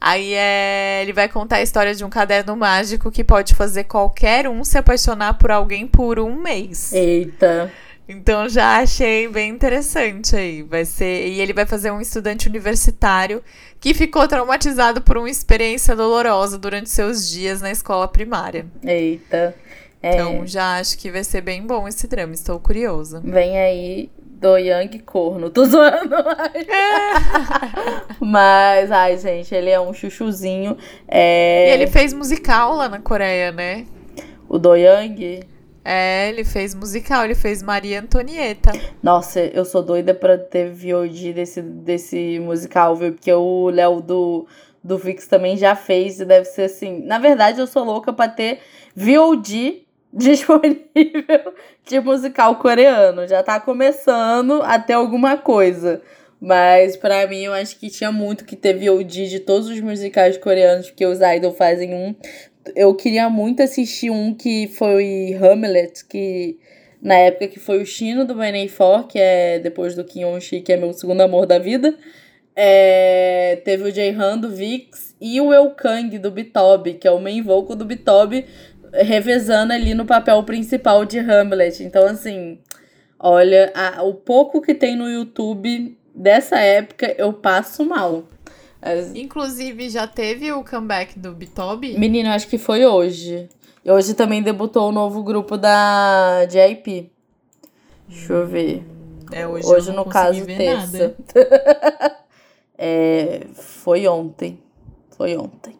Aí 0.00 0.32
é, 0.32 1.02
ele 1.02 1.12
vai 1.12 1.28
contar 1.28 1.56
a 1.56 1.62
história 1.62 1.94
de 1.94 2.02
um 2.02 2.08
caderno 2.08 2.56
mágico 2.56 3.10
que 3.10 3.22
pode 3.22 3.54
fazer 3.54 3.84
qualquer 3.84 4.48
um 4.48 4.64
se 4.64 4.78
apaixonar 4.78 5.34
por 5.34 5.50
alguém 5.50 5.86
por 5.86 6.18
um 6.18 6.34
mês. 6.34 6.92
Eita. 6.92 7.70
Então 8.08 8.48
já 8.48 8.78
achei 8.78 9.28
bem 9.28 9.50
interessante 9.50 10.34
aí. 10.34 10.62
Vai 10.62 10.84
ser 10.84 11.28
e 11.28 11.40
ele 11.40 11.52
vai 11.52 11.66
fazer 11.66 11.90
um 11.90 12.00
estudante 12.00 12.48
universitário 12.48 13.44
que 13.78 13.92
ficou 13.94 14.26
traumatizado 14.26 15.02
por 15.02 15.18
uma 15.18 15.30
experiência 15.30 15.94
dolorosa 15.94 16.58
durante 16.58 16.90
seus 16.90 17.30
dias 17.30 17.60
na 17.60 17.70
escola 17.70 18.08
primária. 18.08 18.66
Eita. 18.82 19.54
É, 20.02 20.14
Então 20.14 20.46
já 20.46 20.78
acho 20.78 20.96
que 20.98 21.10
vai 21.10 21.22
ser 21.22 21.42
bem 21.42 21.64
bom 21.64 21.86
esse 21.86 22.08
drama. 22.08 22.32
Estou 22.32 22.58
curiosa. 22.58 23.20
Vem 23.22 23.58
aí 23.58 24.10
do 24.40 24.56
Yang 24.56 25.00
Corno. 25.00 25.50
Tô 25.50 25.66
zoando. 25.66 26.16
Mas, 28.18 28.90
ai, 28.90 29.18
gente, 29.18 29.54
ele 29.54 29.68
é 29.68 29.78
um 29.78 29.92
chuchuzinho. 29.92 30.76
É... 31.06 31.68
E 31.68 31.74
ele 31.74 31.86
fez 31.86 32.14
musical 32.14 32.74
lá 32.74 32.88
na 32.88 32.98
Coreia, 32.98 33.52
né? 33.52 33.86
O 34.48 34.58
Do 34.58 34.74
Yang. 34.74 35.40
É, 35.84 36.28
ele 36.28 36.44
fez 36.44 36.74
musical, 36.74 37.24
ele 37.24 37.34
fez 37.34 37.62
Maria 37.62 38.00
Antonieta. 38.00 38.72
Nossa, 39.02 39.40
eu 39.40 39.64
sou 39.64 39.82
doida 39.82 40.14
pra 40.14 40.36
ter 40.36 40.70
VOD 40.70 41.32
desse, 41.32 41.62
desse 41.62 42.38
musical, 42.38 42.96
viu? 42.96 43.12
Porque 43.12 43.32
o 43.32 43.70
Léo 43.70 44.00
do, 44.00 44.46
do 44.84 44.98
Vix 44.98 45.26
também 45.26 45.56
já 45.56 45.74
fez 45.74 46.20
e 46.20 46.24
deve 46.24 46.44
ser 46.46 46.62
assim. 46.62 47.02
Na 47.04 47.18
verdade, 47.18 47.60
eu 47.60 47.66
sou 47.66 47.82
louca 47.84 48.12
pra 48.12 48.28
ter 48.28 48.60
VOD 48.94 49.86
disponível 50.12 51.54
de 51.86 52.00
musical 52.00 52.56
coreano. 52.56 53.26
Já 53.26 53.42
tá 53.42 53.60
começando 53.60 54.62
a 54.62 54.78
ter 54.78 54.94
alguma 54.94 55.36
coisa. 55.36 56.02
Mas 56.40 56.96
pra 56.96 57.26
mim, 57.26 57.42
eu 57.42 57.52
acho 57.52 57.78
que 57.78 57.90
tinha 57.90 58.10
muito 58.10 58.44
que 58.44 58.56
ter 58.56 58.74
VOD 58.74 59.28
de 59.28 59.40
todos 59.40 59.68
os 59.68 59.80
musicais 59.80 60.38
coreanos, 60.38 60.88
porque 60.88 61.04
os 61.04 61.18
idols 61.20 61.56
fazem 61.56 61.94
um. 61.94 62.14
Eu 62.74 62.94
queria 62.94 63.28
muito 63.28 63.62
assistir 63.62 64.10
um 64.10 64.34
que 64.34 64.66
foi 64.68 65.36
Hamlet, 65.40 66.04
que 66.06 66.58
na 67.02 67.14
época 67.14 67.48
que 67.48 67.58
foi 67.58 67.82
o 67.82 67.86
Chino 67.86 68.24
do 68.24 68.34
Benay 68.34 68.68
4, 68.68 69.06
que 69.06 69.18
é 69.18 69.58
depois 69.58 69.94
do 69.94 70.04
Kim 70.04 70.20
Yoon-shi, 70.20 70.60
que 70.60 70.72
é 70.72 70.76
meu 70.76 70.92
segundo 70.92 71.20
amor 71.20 71.46
da 71.46 71.58
vida. 71.58 71.94
É, 72.56 73.60
teve 73.64 73.84
o 73.84 73.94
Jaehan 73.94 74.38
do 74.38 74.50
VIX 74.50 75.14
e 75.20 75.40
o 75.40 75.52
Eu 75.52 75.70
Kang 75.70 76.18
do 76.18 76.30
Bitob, 76.30 76.94
que 76.94 77.06
é 77.06 77.10
o 77.10 77.20
main 77.20 77.42
vocal 77.42 77.76
do 77.76 77.84
Bitob, 77.84 78.44
revezando 78.92 79.72
ali 79.72 79.94
no 79.94 80.04
papel 80.04 80.42
principal 80.44 81.04
de 81.04 81.18
Hamlet. 81.18 81.82
Então, 81.82 82.06
assim, 82.06 82.58
olha, 83.18 83.72
a- 83.74 84.02
o 84.02 84.14
pouco 84.14 84.60
que 84.60 84.74
tem 84.74 84.96
no 84.96 85.08
YouTube 85.08 85.96
dessa 86.14 86.58
época, 86.58 87.14
eu 87.18 87.32
passo 87.32 87.84
mal. 87.84 88.24
As- 88.82 89.14
Inclusive, 89.14 89.88
já 89.90 90.06
teve 90.06 90.50
o 90.52 90.64
comeback 90.64 91.18
do 91.18 91.32
Bitobi. 91.32 91.98
Menino, 91.98 92.30
acho 92.30 92.48
que 92.48 92.58
foi 92.58 92.84
hoje. 92.86 93.48
E 93.84 93.90
hoje 93.90 94.14
também 94.14 94.42
debutou 94.42 94.88
o 94.88 94.92
novo 94.92 95.22
grupo 95.22 95.56
da 95.56 96.46
JIP. 96.50 97.10
Deixa 98.08 98.32
eu 98.32 98.46
ver. 98.46 98.84
É, 99.32 99.46
hoje, 99.46 99.66
Hoje, 99.66 99.90
eu 99.90 99.94
no 99.94 100.04
caso, 100.06 100.44
terça. 100.46 101.14
nada. 101.34 102.16
É, 102.82 103.46
foi 103.54 104.06
ontem. 104.08 104.58
Foi 105.10 105.36
ontem. 105.36 105.74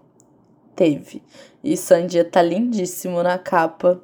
Teve. 0.75 1.23
E 1.63 1.77
Sandia 1.77 2.25
tá 2.25 2.43
lindíssimo 2.43 3.23
na 3.23 3.39
capa. 3.39 4.01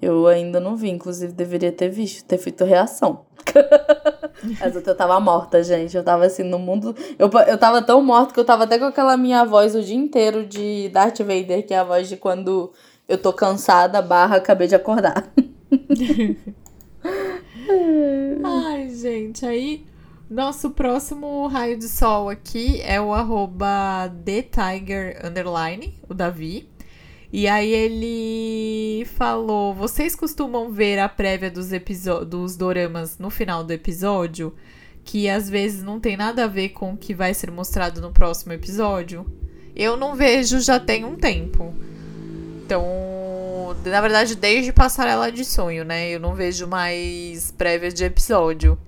Eu 0.00 0.26
ainda 0.26 0.58
não 0.58 0.76
vi, 0.76 0.88
inclusive 0.90 1.32
deveria 1.32 1.70
ter 1.70 1.88
visto, 1.88 2.24
ter 2.24 2.38
feito 2.38 2.64
reação. 2.64 3.24
Mas 4.60 4.74
eu 4.74 4.94
tava 4.94 5.20
morta, 5.20 5.62
gente. 5.62 5.96
Eu 5.96 6.04
tava 6.04 6.24
assim 6.24 6.42
no 6.42 6.58
mundo. 6.58 6.94
Eu, 7.18 7.30
eu 7.46 7.58
tava 7.58 7.82
tão 7.82 8.02
morta 8.02 8.32
que 8.32 8.40
eu 8.40 8.44
tava 8.44 8.64
até 8.64 8.78
com 8.78 8.86
aquela 8.86 9.16
minha 9.16 9.44
voz 9.44 9.74
o 9.74 9.82
dia 9.82 9.96
inteiro 9.96 10.46
de 10.46 10.88
Darth 10.88 11.18
Vader, 11.18 11.66
que 11.66 11.74
é 11.74 11.78
a 11.78 11.84
voz 11.84 12.08
de 12.08 12.16
quando 12.16 12.72
eu 13.08 13.18
tô 13.18 13.32
cansada, 13.32 14.00
barra, 14.00 14.36
acabei 14.36 14.66
de 14.68 14.74
acordar. 14.74 15.32
Ai, 18.44 18.90
gente, 18.90 19.44
aí 19.46 19.84
nosso 20.32 20.70
próximo 20.70 21.46
raio 21.46 21.76
de 21.76 21.86
sol 21.88 22.30
aqui 22.30 22.80
é 22.82 22.98
o 22.98 23.12
arroba 23.12 24.10
TheTiger 24.24 25.20
Underline, 25.22 26.00
o 26.08 26.14
Davi. 26.14 26.70
E 27.30 27.46
aí 27.46 27.70
ele 27.70 29.04
falou: 29.04 29.74
vocês 29.74 30.14
costumam 30.14 30.72
ver 30.72 30.98
a 30.98 31.08
prévia 31.08 31.50
dos, 31.50 31.68
dos 32.26 32.56
doramas 32.56 33.18
no 33.18 33.28
final 33.28 33.62
do 33.62 33.72
episódio? 33.72 34.54
Que 35.04 35.28
às 35.28 35.50
vezes 35.50 35.82
não 35.82 36.00
tem 36.00 36.16
nada 36.16 36.44
a 36.44 36.48
ver 36.48 36.70
com 36.70 36.92
o 36.92 36.96
que 36.96 37.14
vai 37.14 37.34
ser 37.34 37.50
mostrado 37.50 38.00
no 38.00 38.10
próximo 38.10 38.54
episódio? 38.54 39.26
Eu 39.76 39.96
não 39.96 40.14
vejo 40.14 40.60
já 40.60 40.80
tem 40.80 41.04
um 41.04 41.16
tempo. 41.16 41.74
Então, 42.64 42.86
na 43.84 44.00
verdade, 44.00 44.34
desde 44.34 44.72
Passarela 44.72 45.30
de 45.30 45.44
Sonho, 45.44 45.84
né? 45.84 46.08
Eu 46.08 46.20
não 46.20 46.34
vejo 46.34 46.66
mais 46.66 47.50
prévias 47.50 47.92
de 47.92 48.04
episódio. 48.04 48.78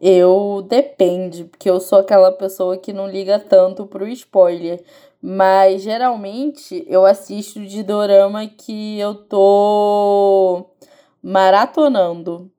Eu 0.00 0.64
depende, 0.68 1.44
porque 1.44 1.70
eu 1.70 1.78
sou 1.80 1.98
aquela 2.00 2.32
pessoa 2.32 2.76
que 2.76 2.92
não 2.92 3.08
liga 3.08 3.38
tanto 3.38 3.86
pro 3.86 4.08
spoiler. 4.08 4.82
Mas 5.20 5.82
geralmente 5.82 6.84
eu 6.88 7.06
assisto 7.06 7.60
de 7.64 7.82
dorama 7.84 8.44
que 8.48 8.98
eu 8.98 9.14
tô 9.14 10.66
maratonando. 11.22 12.50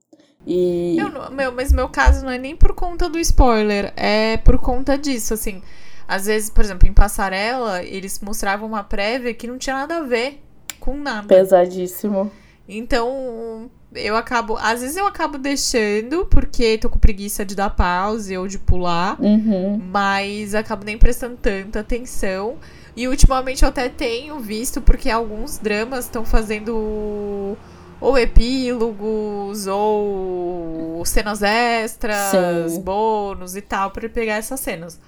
E 0.46 0.98
Eu 1.00 1.10
não- 1.10 1.30
meu, 1.32 1.52
mas 1.52 1.72
meu 1.74 1.90
caso 1.90 2.24
não 2.24 2.32
é 2.32 2.38
nem 2.38 2.56
por 2.56 2.74
conta 2.74 3.10
do 3.10 3.20
spoiler, 3.20 3.94
é 3.96 4.38
por 4.38 4.58
conta 4.60 4.98
disso, 4.98 5.34
assim. 5.34 5.62
Às 6.08 6.26
vezes, 6.26 6.50
por 6.50 6.64
exemplo, 6.64 6.88
em 6.88 6.94
Passarela, 6.94 7.82
eles 7.84 8.20
mostravam 8.20 8.68
uma 8.68 8.84
prévia 8.84 9.34
que 9.34 9.48
não 9.48 9.58
tinha 9.58 9.76
nada 9.76 9.98
a 9.98 10.02
ver 10.04 10.42
com 10.80 10.98
nada. 10.98 11.28
pesadíssimo. 11.28 12.30
Então, 12.68 13.70
eu 13.96 14.16
acabo. 14.16 14.58
Às 14.58 14.82
vezes 14.82 14.96
eu 14.98 15.06
acabo 15.06 15.38
deixando, 15.38 16.26
porque 16.26 16.78
tô 16.78 16.90
com 16.90 17.00
preguiça 17.00 17.46
de 17.46 17.56
dar 17.56 17.70
pause 17.70 18.38
ou 18.38 18.48
de 18.48 18.60
pular. 18.60 19.18
Uhum. 19.20 19.82
mas 19.92 20.56
acabo 20.56 20.84
nem 20.84 20.98
prestando 20.98 21.38
tanta 21.38 21.80
atenção. 21.80 22.58
E 22.96 23.08
ultimamente 23.08 23.64
eu 23.64 23.70
até 23.70 23.90
tenho 23.90 24.40
visto, 24.40 24.80
porque 24.82 25.10
alguns 25.10 25.58
dramas 25.58 26.06
estão 26.06 26.24
fazendo 26.24 27.58
ou 28.00 28.18
epílogos 28.18 29.66
ou 29.66 31.04
cenas 31.06 31.42
extras, 31.42 32.72
Sim. 32.74 32.82
bônus 32.82 33.56
e 33.56 33.62
tal, 33.62 33.92
para 33.92 34.08
pegar 34.10 34.36
essas 34.36 34.60
cenas. 34.60 35.00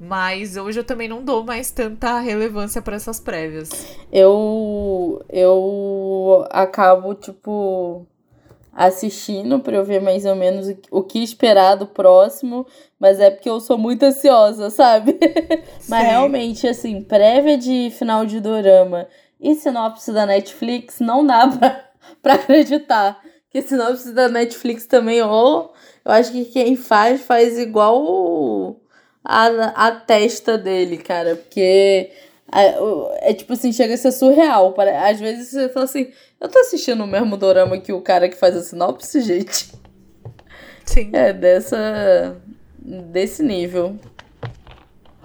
Mas 0.00 0.56
hoje 0.56 0.80
eu 0.80 0.84
também 0.84 1.08
não 1.08 1.22
dou 1.24 1.44
mais 1.44 1.70
tanta 1.70 2.18
relevância 2.20 2.80
para 2.80 2.96
essas 2.96 3.18
prévias. 3.20 3.70
Eu 4.12 5.22
eu 5.28 6.46
acabo 6.50 7.14
tipo 7.14 8.06
assistindo 8.78 9.58
para 9.58 9.76
eu 9.76 9.84
ver 9.84 10.00
mais 10.00 10.24
ou 10.24 10.36
menos 10.36 10.72
o 10.88 11.02
que 11.02 11.20
esperar 11.20 11.74
do 11.74 11.84
próximo, 11.84 12.64
mas 12.96 13.18
é 13.18 13.28
porque 13.28 13.50
eu 13.50 13.58
sou 13.58 13.76
muito 13.76 14.04
ansiosa, 14.04 14.70
sabe? 14.70 15.18
mas 15.88 16.06
realmente 16.06 16.64
assim, 16.64 17.02
prévia 17.02 17.58
de 17.58 17.90
final 17.90 18.24
de 18.24 18.38
dorama 18.38 19.08
e 19.40 19.56
sinopse 19.56 20.12
da 20.12 20.24
Netflix 20.24 21.00
não 21.00 21.26
dá 21.26 21.48
pra, 21.48 21.84
pra 22.22 22.34
acreditar. 22.34 23.20
Que 23.50 23.62
sinopse 23.62 24.12
da 24.12 24.28
Netflix 24.28 24.86
também, 24.86 25.20
ou 25.22 25.72
eu 26.04 26.12
acho 26.12 26.30
que 26.30 26.44
quem 26.44 26.76
faz, 26.76 27.22
faz 27.22 27.58
igual 27.58 28.76
a, 29.24 29.88
a 29.88 29.90
testa 29.90 30.56
dele, 30.56 30.98
cara. 30.98 31.34
Porque 31.34 32.12
é, 32.52 33.30
é, 33.30 33.34
tipo 33.34 33.52
assim, 33.52 33.72
chega 33.72 33.94
a 33.94 33.96
ser 33.96 34.12
surreal. 34.12 34.74
Às 35.04 35.20
vezes 35.20 35.50
você 35.50 35.68
fala 35.68 35.84
assim, 35.84 36.10
eu 36.40 36.48
tô 36.48 36.58
assistindo 36.58 37.04
o 37.04 37.06
mesmo 37.06 37.36
dorama 37.36 37.78
que 37.78 37.92
o 37.92 38.00
cara 38.00 38.28
que 38.28 38.36
faz 38.36 38.56
a 38.56 38.62
sinopse, 38.62 39.20
gente. 39.20 39.72
Sim. 40.84 41.10
É 41.12 41.32
dessa. 41.32 42.40
desse 42.78 43.42
nível. 43.42 43.98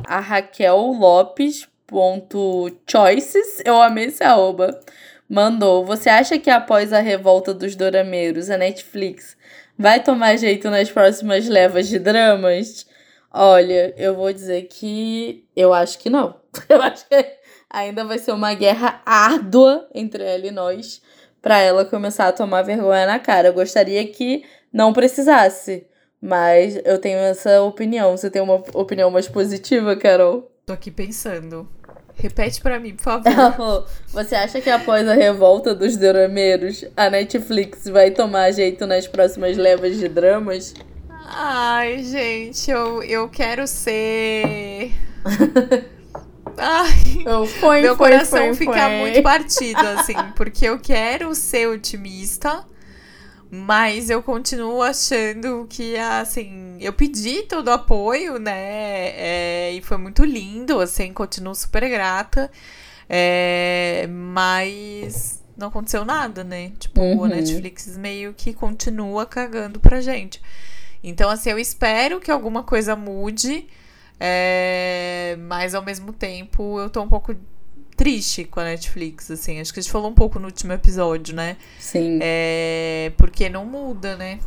A 0.05 0.19
Raquel 0.19 0.77
Lopes 0.77 1.67
ponto 1.87 2.75
choices, 2.89 3.61
eu 3.63 3.79
amei 3.79 4.05
esse 4.05 4.23
arroba, 4.23 4.79
mandou. 5.29 5.85
Você 5.85 6.09
acha 6.09 6.39
que 6.39 6.49
após 6.49 6.91
a 6.91 6.99
revolta 6.99 7.53
dos 7.53 7.75
dorameiros, 7.75 8.49
a 8.49 8.57
Netflix 8.57 9.37
vai 9.77 10.03
tomar 10.03 10.35
jeito 10.37 10.69
nas 10.69 10.89
próximas 10.91 11.47
levas 11.47 11.87
de 11.87 11.99
dramas? 11.99 12.87
Olha, 13.33 13.93
eu 13.97 14.13
vou 14.13 14.31
dizer 14.31 14.63
que 14.63 15.47
eu 15.55 15.73
acho 15.73 15.97
que 15.97 16.09
não. 16.09 16.35
Eu 16.69 16.79
acho 16.83 17.07
que 17.09 17.25
ainda 17.67 18.05
vai 18.05 18.19
ser 18.19 18.31
uma 18.31 18.53
guerra 18.53 19.01
árdua 19.03 19.89
entre 19.91 20.23
ela 20.23 20.45
e 20.45 20.51
nós 20.51 21.01
para 21.41 21.57
ela 21.57 21.83
começar 21.83 22.27
a 22.27 22.31
tomar 22.31 22.61
vergonha 22.61 23.07
na 23.07 23.17
cara. 23.17 23.47
Eu 23.47 23.53
gostaria 23.53 24.07
que 24.07 24.45
não 24.71 24.93
precisasse, 24.93 25.87
mas 26.21 26.79
eu 26.85 26.99
tenho 26.99 27.17
essa 27.17 27.63
opinião. 27.63 28.15
Você 28.15 28.29
tem 28.29 28.41
uma 28.41 28.63
opinião 28.75 29.09
mais 29.09 29.27
positiva, 29.27 29.95
Carol? 29.95 30.51
Tô 30.63 30.73
aqui 30.73 30.91
pensando. 30.91 31.67
Repete 32.15 32.61
para 32.61 32.79
mim, 32.79 32.95
por 32.95 33.03
favor. 33.23 33.87
Você 34.09 34.35
acha 34.35 34.61
que 34.61 34.69
após 34.69 35.07
a 35.07 35.15
revolta 35.15 35.73
dos 35.73 35.97
dorameiros, 35.97 36.85
a 36.95 37.09
Netflix 37.09 37.89
vai 37.89 38.11
tomar 38.11 38.51
jeito 38.51 38.85
nas 38.85 39.07
próximas 39.07 39.57
levas 39.57 39.97
de 39.97 40.07
dramas? 40.07 40.75
Ai, 41.35 42.03
gente, 42.03 42.69
eu, 42.69 43.01
eu 43.03 43.27
quero 43.29 43.65
ser. 43.65 44.91
Ai, 46.55 47.47
foi, 47.59 47.81
meu 47.81 47.97
foi, 47.97 48.11
coração 48.11 48.39
foi, 48.39 48.53
fica 48.53 48.89
muito 48.89 49.23
partido, 49.23 49.79
assim, 49.79 50.13
porque 50.35 50.65
eu 50.65 50.79
quero 50.79 51.33
ser 51.33 51.67
otimista, 51.67 52.63
mas 53.49 54.11
eu 54.11 54.21
continuo 54.21 54.83
achando 54.83 55.65
que, 55.67 55.97
assim, 55.97 56.77
eu 56.79 56.93
pedi 56.93 57.43
todo 57.43 57.67
o 57.67 57.71
apoio, 57.71 58.37
né? 58.37 59.09
É, 59.15 59.71
e 59.73 59.81
foi 59.81 59.97
muito 59.97 60.23
lindo, 60.23 60.79
assim, 60.79 61.11
continuo 61.11 61.55
super 61.55 61.89
grata. 61.89 62.51
É, 63.09 64.07
mas 64.09 65.43
não 65.57 65.67
aconteceu 65.67 66.05
nada, 66.05 66.43
né? 66.43 66.71
Tipo, 66.79 67.01
uhum. 67.01 67.25
a 67.25 67.27
Netflix 67.29 67.97
meio 67.97 68.33
que 68.33 68.53
continua 68.53 69.25
cagando 69.25 69.79
pra 69.79 70.01
gente. 70.01 70.41
Então, 71.03 71.29
assim, 71.29 71.49
eu 71.49 71.59
espero 71.59 72.19
que 72.19 72.31
alguma 72.31 72.63
coisa 72.63 72.95
mude. 72.95 73.67
É, 74.19 75.35
mas 75.39 75.75
ao 75.75 75.83
mesmo 75.83 76.13
tempo 76.13 76.79
eu 76.79 76.89
tô 76.89 77.01
um 77.01 77.09
pouco 77.09 77.35
triste 77.95 78.45
com 78.45 78.59
a 78.59 78.63
Netflix, 78.63 79.29
assim. 79.29 79.59
Acho 79.59 79.73
que 79.73 79.79
a 79.79 79.83
gente 79.83 79.91
falou 79.91 80.09
um 80.09 80.13
pouco 80.13 80.39
no 80.39 80.45
último 80.45 80.71
episódio, 80.73 81.35
né? 81.35 81.57
Sim. 81.79 82.19
É, 82.21 83.11
porque 83.17 83.49
não 83.49 83.65
muda, 83.65 84.15
né? 84.15 84.39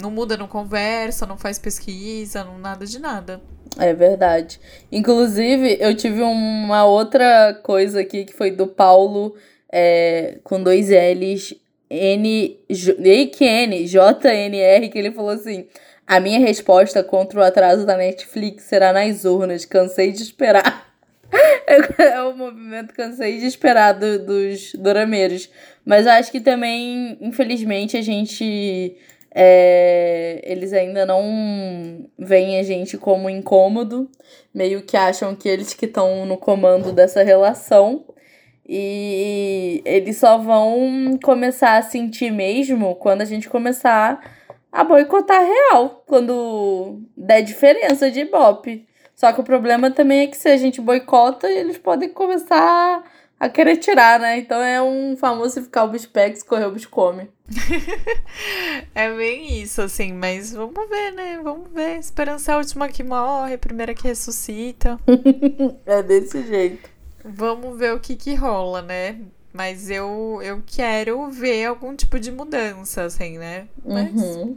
Não 0.00 0.10
muda, 0.10 0.36
não 0.36 0.46
conversa, 0.46 1.26
não 1.26 1.36
faz 1.36 1.58
pesquisa, 1.58 2.44
não 2.44 2.58
nada 2.58 2.86
de 2.86 2.98
nada. 2.98 3.40
É 3.76 3.92
verdade. 3.92 4.60
Inclusive, 4.90 5.76
eu 5.80 5.94
tive 5.96 6.22
uma 6.22 6.84
outra 6.84 7.54
coisa 7.62 8.00
aqui 8.00 8.24
que 8.24 8.32
foi 8.32 8.50
do 8.50 8.66
Paulo 8.66 9.34
é, 9.72 10.38
com 10.42 10.62
dois 10.62 10.88
L's, 10.88 11.54
N, 11.90 12.56
N, 13.40 13.84
JNR, 13.84 14.88
que 14.88 14.98
ele 14.98 15.10
falou 15.10 15.30
assim: 15.30 15.66
A 16.06 16.20
minha 16.20 16.38
resposta 16.38 17.02
contra 17.02 17.40
o 17.40 17.42
atraso 17.42 17.84
da 17.84 17.96
Netflix 17.96 18.64
será 18.64 18.92
nas 18.92 19.24
urnas. 19.24 19.64
Cansei 19.64 20.12
de 20.12 20.22
esperar. 20.22 20.88
é 21.98 22.22
o 22.22 22.36
movimento 22.36 22.94
cansei 22.94 23.38
de 23.38 23.46
esperar 23.46 23.92
do, 23.92 24.24
dos 24.24 24.72
dorameiros. 24.74 25.50
Mas 25.84 26.06
eu 26.06 26.12
acho 26.12 26.30
que 26.30 26.40
também, 26.40 27.18
infelizmente, 27.20 27.96
a 27.96 28.02
gente. 28.02 28.96
É, 29.32 30.40
eles 30.44 30.72
ainda 30.72 31.06
não 31.06 32.04
veem 32.18 32.58
a 32.58 32.64
gente 32.64 32.98
como 32.98 33.30
incômodo, 33.30 34.10
meio 34.52 34.82
que 34.82 34.96
acham 34.96 35.36
que 35.36 35.48
eles 35.48 35.72
que 35.72 35.86
estão 35.86 36.26
no 36.26 36.36
comando 36.36 36.92
dessa 36.92 37.22
relação. 37.22 38.04
E 38.72 39.82
eles 39.84 40.18
só 40.18 40.38
vão 40.38 41.18
começar 41.20 41.76
a 41.76 41.82
sentir 41.82 42.30
mesmo 42.30 42.94
quando 42.94 43.22
a 43.22 43.24
gente 43.24 43.48
começar 43.48 44.20
a 44.70 44.84
boicotar 44.84 45.44
real, 45.44 46.04
quando 46.06 47.00
der 47.16 47.42
diferença 47.42 48.08
de 48.08 48.20
Ibope. 48.20 48.86
Só 49.16 49.32
que 49.32 49.40
o 49.40 49.44
problema 49.44 49.90
também 49.90 50.20
é 50.20 50.26
que 50.28 50.36
se 50.36 50.48
a 50.48 50.56
gente 50.56 50.80
boicota, 50.80 51.50
eles 51.50 51.78
podem 51.78 52.10
começar 52.10 53.02
a 53.40 53.48
querer 53.48 53.76
tirar, 53.78 54.20
né? 54.20 54.38
Então 54.38 54.62
é 54.62 54.80
um 54.80 55.16
famoso 55.16 55.62
ficar 55.62 55.82
o 55.82 55.88
bicho 55.88 56.08
pega, 56.08 56.36
escorrer 56.36 56.68
o 56.68 56.72
bicho 56.72 56.90
come. 56.90 57.28
é 58.94 59.10
bem 59.12 59.60
isso, 59.60 59.82
assim, 59.82 60.12
mas 60.12 60.52
vamos 60.52 60.88
ver, 60.88 61.10
né? 61.10 61.40
Vamos 61.42 61.72
ver. 61.72 61.98
Esperança 61.98 62.52
é 62.52 62.54
a 62.54 62.58
última 62.58 62.86
que 62.86 63.02
morre, 63.02 63.54
a 63.54 63.58
primeira 63.58 63.94
que 63.94 64.06
ressuscita. 64.06 64.96
é 65.84 66.02
desse 66.04 66.46
jeito. 66.46 66.89
Vamos 67.24 67.78
ver 67.78 67.94
o 67.94 68.00
que 68.00 68.16
que 68.16 68.34
rola, 68.34 68.82
né? 68.82 69.16
Mas 69.52 69.90
eu, 69.90 70.40
eu 70.42 70.62
quero 70.64 71.28
ver 71.30 71.66
algum 71.66 71.94
tipo 71.94 72.18
de 72.18 72.30
mudança, 72.30 73.02
assim, 73.02 73.38
né? 73.38 73.66
Mas... 73.84 74.12
Uhum. 74.12 74.56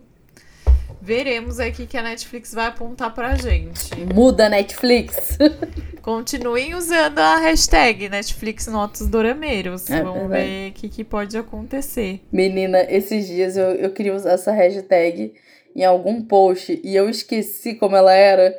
Veremos 1.01 1.59
aqui 1.59 1.85
que 1.85 1.97
a 1.97 2.01
Netflix 2.01 2.53
vai 2.53 2.67
apontar 2.67 3.13
pra 3.13 3.35
gente. 3.35 3.93
Muda 4.13 4.47
Netflix. 4.47 5.37
Continuem 6.01 6.75
usando 6.75 7.19
a 7.19 7.39
hashtag 7.39 8.07
Netflix 8.07 8.67
Notos 8.67 9.07
Dorameiros. 9.07 9.89
É 9.89 10.01
Vamos 10.01 10.29
verdade. 10.29 10.43
ver 10.43 10.69
o 10.69 10.73
que, 10.73 10.87
que 10.87 11.03
pode 11.03 11.37
acontecer. 11.37 12.21
Menina, 12.31 12.81
esses 12.89 13.27
dias 13.27 13.57
eu, 13.57 13.71
eu 13.71 13.91
queria 13.91 14.15
usar 14.15 14.31
essa 14.31 14.53
hashtag 14.53 15.33
em 15.75 15.83
algum 15.83 16.21
post 16.21 16.79
e 16.81 16.95
eu 16.95 17.09
esqueci 17.09 17.73
como 17.75 17.97
ela 17.97 18.13
era. 18.13 18.55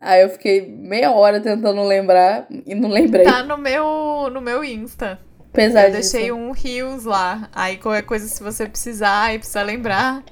Aí 0.00 0.22
eu 0.22 0.30
fiquei 0.30 0.66
meia 0.66 1.12
hora 1.12 1.40
tentando 1.40 1.82
lembrar 1.82 2.46
e 2.48 2.74
não 2.74 2.88
lembrei. 2.88 3.24
Tá 3.24 3.42
no 3.42 3.58
meu, 3.58 4.30
no 4.32 4.40
meu 4.40 4.64
Insta. 4.64 5.18
Apesar 5.52 5.88
eu 5.88 5.92
deixei 5.92 6.32
um 6.32 6.52
rios 6.52 7.04
lá. 7.04 7.48
Aí 7.52 7.76
qualquer 7.76 8.02
coisa, 8.02 8.26
se 8.26 8.42
você 8.42 8.66
precisar 8.66 9.34
e 9.34 9.38
precisar 9.38 9.62
lembrar, 9.62 10.22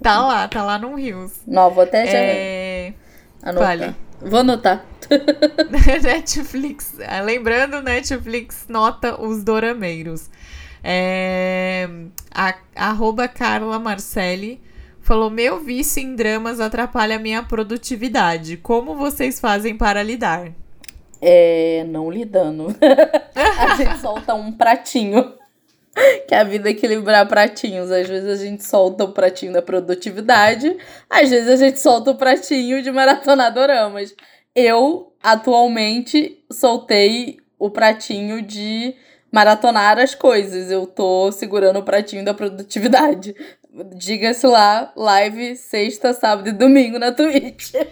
tá 0.00 0.24
lá, 0.24 0.48
tá 0.48 0.62
lá 0.62 0.78
no 0.78 0.94
rios. 0.94 1.32
Não, 1.46 1.70
vou 1.70 1.82
até 1.82 2.06
já 2.06 2.18
é... 2.18 2.94
anotar. 3.42 3.78
Vale. 3.78 3.96
Vou 4.20 4.40
anotar. 4.40 4.84
Netflix. 6.02 6.94
Ah, 7.06 7.20
lembrando, 7.20 7.82
Netflix 7.82 8.66
nota 8.68 9.20
os 9.20 9.42
dorameiros. 9.42 10.30
É... 10.82 11.88
A, 12.32 12.54
arroba 12.76 13.28
Carla 13.28 13.78
Marcelli 13.78 14.60
falou: 15.02 15.28
Meu 15.28 15.60
vício 15.60 16.02
em 16.02 16.14
dramas 16.14 16.60
atrapalha 16.60 17.18
minha 17.18 17.42
produtividade. 17.42 18.56
Como 18.56 18.94
vocês 18.94 19.38
fazem 19.38 19.76
para 19.76 20.02
lidar? 20.02 20.52
é, 21.22 21.84
não 21.88 22.10
lidando. 22.10 22.74
a 23.34 23.76
gente 23.76 24.00
solta 24.00 24.34
um 24.34 24.50
pratinho. 24.50 25.34
Que 26.26 26.34
a 26.34 26.42
vida 26.42 26.70
é 26.70 26.72
equilibrar 26.72 27.28
pratinhos. 27.28 27.90
Às 27.90 28.08
vezes 28.08 28.40
a 28.40 28.42
gente 28.42 28.64
solta 28.64 29.04
o 29.04 29.12
pratinho 29.12 29.52
da 29.52 29.60
produtividade, 29.60 30.74
às 31.10 31.28
vezes 31.28 31.50
a 31.50 31.56
gente 31.56 31.78
solta 31.80 32.12
o 32.12 32.14
pratinho 32.14 32.82
de 32.82 32.90
maratonadoramas. 32.90 34.14
Eu, 34.56 35.12
atualmente, 35.22 36.42
soltei 36.50 37.40
o 37.58 37.68
pratinho 37.68 38.40
de 38.40 38.94
maratonar 39.30 39.98
as 39.98 40.14
coisas. 40.14 40.70
Eu 40.70 40.86
tô 40.86 41.30
segurando 41.30 41.80
o 41.80 41.84
pratinho 41.84 42.24
da 42.24 42.32
produtividade. 42.32 43.36
Diga-se 43.96 44.46
lá, 44.46 44.92
live 44.94 45.56
sexta, 45.56 46.12
sábado 46.12 46.48
e 46.48 46.52
domingo 46.52 46.98
na 46.98 47.12
Twitch. 47.12 47.72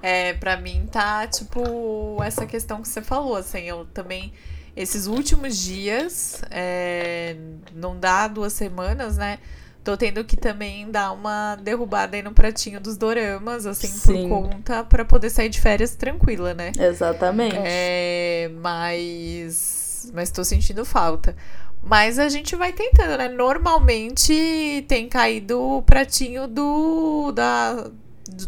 É, 0.00 0.32
para 0.34 0.56
mim 0.56 0.86
tá, 0.88 1.26
tipo, 1.26 2.22
essa 2.22 2.46
questão 2.46 2.80
que 2.80 2.86
você 2.86 3.02
falou, 3.02 3.34
assim, 3.34 3.62
eu 3.62 3.84
também, 3.86 4.32
esses 4.76 5.08
últimos 5.08 5.58
dias, 5.58 6.40
é, 6.52 7.34
não 7.74 7.98
dá 7.98 8.28
duas 8.28 8.52
semanas, 8.52 9.16
né? 9.16 9.40
tô 9.88 9.96
tendo 9.96 10.22
que 10.22 10.36
também 10.36 10.90
dar 10.90 11.12
uma 11.12 11.56
derrubada 11.56 12.14
aí 12.14 12.22
no 12.22 12.32
pratinho 12.32 12.78
dos 12.78 12.98
doramas, 12.98 13.64
assim, 13.64 13.86
Sim. 13.86 14.28
por 14.28 14.42
conta, 14.42 14.84
pra 14.84 15.02
poder 15.02 15.30
sair 15.30 15.48
de 15.48 15.58
férias 15.58 15.94
tranquila, 15.94 16.52
né? 16.52 16.72
Exatamente. 16.78 17.56
É, 17.58 18.50
mas. 18.60 20.10
Mas 20.12 20.30
tô 20.30 20.44
sentindo 20.44 20.84
falta. 20.84 21.34
Mas 21.88 22.18
a 22.18 22.28
gente 22.28 22.54
vai 22.54 22.72
tentando, 22.72 23.16
né? 23.16 23.28
Normalmente 23.28 24.84
tem 24.86 25.08
caído 25.08 25.60
o 25.60 25.82
pratinho 25.82 26.46
do. 26.46 27.32
Da, 27.32 27.90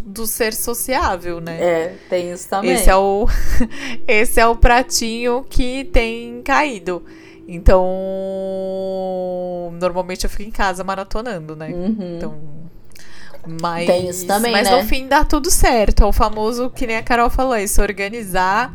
do, 0.02 0.26
ser 0.26 0.52
sociável, 0.52 1.40
né? 1.40 1.58
É, 1.58 1.94
tem 2.08 2.30
isso 2.30 2.48
também. 2.48 2.72
Esse 2.72 2.90
é 2.90 2.96
o, 2.96 3.26
esse 4.06 4.38
é 4.38 4.46
o 4.46 4.54
pratinho 4.54 5.44
que 5.48 5.84
tem 5.84 6.42
caído. 6.42 7.02
Então, 7.48 7.82
normalmente 9.80 10.24
eu 10.24 10.30
fico 10.30 10.42
em 10.42 10.52
casa 10.52 10.84
maratonando, 10.84 11.56
né? 11.56 11.70
Uhum. 11.70 12.16
Então, 12.16 12.38
mas, 13.60 13.86
Tem 13.86 14.08
isso 14.08 14.26
também, 14.26 14.52
mas 14.52 14.68
né? 14.68 14.76
no 14.76 14.86
fim 14.86 15.08
dá 15.08 15.24
tudo 15.24 15.50
certo. 15.50 16.02
É 16.02 16.06
o 16.06 16.12
famoso, 16.12 16.70
que 16.70 16.86
nem 16.86 16.96
a 16.96 17.02
Carol 17.02 17.30
falou, 17.30 17.54
é 17.54 17.66
se 17.66 17.80
organizar, 17.80 18.72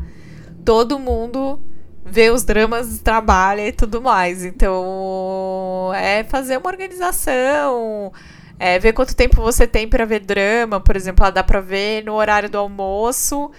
todo 0.66 0.98
mundo 0.98 1.62
vê 2.06 2.30
os 2.30 2.44
dramas, 2.44 3.00
trabalha 3.00 3.68
e 3.68 3.72
tudo 3.72 4.02
mais. 4.02 4.46
Então, 4.46 5.92
é 5.96 6.24
fazer 6.24 6.58
uma 6.58 6.70
organização, 6.70 8.14
é 8.60 8.78
ver 8.78 8.94
quanto 8.94 9.16
tempo 9.16 9.42
você 9.42 9.66
tem 9.66 9.88
pra 9.88 10.06
ver 10.06 10.20
drama, 10.20 10.80
por 10.80 10.96
exemplo, 10.96 11.26
ah, 11.26 11.32
dá 11.32 11.44
pra 11.44 11.60
ver 11.60 12.06
no 12.06 12.14
horário 12.14 12.50
do 12.50 12.60
almoço 12.60 13.52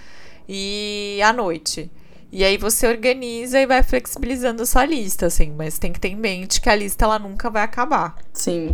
e 0.49 1.21
à 1.25 1.33
noite. 1.33 1.91
E 2.31 2.45
aí 2.45 2.57
você 2.57 2.87
organiza 2.87 3.61
e 3.61 3.67
vai 3.67 3.83
flexibilizando 3.83 4.63
a 4.63 4.67
sua 4.67 4.85
lista, 4.85 5.27
assim, 5.27 5.53
mas 5.57 5.79
tem 5.79 5.93
que 5.93 6.01
ter 6.01 6.09
em 6.09 6.17
mente 6.17 6.61
que 6.61 6.69
a 6.69 6.75
lista 6.75 7.05
ela 7.05 7.19
nunca 7.19 7.51
vai 7.51 7.63
acabar. 7.63 8.17
Sim. 8.33 8.73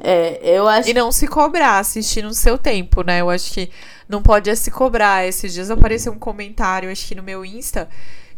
É, 0.00 0.38
eu 0.42 0.68
acho 0.68 0.88
E 0.88 0.94
não 0.94 1.10
se 1.10 1.26
cobrar, 1.26 1.78
assistir 1.78 2.22
no 2.22 2.34
seu 2.34 2.58
tempo, 2.58 3.02
né? 3.02 3.20
Eu 3.20 3.30
acho 3.30 3.52
que 3.52 3.70
não 4.08 4.22
pode 4.22 4.50
é 4.50 4.54
se 4.54 4.70
cobrar. 4.70 5.26
Esses 5.26 5.52
dias 5.52 5.70
apareceu 5.70 6.12
um 6.12 6.18
comentário, 6.18 6.90
acho 6.90 7.06
que 7.06 7.14
no 7.14 7.22
meu 7.22 7.44
Insta, 7.44 7.88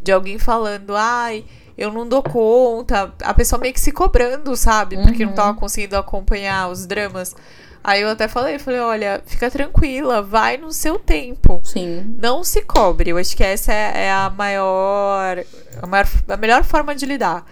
de 0.02 0.12
alguém 0.12 0.38
falando, 0.38 0.96
ai, 0.96 1.44
eu 1.76 1.92
não 1.92 2.08
dou 2.08 2.22
conta. 2.22 3.14
A 3.22 3.32
pessoa 3.34 3.60
meio 3.60 3.72
que 3.72 3.80
se 3.80 3.92
cobrando, 3.92 4.56
sabe? 4.56 4.96
Porque 5.02 5.24
não 5.24 5.32
tava 5.32 5.54
conseguindo 5.58 5.96
acompanhar 5.96 6.68
os 6.70 6.86
dramas. 6.86 7.34
Aí 7.82 8.02
eu 8.02 8.08
até 8.08 8.26
falei, 8.26 8.58
falei, 8.58 8.80
olha, 8.80 9.22
fica 9.24 9.50
tranquila, 9.50 10.20
vai 10.20 10.56
no 10.56 10.72
seu 10.72 10.98
tempo. 10.98 11.60
Sim. 11.64 12.16
Não 12.20 12.42
se 12.42 12.62
cobre. 12.62 13.10
Eu 13.10 13.16
acho 13.16 13.36
que 13.36 13.44
essa 13.44 13.72
é, 13.72 14.06
é 14.06 14.12
a 14.12 14.28
maior, 14.28 15.44
a 15.80 15.86
maior, 15.86 16.06
a 16.28 16.36
melhor 16.36 16.64
forma 16.64 16.94
de 16.94 17.06
lidar. 17.06 17.46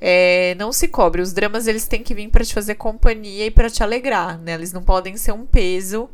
É, 0.00 0.54
não 0.58 0.72
se 0.72 0.86
cobre. 0.86 1.22
Os 1.22 1.32
dramas 1.32 1.66
eles 1.66 1.88
têm 1.88 2.02
que 2.02 2.14
vir 2.14 2.28
pra 2.28 2.44
te 2.44 2.52
fazer 2.52 2.74
companhia 2.74 3.46
e 3.46 3.50
pra 3.50 3.70
te 3.70 3.82
alegrar, 3.82 4.38
né? 4.38 4.52
Eles 4.54 4.72
não 4.72 4.82
podem 4.82 5.16
ser 5.16 5.32
um 5.32 5.46
peso. 5.46 6.08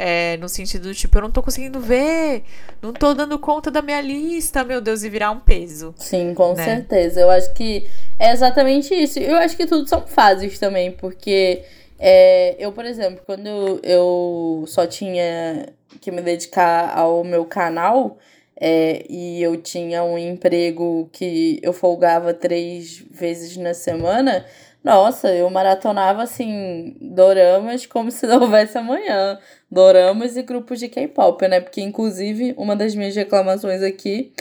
É, 0.00 0.38
no 0.38 0.48
sentido 0.48 0.88
do 0.88 0.94
tipo, 0.94 1.18
eu 1.18 1.22
não 1.22 1.30
tô 1.30 1.42
conseguindo 1.42 1.78
ver, 1.78 2.42
não 2.80 2.90
tô 2.90 3.12
dando 3.12 3.38
conta 3.38 3.70
da 3.70 3.82
minha 3.82 4.00
lista, 4.00 4.64
meu 4.64 4.80
Deus, 4.80 5.04
e 5.04 5.10
virar 5.10 5.30
um 5.30 5.38
peso. 5.38 5.94
Sim, 5.98 6.32
com 6.32 6.54
né? 6.54 6.64
certeza. 6.64 7.20
Eu 7.20 7.30
acho 7.30 7.52
que 7.52 7.86
é 8.18 8.32
exatamente 8.32 8.94
isso. 8.94 9.18
Eu 9.18 9.36
acho 9.36 9.54
que 9.54 9.66
tudo 9.66 9.86
são 9.86 10.06
fases 10.06 10.58
também, 10.58 10.90
porque 10.90 11.62
é, 11.98 12.56
eu, 12.58 12.72
por 12.72 12.86
exemplo, 12.86 13.20
quando 13.26 13.78
eu 13.82 14.64
só 14.66 14.86
tinha 14.86 15.66
que 16.00 16.10
me 16.10 16.22
dedicar 16.22 16.96
ao 16.96 17.22
meu 17.22 17.44
canal 17.44 18.16
é, 18.58 19.04
e 19.06 19.42
eu 19.42 19.56
tinha 19.58 20.02
um 20.02 20.16
emprego 20.16 21.10
que 21.12 21.60
eu 21.62 21.74
folgava 21.74 22.32
três 22.32 23.04
vezes 23.10 23.54
na 23.58 23.74
semana, 23.74 24.46
nossa, 24.82 25.28
eu 25.34 25.48
maratonava 25.50 26.22
assim, 26.22 26.96
doramas 27.00 27.84
como 27.86 28.10
se 28.10 28.26
não 28.26 28.40
houvesse 28.40 28.78
amanhã. 28.78 29.38
Doramas 29.70 30.36
e 30.36 30.42
grupos 30.42 30.78
de 30.78 30.88
K-pop, 30.88 31.46
né? 31.48 31.60
Porque, 31.60 31.82
inclusive, 31.82 32.54
uma 32.56 32.74
das 32.74 32.94
minhas 32.94 33.14
reclamações 33.14 33.82
aqui 33.82 34.32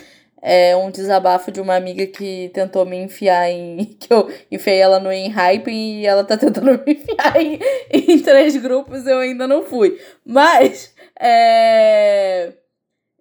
é 0.41 0.75
um 0.77 0.89
desabafo 0.89 1.51
de 1.51 1.59
uma 1.59 1.75
amiga 1.75 2.05
que 2.07 2.49
tentou 2.53 2.85
me 2.85 2.97
enfiar 2.97 3.49
em. 3.49 3.83
que 3.99 4.13
eu 4.13 4.31
enfiei 4.49 4.79
ela 4.79 4.99
no 4.99 5.09
hype 5.09 5.69
e 5.71 6.05
ela 6.05 6.23
tá 6.23 6.37
tentando 6.37 6.71
me 6.85 6.93
enfiar 6.93 7.41
em, 7.41 7.59
em 7.91 8.19
três 8.19 8.55
grupos 8.55 9.05
eu 9.05 9.19
ainda 9.19 9.47
não 9.47 9.63
fui. 9.63 9.99
Mas. 10.25 10.93
É, 11.19 12.53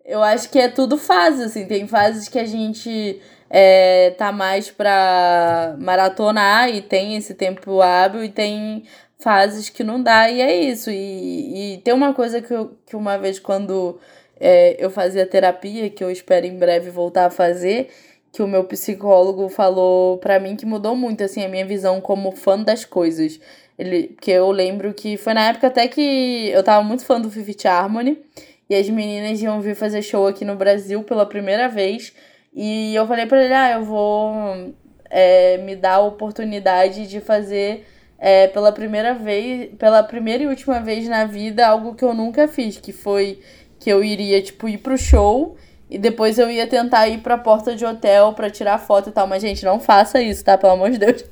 eu 0.04 0.22
acho 0.22 0.48
que 0.50 0.58
é 0.58 0.68
tudo 0.68 0.96
fase, 0.96 1.42
assim. 1.42 1.66
Tem 1.66 1.86
fases 1.88 2.28
que 2.28 2.38
a 2.38 2.46
gente 2.46 3.20
é, 3.50 4.10
tá 4.18 4.30
mais 4.32 4.70
pra 4.70 5.76
maratonar 5.78 6.68
e 6.68 6.82
tem 6.82 7.16
esse 7.16 7.34
tempo 7.34 7.80
hábil 7.80 8.24
e 8.24 8.28
tem 8.28 8.84
fases 9.18 9.68
que 9.68 9.82
não 9.82 10.02
dá 10.02 10.30
e 10.30 10.40
é 10.40 10.54
isso. 10.54 10.90
E, 10.90 11.74
e 11.74 11.78
tem 11.78 11.94
uma 11.94 12.12
coisa 12.14 12.40
que, 12.40 12.52
eu, 12.52 12.76
que 12.86 12.96
uma 12.96 13.16
vez 13.16 13.38
quando 13.38 13.98
é, 14.40 14.76
eu 14.78 14.90
fazia 14.90 15.26
terapia, 15.26 15.90
que 15.90 16.02
eu 16.02 16.10
espero 16.10 16.46
em 16.46 16.56
breve 16.56 16.90
voltar 16.90 17.26
a 17.26 17.30
fazer, 17.30 17.88
que 18.32 18.42
o 18.42 18.46
meu 18.46 18.64
psicólogo 18.64 19.48
falou 19.48 20.18
pra 20.18 20.38
mim 20.38 20.56
que 20.56 20.66
mudou 20.66 20.94
muito, 20.94 21.24
assim, 21.24 21.44
a 21.44 21.48
minha 21.48 21.66
visão 21.66 22.00
como 22.00 22.32
fã 22.32 22.58
das 22.58 22.84
coisas. 22.84 23.40
Ele, 23.78 24.08
porque 24.08 24.30
eu 24.30 24.50
lembro 24.50 24.92
que 24.92 25.16
foi 25.16 25.34
na 25.34 25.48
época 25.48 25.68
até 25.68 25.88
que 25.88 26.50
eu 26.50 26.62
tava 26.62 26.82
muito 26.84 27.04
fã 27.04 27.20
do 27.20 27.30
Fifth 27.30 27.64
Harmony, 27.64 28.18
e 28.68 28.74
as 28.74 28.88
meninas 28.90 29.40
iam 29.40 29.60
vir 29.60 29.74
fazer 29.74 30.02
show 30.02 30.26
aqui 30.26 30.44
no 30.44 30.54
Brasil 30.54 31.02
pela 31.02 31.24
primeira 31.24 31.68
vez, 31.68 32.12
e 32.52 32.94
eu 32.94 33.06
falei 33.06 33.26
pra 33.26 33.42
ele, 33.42 33.54
ah, 33.54 33.72
eu 33.72 33.84
vou 33.84 34.74
é, 35.10 35.58
me 35.58 35.76
dar 35.76 35.94
a 35.94 36.00
oportunidade 36.00 37.06
de 37.06 37.20
fazer 37.20 37.86
é, 38.18 38.48
pela 38.48 38.72
primeira 38.72 39.14
vez, 39.14 39.70
pela 39.78 40.02
primeira 40.02 40.42
e 40.42 40.46
última 40.46 40.80
vez 40.80 41.08
na 41.08 41.24
vida, 41.24 41.66
algo 41.66 41.94
que 41.94 42.04
eu 42.04 42.14
nunca 42.14 42.48
fiz, 42.48 42.78
que 42.78 42.92
foi 42.92 43.40
que 43.78 43.90
eu 43.90 44.02
iria, 44.02 44.42
tipo, 44.42 44.68
ir 44.68 44.78
pro 44.78 44.98
show 44.98 45.56
e 45.88 45.96
depois 45.96 46.38
eu 46.38 46.50
ia 46.50 46.66
tentar 46.66 47.08
ir 47.08 47.18
pra 47.18 47.38
porta 47.38 47.74
de 47.74 47.84
hotel 47.84 48.32
pra 48.34 48.50
tirar 48.50 48.78
foto 48.78 49.08
e 49.08 49.12
tal. 49.12 49.26
Mas, 49.26 49.42
gente, 49.42 49.64
não 49.64 49.80
faça 49.80 50.20
isso, 50.20 50.44
tá? 50.44 50.58
Pelo 50.58 50.72
amor 50.72 50.90
de 50.90 50.98
Deus. 50.98 51.24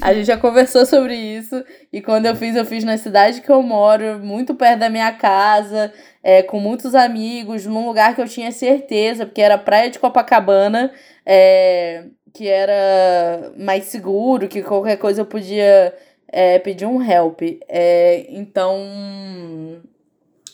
A 0.00 0.14
gente 0.14 0.26
já 0.26 0.36
conversou 0.36 0.86
sobre 0.86 1.14
isso. 1.14 1.64
E 1.92 2.00
quando 2.00 2.26
eu 2.26 2.36
fiz, 2.36 2.54
eu 2.54 2.64
fiz 2.64 2.84
na 2.84 2.96
cidade 2.96 3.40
que 3.40 3.50
eu 3.50 3.62
moro, 3.62 4.18
muito 4.18 4.54
perto 4.54 4.80
da 4.80 4.88
minha 4.88 5.12
casa, 5.12 5.92
é, 6.22 6.42
com 6.42 6.60
muitos 6.60 6.94
amigos, 6.94 7.66
num 7.66 7.86
lugar 7.86 8.14
que 8.14 8.20
eu 8.20 8.28
tinha 8.28 8.52
certeza, 8.52 9.26
porque 9.26 9.42
era 9.42 9.58
praia 9.58 9.90
de 9.90 9.98
Copacabana, 9.98 10.92
é, 11.26 12.04
que 12.32 12.46
era 12.46 13.52
mais 13.56 13.84
seguro, 13.84 14.48
que 14.48 14.62
qualquer 14.62 14.96
coisa 14.96 15.22
eu 15.22 15.26
podia 15.26 15.94
é, 16.28 16.58
pedir 16.58 16.86
um 16.86 17.02
help. 17.02 17.40
É, 17.68 18.26
então. 18.30 19.82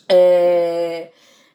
É, 0.09 1.09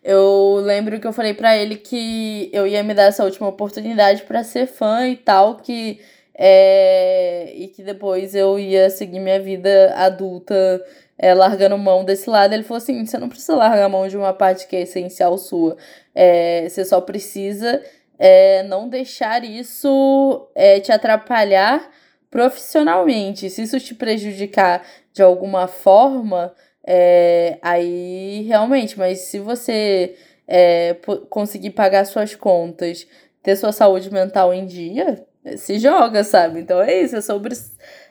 eu 0.04 0.56
lembro 0.64 1.00
que 1.00 1.06
eu 1.06 1.14
falei 1.14 1.34
pra 1.34 1.56
ele 1.58 1.76
que 1.76 2.50
eu 2.54 2.66
ia 2.66 2.82
me 2.84 2.93
dar 2.93 3.04
essa 3.04 3.24
última 3.24 3.47
oportunidade 3.47 4.24
pra 4.24 4.43
ser 4.43 4.66
fã 4.66 5.08
e 5.08 5.16
tal, 5.16 5.58
que 5.58 6.00
é, 6.42 7.52
e 7.54 7.68
que 7.68 7.84
depois 7.84 8.34
eu 8.34 8.58
ia 8.58 8.90
seguir 8.90 9.20
minha 9.20 9.42
vida 9.42 9.94
adulta 9.94 10.82
é, 11.18 11.34
largando 11.34 11.78
mão 11.78 12.06
desse 12.06 12.30
lado. 12.30 12.54
Ele 12.54 12.64
falou 12.64 12.78
assim: 12.78 13.06
você 13.06 13.18
não 13.18 13.28
precisa 13.28 13.58
largar 13.58 13.90
mão 13.90 14.08
de 14.08 14.16
uma 14.16 14.34
parte 14.34 14.66
que 14.66 14.78
é 14.78 14.84
essencial 14.84 15.38
sua. 15.38 15.76
É, 16.16 16.70
você 16.70 16.86
só 16.86 17.02
precisa 17.02 17.84
é, 18.18 18.64
não 18.64 18.88
deixar 18.88 19.44
isso 19.44 20.50
é, 20.56 20.80
te 20.80 20.94
atrapalhar 20.94 21.92
profissionalmente. 22.32 23.50
Se 23.50 23.64
isso 23.64 23.78
te 23.78 23.94
prejudicar 23.94 24.86
de 25.12 25.22
alguma 25.22 25.68
forma, 25.68 26.54
é, 26.88 27.58
aí 27.62 28.46
realmente, 28.48 28.98
mas 28.98 29.20
se 29.20 29.40
você 29.40 30.16
é, 30.48 30.96
conseguir 31.30 31.72
pagar 31.72 32.06
suas 32.06 32.34
contas, 32.34 33.06
ter 33.44 33.58
sua 33.58 33.74
saúde 33.74 34.10
mental 34.10 34.54
em 34.54 34.66
dia, 34.66 35.28
se 35.58 35.80
joga, 35.80 36.24
sabe? 36.24 36.60
Então 36.60 36.82
é 36.82 37.02
isso, 37.02 37.16
é 37.16 37.22
sobre 37.22 37.56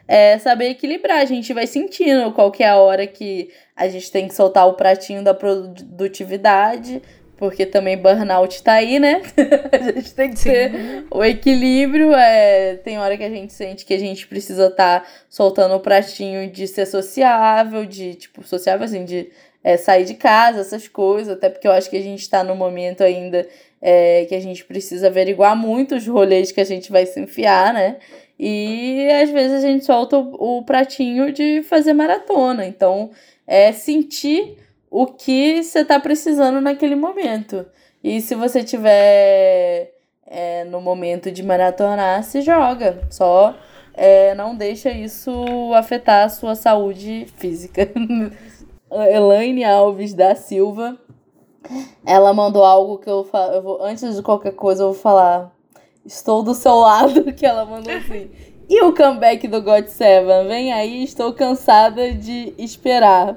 é, 0.07 0.39
saber 0.39 0.71
equilibrar. 0.71 1.19
A 1.19 1.25
gente 1.25 1.53
vai 1.53 1.67
sentindo 1.67 2.33
qual 2.33 2.51
que 2.51 2.63
é 2.63 2.69
a 2.69 2.77
hora 2.77 3.07
que 3.07 3.51
a 3.77 3.89
gente 3.89 4.11
tem 4.11 4.27
que 4.27 4.35
soltar 4.35 4.67
o 4.67 4.75
pratinho 4.75 5.23
da 5.23 5.35
produtividade, 5.35 7.03
porque 7.37 7.65
também 7.65 7.97
burnout 7.97 8.63
tá 8.63 8.73
aí, 8.73 8.99
né? 8.99 9.23
a 9.71 9.93
gente 9.93 10.15
tem 10.15 10.31
que 10.31 10.39
Sim. 10.39 10.51
ter 10.51 11.05
o 11.11 11.23
equilíbrio. 11.23 12.13
É, 12.15 12.77
tem 12.77 12.99
hora 12.99 13.17
que 13.17 13.23
a 13.23 13.31
gente 13.31 13.53
sente 13.53 13.85
que 13.85 13.95
a 13.95 13.99
gente 13.99 14.27
precisa 14.27 14.67
estar 14.67 15.01
tá 15.01 15.07
soltando 15.29 15.75
o 15.75 15.81
pratinho 15.81 16.51
de 16.51 16.67
ser 16.67 16.87
sociável, 16.87 17.85
de, 17.85 18.15
tipo, 18.15 18.43
sociável 18.43 18.85
assim, 18.85 19.05
de 19.05 19.31
é, 19.63 19.77
sair 19.77 20.05
de 20.05 20.15
casa, 20.15 20.61
essas 20.61 20.89
coisas, 20.89 21.37
até 21.37 21.49
porque 21.49 21.69
eu 21.69 21.73
acho 21.73 21.91
que 21.91 21.97
a 21.97 22.03
gente 22.03 22.29
tá 22.29 22.43
no 22.43 22.55
momento 22.55 23.03
ainda 23.03 23.47
é, 23.81 24.25
que 24.27 24.35
a 24.35 24.41
gente 24.41 24.65
precisa 24.65 25.07
averiguar 25.09 25.57
muito 25.57 25.95
os 25.95 26.07
rolês 26.07 26.53
que 26.53 26.61
a 26.61 26.65
gente 26.65 26.91
vai 26.91 27.07
se 27.07 27.21
enfiar, 27.21 27.73
né? 27.73 27.97
E 28.39 29.09
às 29.23 29.31
vezes 29.31 29.65
a 29.65 29.67
gente 29.67 29.85
solta 29.85 30.17
o, 30.17 30.59
o 30.59 30.65
pratinho 30.65 31.33
de 31.33 31.63
fazer 31.63 31.93
maratona. 31.93 32.67
Então, 32.67 33.11
é 33.47 33.73
sentir 33.73 34.57
o 34.91 35.07
que 35.07 35.63
você 35.63 35.85
tá 35.85 35.99
precisando 35.99 36.61
naquele 36.61 36.95
momento. 36.95 37.67
E 38.03 38.21
se 38.21 38.35
você 38.35 38.63
tiver 38.63 39.93
é, 40.27 40.65
no 40.65 40.81
momento 40.81 41.31
de 41.31 41.43
maratonar, 41.43 42.23
se 42.23 42.41
joga. 42.43 43.07
Só 43.11 43.57
é, 43.95 44.35
não 44.35 44.55
deixa 44.55 44.91
isso 44.91 45.33
afetar 45.75 46.25
a 46.25 46.29
sua 46.29 46.55
saúde 46.55 47.27
física. 47.37 47.91
Elaine 48.91 49.65
Alves 49.65 50.15
da 50.15 50.35
Silva. 50.35 50.97
Ela 52.05 52.33
mandou 52.33 52.65
algo 52.65 52.99
que 52.99 53.09
eu, 53.09 53.25
fa 53.25 53.51
eu 53.55 53.63
vou, 53.63 53.83
antes 53.83 54.17
de 54.17 54.23
qualquer 54.23 54.53
coisa, 54.53 54.83
eu 54.83 54.93
vou 54.93 55.01
falar. 55.01 55.53
Estou 56.05 56.43
do 56.43 56.55
seu 56.55 56.77
lado, 56.77 57.33
que 57.35 57.45
ela 57.45 57.65
mandou 57.65 57.93
assim. 57.93 58.31
E 58.69 58.83
o 58.83 58.95
comeback 58.95 59.49
do 59.49 59.63
God 59.63 59.87
Seven? 59.87 60.47
Vem 60.47 60.73
aí, 60.73 61.03
estou 61.03 61.33
cansada 61.33 62.13
de 62.13 62.55
esperar. 62.59 63.37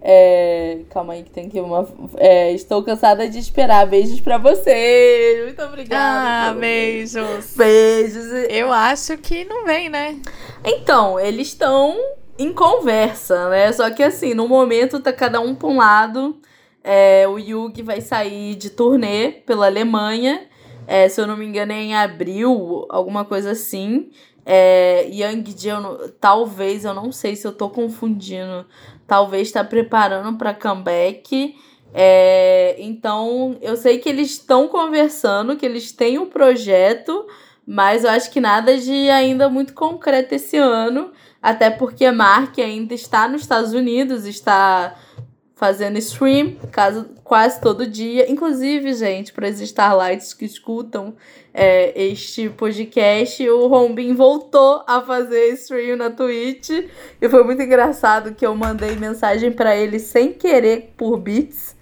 É, 0.00 0.80
calma 0.90 1.14
aí 1.14 1.22
que 1.22 1.30
tem 1.30 1.48
que 1.48 1.58
uma. 1.60 1.88
É, 2.16 2.52
estou 2.52 2.82
cansada 2.82 3.28
de 3.28 3.38
esperar. 3.38 3.86
Beijos 3.86 4.20
pra 4.20 4.38
você. 4.38 5.42
Muito 5.44 5.62
obrigada. 5.62 6.50
Ah, 6.50 6.54
beijos. 6.54 7.54
Beijos. 7.56 8.26
Eu 8.48 8.72
acho 8.72 9.16
que 9.18 9.44
não 9.44 9.64
vem, 9.64 9.88
né? 9.88 10.16
Então, 10.64 11.18
eles 11.18 11.48
estão 11.48 11.96
em 12.38 12.52
conversa, 12.52 13.48
né? 13.48 13.72
Só 13.72 13.90
que 13.90 14.02
assim, 14.02 14.34
no 14.34 14.46
momento 14.46 15.00
tá 15.00 15.12
cada 15.12 15.40
um 15.40 15.54
pra 15.54 15.68
um 15.68 15.78
lado. 15.78 16.40
É, 16.90 17.28
o 17.28 17.38
Yugi 17.38 17.82
vai 17.82 18.00
sair 18.00 18.54
de 18.54 18.70
turnê 18.70 19.30
pela 19.44 19.66
Alemanha. 19.66 20.46
É, 20.86 21.08
se 21.08 21.20
eu 21.20 21.26
não 21.26 21.36
me 21.36 21.44
engano, 21.44 21.72
é 21.72 21.82
em 21.82 21.94
abril, 21.94 22.86
alguma 22.88 23.24
coisa 23.24 23.50
assim. 23.50 24.10
É, 24.46 25.06
Young 25.12 25.44
Jin, 25.44 26.12
talvez, 26.18 26.86
eu 26.86 26.94
não 26.94 27.12
sei 27.12 27.36
se 27.36 27.46
eu 27.46 27.52
tô 27.52 27.68
confundindo 27.68 28.64
talvez 29.08 29.48
está 29.48 29.64
preparando 29.64 30.36
para 30.36 30.54
comeback. 30.54 31.56
É, 31.92 32.76
então, 32.78 33.56
eu 33.62 33.74
sei 33.76 33.98
que 33.98 34.08
eles 34.08 34.32
estão 34.32 34.68
conversando, 34.68 35.56
que 35.56 35.64
eles 35.64 35.90
têm 35.90 36.18
um 36.18 36.26
projeto, 36.26 37.26
mas 37.66 38.04
eu 38.04 38.10
acho 38.10 38.30
que 38.30 38.38
nada 38.38 38.76
de 38.76 39.08
ainda 39.08 39.48
muito 39.48 39.72
concreto 39.72 40.34
esse 40.34 40.58
ano, 40.58 41.10
até 41.42 41.70
porque 41.70 42.10
Mark 42.10 42.58
ainda 42.58 42.94
está 42.94 43.26
nos 43.26 43.40
Estados 43.40 43.72
Unidos, 43.72 44.26
está 44.26 44.94
fazendo 45.58 45.98
stream 45.98 46.56
quase, 46.72 47.04
quase 47.24 47.60
todo 47.60 47.84
dia. 47.84 48.30
Inclusive, 48.30 48.94
gente, 48.94 49.32
para 49.32 49.48
as 49.48 49.60
Starlights 49.60 50.32
que 50.32 50.44
escutam 50.44 51.16
é, 51.52 52.00
este 52.00 52.48
podcast, 52.48 53.46
o 53.50 53.66
Rombin 53.66 54.14
voltou 54.14 54.84
a 54.86 55.02
fazer 55.02 55.52
stream 55.54 55.96
na 55.96 56.10
Twitch. 56.10 56.70
E 57.20 57.28
foi 57.28 57.42
muito 57.42 57.60
engraçado 57.60 58.34
que 58.36 58.46
eu 58.46 58.54
mandei 58.54 58.94
mensagem 58.94 59.50
para 59.50 59.76
ele 59.76 59.98
sem 59.98 60.32
querer 60.32 60.94
por 60.96 61.18
bits. 61.18 61.76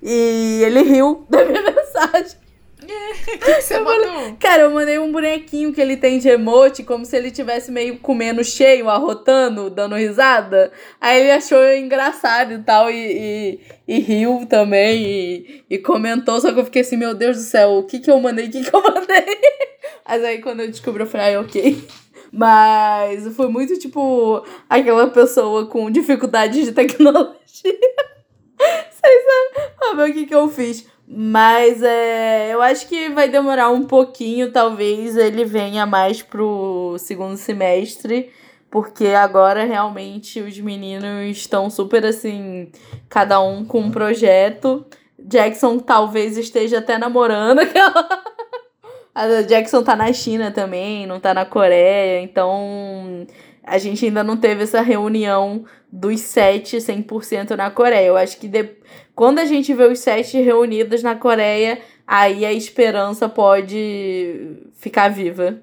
E 0.00 0.62
ele 0.62 0.82
riu 0.82 1.26
da 1.28 1.44
minha 1.44 1.62
mensagem. 1.62 2.45
Que, 2.86 3.38
que 3.38 3.60
você 3.60 3.78
mandou? 3.80 4.36
Cara, 4.38 4.62
eu 4.62 4.70
mandei 4.70 4.98
um 4.98 5.12
bonequinho 5.12 5.72
que 5.72 5.80
ele 5.80 5.96
tem 5.96 6.18
de 6.18 6.28
emote, 6.28 6.82
como 6.82 7.04
se 7.04 7.16
ele 7.16 7.30
tivesse 7.30 7.70
meio 7.70 7.98
comendo 7.98 8.42
cheio, 8.44 8.88
arrotando, 8.88 9.68
dando 9.68 9.96
risada. 9.96 10.72
Aí 11.00 11.20
ele 11.20 11.32
achou 11.32 11.62
engraçado 11.74 12.54
e 12.54 12.58
tal, 12.58 12.90
e, 12.90 13.60
e, 13.86 13.96
e 13.96 13.98
riu 14.00 14.46
também, 14.48 15.02
e, 15.02 15.64
e 15.68 15.78
comentou. 15.78 16.40
Só 16.40 16.52
que 16.52 16.60
eu 16.60 16.64
fiquei 16.64 16.82
assim, 16.82 16.96
meu 16.96 17.14
Deus 17.14 17.36
do 17.36 17.42
céu, 17.42 17.72
o 17.72 17.82
que 17.84 17.98
que 17.98 18.10
eu 18.10 18.20
mandei, 18.20 18.46
o 18.46 18.50
que 18.50 18.62
que 18.62 18.74
eu 18.74 18.82
mandei? 18.82 19.26
Mas 20.08 20.24
aí 20.24 20.38
quando 20.40 20.60
eu 20.60 20.68
descobri, 20.68 21.02
eu 21.02 21.06
falei, 21.06 21.34
ah, 21.34 21.40
ok. 21.40 21.84
Mas 22.32 23.34
foi 23.34 23.48
muito 23.48 23.78
tipo 23.78 24.44
aquela 24.68 25.08
pessoa 25.08 25.66
com 25.66 25.90
dificuldades 25.90 26.66
de 26.66 26.72
tecnologia. 26.72 27.34
Vocês 28.56 29.22
sabem 29.78 30.10
o 30.10 30.14
que 30.14 30.26
que 30.26 30.34
eu 30.34 30.48
fiz? 30.48 30.86
Mas 31.08 31.82
é, 31.82 32.52
eu 32.52 32.60
acho 32.60 32.88
que 32.88 33.08
vai 33.10 33.28
demorar 33.28 33.70
um 33.70 33.84
pouquinho, 33.84 34.50
talvez 34.50 35.16
ele 35.16 35.44
venha 35.44 35.86
mais 35.86 36.20
pro 36.20 36.96
segundo 36.98 37.36
semestre, 37.36 38.30
porque 38.68 39.08
agora 39.08 39.64
realmente 39.64 40.40
os 40.40 40.58
meninos 40.58 41.36
estão 41.36 41.70
super 41.70 42.04
assim, 42.04 42.70
cada 43.08 43.40
um 43.40 43.64
com 43.64 43.80
um 43.80 43.90
projeto. 43.90 44.84
Jackson 45.18 45.78
talvez 45.78 46.36
esteja 46.36 46.78
até 46.78 46.98
namorando 46.98 47.60
aquela. 47.62 48.08
A 49.14 49.42
Jackson 49.42 49.82
tá 49.82 49.96
na 49.96 50.12
China 50.12 50.50
também, 50.50 51.06
não 51.06 51.20
tá 51.20 51.32
na 51.32 51.46
Coreia, 51.46 52.20
então 52.20 53.26
a 53.66 53.78
gente 53.78 54.06
ainda 54.06 54.22
não 54.22 54.36
teve 54.36 54.62
essa 54.62 54.80
reunião 54.80 55.64
dos 55.90 56.20
sete 56.20 56.76
100% 56.76 57.56
na 57.56 57.70
Coreia. 57.70 58.06
Eu 58.06 58.16
acho 58.16 58.38
que 58.38 58.46
de... 58.46 58.70
quando 59.14 59.40
a 59.40 59.44
gente 59.44 59.74
vê 59.74 59.84
os 59.84 59.98
sete 59.98 60.40
reunidos 60.40 61.02
na 61.02 61.16
Coreia, 61.16 61.80
aí 62.06 62.46
a 62.46 62.52
esperança 62.52 63.28
pode 63.28 64.62
ficar 64.74 65.08
viva. 65.08 65.60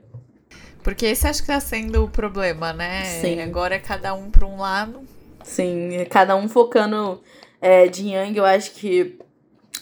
Porque 0.84 1.06
esse 1.06 1.26
acho 1.26 1.42
que 1.42 1.48
tá 1.48 1.62
sendo 1.62 2.04
o 2.04 2.10
problema, 2.10 2.74
né? 2.74 3.06
Sim. 3.06 3.40
Agora 3.40 3.76
é 3.76 3.80
cada 3.80 4.14
um 4.14 4.30
para 4.30 4.46
um 4.46 4.60
lado. 4.60 5.02
Sim, 5.42 6.06
cada 6.10 6.36
um 6.36 6.50
focando 6.50 7.22
é, 7.62 7.88
de 7.88 8.10
Yang, 8.10 8.38
eu 8.38 8.46
acho 8.46 8.72
que 8.72 9.18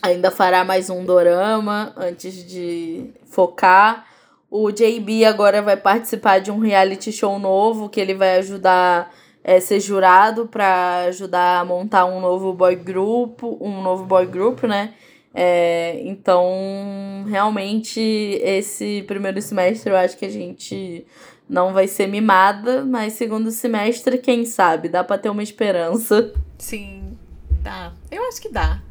ainda 0.01 0.29
fará 0.29 0.63
mais 0.63 0.89
um 0.89 1.03
dorama 1.03 1.93
antes 1.97 2.45
de 2.45 3.09
focar. 3.25 4.05
O 4.51 4.69
JB 4.69 5.23
agora 5.23 5.61
vai 5.61 5.77
participar 5.77 6.39
de 6.39 6.51
um 6.51 6.59
reality 6.59 7.09
show 7.09 7.39
novo 7.39 7.87
que 7.87 8.01
ele 8.01 8.13
vai 8.13 8.37
ajudar 8.39 9.09
é, 9.41 9.61
ser 9.61 9.79
jurado 9.79 10.45
para 10.45 11.05
ajudar 11.07 11.61
a 11.61 11.65
montar 11.65 12.05
um 12.05 12.19
novo 12.19 12.53
boy 12.53 12.75
grupo, 12.75 13.57
um 13.61 13.81
novo 13.81 14.03
boy 14.05 14.25
group, 14.25 14.63
né? 14.63 14.93
É, 15.33 16.01
então, 16.03 17.25
realmente, 17.29 18.01
esse 18.43 19.03
primeiro 19.07 19.41
semestre 19.41 19.89
eu 19.89 19.95
acho 19.95 20.17
que 20.17 20.25
a 20.25 20.29
gente 20.29 21.05
não 21.47 21.73
vai 21.73 21.87
ser 21.87 22.07
mimada, 22.07 22.83
mas 22.83 23.13
segundo 23.13 23.51
semestre, 23.51 24.17
quem 24.17 24.45
sabe? 24.45 24.89
Dá 24.89 25.01
pra 25.03 25.17
ter 25.17 25.29
uma 25.29 25.43
esperança. 25.43 26.33
Sim, 26.57 27.17
dá. 27.61 27.93
Eu 28.11 28.27
acho 28.27 28.41
que 28.41 28.49
dá. 28.49 28.81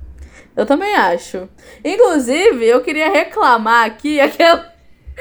Eu 0.56 0.66
também 0.66 0.94
acho. 0.94 1.48
Inclusive, 1.84 2.64
eu 2.66 2.82
queria 2.82 3.10
reclamar 3.10 3.86
aqui 3.86 4.18
aquela. 4.20 4.69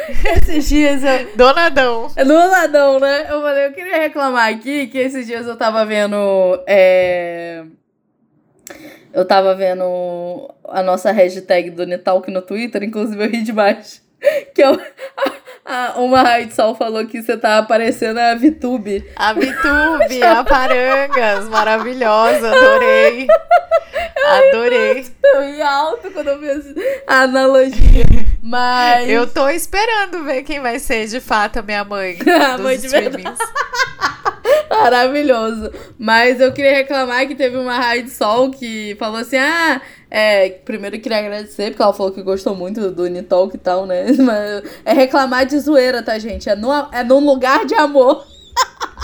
Esses 0.41 0.69
dias 0.69 1.03
eu. 1.03 1.35
Donadão. 1.35 2.11
É 2.15 2.23
Donadão, 2.23 2.99
né? 2.99 3.27
Eu 3.29 3.41
falei, 3.41 3.65
eu 3.67 3.73
queria 3.73 3.97
reclamar 3.97 4.49
aqui 4.49 4.87
que 4.87 4.97
esses 4.97 5.25
dias 5.25 5.47
eu 5.47 5.57
tava 5.57 5.85
vendo. 5.85 6.15
É... 6.67 7.63
Eu 9.11 9.25
tava 9.25 9.55
vendo 9.55 10.53
a 10.65 10.83
nossa 10.83 11.11
hashtag 11.11 11.71
do 11.71 11.85
Netalk 11.85 12.29
no 12.29 12.41
Twitter, 12.41 12.83
inclusive 12.83 13.23
eu 13.23 13.29
ri 13.29 13.41
demais. 13.41 14.07
Que 14.53 14.61
eu, 14.61 14.77
a, 15.69 15.93
uma 15.99 16.23
Raid 16.23 16.51
Sol 16.55 16.73
falou 16.73 17.05
que 17.05 17.21
você 17.21 17.37
tá 17.37 17.59
aparecendo 17.59 18.17
a 18.17 18.33
VTube. 18.33 19.05
A 19.15 19.33
VTube, 19.33 20.23
a 20.23 20.43
Parangas, 20.43 21.47
maravilhosa, 21.47 22.49
adorei. 22.49 23.27
Adorei. 24.25 25.05
Eu 25.23 25.41
ri 25.41 25.61
alto 25.61 26.09
quando 26.11 26.29
eu 26.29 26.39
vi 26.39 26.47
a 27.05 27.21
analogia. 27.21 28.03
Mas. 28.41 29.07
Eu 29.07 29.27
tô 29.27 29.47
esperando 29.47 30.23
ver 30.23 30.41
quem 30.41 30.59
vai 30.59 30.79
ser 30.79 31.05
de 31.05 31.19
fato 31.19 31.59
a 31.59 31.61
minha 31.61 31.83
mãe. 31.83 32.17
a 32.51 32.57
mãe 32.57 32.77
de 32.77 32.87
verdade. 32.87 33.37
Maravilhoso. 34.69 35.71
Mas 35.99 36.39
eu 36.39 36.51
queria 36.51 36.73
reclamar 36.73 37.27
que 37.27 37.35
teve 37.35 37.57
uma 37.57 37.77
Raid 37.77 38.09
Sol 38.09 38.49
que 38.49 38.95
falou 38.97 39.17
assim: 39.17 39.37
ah, 39.37 39.79
é, 40.11 40.49
primeiro 40.49 40.99
queria 40.99 41.19
agradecer, 41.19 41.69
porque 41.69 41.81
ela 41.81 41.93
falou 41.93 42.11
que 42.11 42.23
gostou 42.23 42.55
muito 42.55 42.91
do 42.91 43.03
Unitalk 43.03 43.55
e 43.55 43.59
tal, 43.59 43.85
né? 43.85 44.11
Mas 44.17 44.63
é 44.83 44.93
reclamar 44.93 45.45
de 45.45 45.59
zoeira, 45.59 46.01
tá, 46.01 46.17
gente? 46.17 46.49
É, 46.49 46.55
no, 46.55 46.71
é 46.91 47.03
num 47.03 47.23
lugar 47.23 47.65
de 47.65 47.75
amor. 47.75 48.25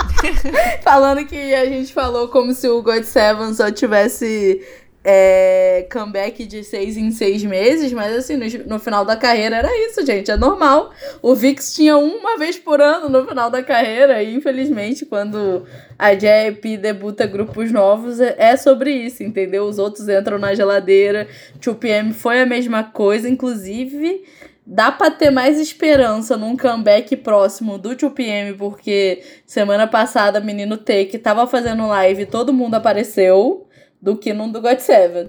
Falando 0.83 1.25
que 1.25 1.53
a 1.53 1.65
gente 1.65 1.93
falou 1.93 2.27
como 2.29 2.53
se 2.53 2.67
o 2.67 2.81
God 2.81 3.03
Seven 3.03 3.53
só 3.53 3.69
tivesse 3.71 4.65
é, 5.07 5.87
comeback 5.93 6.47
de 6.47 6.63
seis 6.63 6.97
em 6.97 7.11
seis 7.11 7.43
meses, 7.43 7.93
mas 7.93 8.11
assim, 8.15 8.35
no, 8.35 8.45
no, 8.67 8.79
final 8.79 9.05
da 9.05 9.15
carreira 9.15 9.57
era 9.57 9.85
isso, 9.85 10.03
gente, 10.03 10.31
é 10.31 10.35
normal. 10.35 10.91
O 11.21 11.35
VIX 11.35 11.75
tinha 11.75 11.95
uma 11.95 12.39
vez 12.39 12.57
por 12.57 12.81
ano 12.81 13.07
no 13.07 13.27
final 13.27 13.51
da 13.51 13.61
carreira, 13.61 14.23
e 14.23 14.33
infelizmente, 14.33 15.05
quando 15.05 15.63
a 15.99 16.15
JYP 16.15 16.77
debuta 16.77 17.27
grupos 17.27 17.71
novos, 17.71 18.19
é, 18.19 18.35
é 18.35 18.57
sobre 18.57 18.91
isso, 18.91 19.21
entendeu? 19.21 19.65
Os 19.65 19.77
outros 19.77 20.09
entram 20.09 20.39
na 20.39 20.55
geladeira. 20.55 21.27
2PM 21.61 22.11
foi 22.11 22.41
a 22.41 22.45
mesma 22.45 22.83
coisa, 22.83 23.29
inclusive. 23.29 24.23
Dá 24.65 24.91
pra 24.91 25.11
ter 25.11 25.29
mais 25.29 25.59
esperança 25.59 26.35
num 26.35 26.57
comeback 26.57 27.15
próximo 27.17 27.77
do 27.77 27.95
2PM, 27.95 28.57
porque 28.57 29.21
semana 29.45 29.85
passada, 29.85 30.39
menino 30.39 30.77
T, 30.77 31.05
que 31.05 31.19
tava 31.19 31.45
fazendo 31.45 31.85
live, 31.85 32.25
todo 32.25 32.51
mundo 32.51 32.73
apareceu 32.73 33.64
do 34.05 34.15
que 34.15 34.31
num 34.33 34.51
do 34.51 34.61
God 34.61 34.77
Seven. 34.77 35.27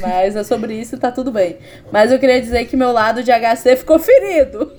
Mas 0.00 0.34
é 0.34 0.42
sobre 0.42 0.74
isso 0.74 0.96
e 0.96 0.98
tá 0.98 1.12
tudo 1.12 1.30
bem. 1.30 1.56
Mas 1.92 2.10
eu 2.10 2.18
queria 2.18 2.40
dizer 2.40 2.66
que 2.66 2.76
meu 2.76 2.90
lado 2.90 3.22
de 3.22 3.30
HC 3.30 3.76
ficou 3.76 3.96
ferido. 3.96 4.72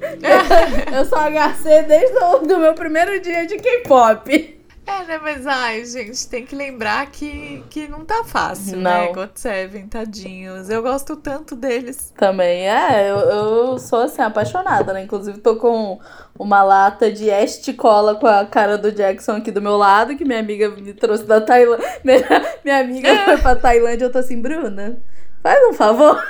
eu 0.94 1.04
sou 1.06 1.18
HC 1.18 1.82
desde 1.88 2.52
o 2.52 2.58
meu 2.58 2.74
primeiro 2.74 3.18
dia 3.20 3.46
de 3.46 3.56
K-pop. 3.56 4.57
É, 4.88 5.04
né? 5.04 5.18
Mas, 5.22 5.46
ai, 5.46 5.84
gente, 5.84 6.26
tem 6.28 6.46
que 6.46 6.56
lembrar 6.56 7.10
que, 7.10 7.62
que 7.68 7.86
não 7.86 8.06
tá 8.06 8.24
fácil, 8.24 8.78
Não. 8.78 8.90
né? 8.90 9.12
God 9.12 9.30
Seven, 9.34 9.86
tadinhos. 9.86 10.70
Eu 10.70 10.82
gosto 10.82 11.14
tanto 11.16 11.54
deles. 11.54 12.10
Também, 12.16 12.66
é, 12.66 13.10
eu, 13.10 13.18
eu 13.18 13.78
sou 13.78 14.00
assim, 14.00 14.22
apaixonada, 14.22 14.94
né? 14.94 15.02
Inclusive, 15.02 15.38
tô 15.40 15.56
com 15.56 16.00
uma 16.38 16.62
lata 16.62 17.12
de 17.12 17.28
este 17.28 17.74
cola 17.74 18.14
com 18.14 18.26
a 18.26 18.46
cara 18.46 18.78
do 18.78 18.90
Jackson 18.90 19.32
aqui 19.32 19.50
do 19.50 19.60
meu 19.60 19.76
lado, 19.76 20.16
que 20.16 20.24
minha 20.24 20.40
amiga 20.40 20.70
me 20.70 20.94
trouxe 20.94 21.24
da 21.24 21.40
Tailândia. 21.40 21.86
Minha, 22.02 22.20
minha 22.64 22.78
amiga 22.78 23.24
foi 23.24 23.36
pra 23.36 23.56
Tailândia, 23.56 24.06
eu 24.06 24.12
tô 24.12 24.18
assim, 24.18 24.40
Bruna, 24.40 25.02
faz 25.42 25.68
um 25.68 25.74
favor. 25.74 26.22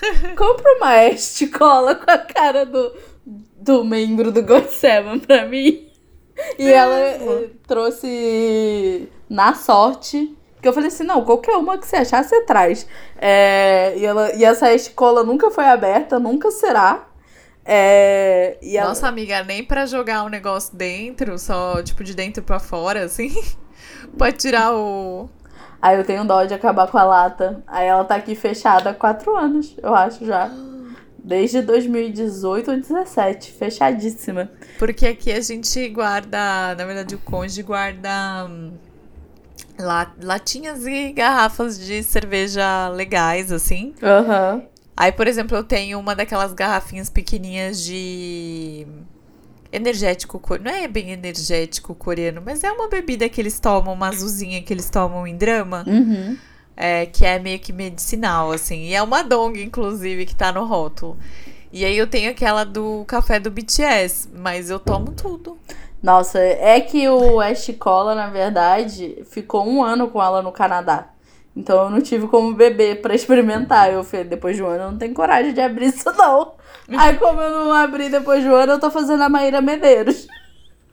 Compra 0.36 0.76
uma 0.76 1.04
este 1.04 1.46
cola 1.46 1.94
com 1.94 2.10
a 2.10 2.18
cara 2.18 2.66
do, 2.66 2.92
do 3.56 3.84
membro 3.84 4.32
do 4.32 4.42
God 4.42 4.66
Seven 4.66 5.20
pra 5.20 5.46
mim. 5.46 5.87
E 6.58 6.72
ela 6.72 6.98
eh, 6.98 7.50
trouxe 7.66 9.08
na 9.28 9.54
sorte. 9.54 10.36
Que 10.60 10.66
eu 10.66 10.72
falei 10.72 10.88
assim, 10.88 11.04
não, 11.04 11.24
qualquer 11.24 11.56
uma 11.56 11.78
que 11.78 11.86
você 11.86 11.96
achar, 11.96 12.24
você 12.24 12.42
traz. 12.42 12.86
É, 13.16 13.94
e, 13.96 14.04
ela, 14.04 14.34
e 14.34 14.44
essa 14.44 14.72
escola 14.74 15.22
nunca 15.22 15.50
foi 15.52 15.64
aberta, 15.64 16.18
nunca 16.18 16.50
será. 16.50 17.06
É, 17.64 18.56
e 18.62 18.76
ela, 18.76 18.88
Nossa, 18.88 19.06
amiga, 19.06 19.44
nem 19.44 19.62
pra 19.62 19.86
jogar 19.86 20.24
um 20.24 20.28
negócio 20.28 20.74
dentro, 20.74 21.38
só, 21.38 21.82
tipo, 21.82 22.02
de 22.02 22.14
dentro 22.14 22.42
pra 22.42 22.58
fora, 22.58 23.04
assim. 23.04 23.30
Pode 24.16 24.38
tirar 24.38 24.74
o. 24.74 25.28
Aí 25.80 25.96
eu 25.96 26.04
tenho 26.04 26.24
dó 26.24 26.44
de 26.44 26.54
acabar 26.54 26.88
com 26.88 26.98
a 26.98 27.04
lata. 27.04 27.62
Aí 27.66 27.86
ela 27.86 28.04
tá 28.04 28.16
aqui 28.16 28.34
fechada 28.34 28.90
há 28.90 28.94
quatro 28.94 29.36
anos, 29.36 29.76
eu 29.82 29.94
acho 29.94 30.24
já. 30.24 30.50
Desde 31.28 31.60
2018 31.60 32.70
ou 32.70 32.74
2017, 32.80 33.52
fechadíssima. 33.52 34.50
Porque 34.78 35.06
aqui 35.06 35.30
a 35.30 35.40
gente 35.42 35.86
guarda, 35.90 36.74
na 36.74 36.84
verdade, 36.86 37.14
o 37.14 37.18
cônjuge 37.18 37.62
guarda 37.62 38.46
hum, 38.48 38.72
la- 39.78 40.14
latinhas 40.22 40.86
e 40.86 41.12
garrafas 41.12 41.78
de 41.78 42.02
cerveja 42.02 42.88
legais, 42.88 43.52
assim. 43.52 43.94
Aham. 44.02 44.62
Aí, 44.96 45.12
por 45.12 45.26
exemplo, 45.28 45.54
eu 45.54 45.62
tenho 45.62 45.98
uma 46.00 46.14
daquelas 46.16 46.54
garrafinhas 46.54 47.10
pequenininhas 47.10 47.84
de 47.84 48.86
energético, 49.70 50.38
co- 50.38 50.56
não 50.56 50.70
é 50.72 50.88
bem 50.88 51.10
energético 51.10 51.94
coreano, 51.94 52.40
mas 52.44 52.64
é 52.64 52.72
uma 52.72 52.88
bebida 52.88 53.28
que 53.28 53.38
eles 53.38 53.60
tomam, 53.60 53.92
uma 53.92 54.08
azulzinha 54.08 54.62
que 54.62 54.72
eles 54.72 54.88
tomam 54.88 55.26
em 55.26 55.36
drama, 55.36 55.84
Uhum. 55.86 56.38
É, 56.80 57.06
que 57.06 57.26
é 57.26 57.40
meio 57.40 57.58
que 57.58 57.72
medicinal, 57.72 58.52
assim. 58.52 58.84
E 58.84 58.94
é 58.94 59.02
uma 59.02 59.22
dong, 59.22 59.60
inclusive, 59.60 60.24
que 60.24 60.34
tá 60.34 60.52
no 60.52 60.64
rótulo. 60.64 61.18
E 61.72 61.84
aí 61.84 61.98
eu 61.98 62.06
tenho 62.06 62.30
aquela 62.30 62.64
do 62.64 63.04
café 63.06 63.40
do 63.40 63.50
BTS, 63.50 64.28
mas 64.32 64.70
eu 64.70 64.78
tomo 64.78 65.10
tudo. 65.12 65.58
Nossa, 66.00 66.38
é 66.38 66.80
que 66.80 67.08
o 67.08 67.40
Ash 67.40 67.74
Cola, 67.78 68.14
na 68.14 68.28
verdade, 68.28 69.24
ficou 69.28 69.66
um 69.66 69.82
ano 69.82 70.08
com 70.08 70.22
ela 70.22 70.40
no 70.40 70.52
Canadá. 70.52 71.08
Então 71.56 71.82
eu 71.82 71.90
não 71.90 72.00
tive 72.00 72.28
como 72.28 72.54
beber 72.54 73.02
pra 73.02 73.12
experimentar. 73.12 73.92
Eu 73.92 74.04
falei, 74.04 74.24
depois 74.24 74.56
de 74.56 74.62
um 74.62 74.68
ano 74.68 74.84
eu 74.84 74.90
não 74.92 74.98
tenho 74.98 75.12
coragem 75.12 75.52
de 75.52 75.60
abrir 75.60 75.86
isso, 75.86 76.10
não. 76.16 76.52
Aí, 76.96 77.16
como 77.16 77.40
eu 77.40 77.50
não 77.50 77.72
abri 77.72 78.08
depois 78.08 78.42
de 78.42 78.48
um 78.48 78.54
ano, 78.54 78.74
eu 78.74 78.80
tô 78.80 78.88
fazendo 78.90 79.22
a 79.24 79.28
Maíra 79.28 79.60
Medeiros. 79.60 80.28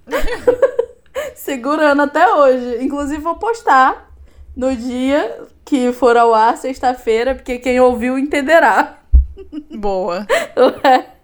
Segurando 1.36 2.02
até 2.02 2.28
hoje. 2.34 2.84
Inclusive, 2.84 3.22
vou 3.22 3.36
postar 3.36 4.05
no 4.56 4.76
dia 4.76 5.44
que 5.64 5.92
for 5.92 6.16
ao 6.16 6.34
ar, 6.34 6.58
sexta-feira, 6.58 7.36
porque 7.36 7.58
quem 7.58 7.80
ouviu 7.80 8.18
entenderá. 8.18 9.00
Boa. 9.72 10.26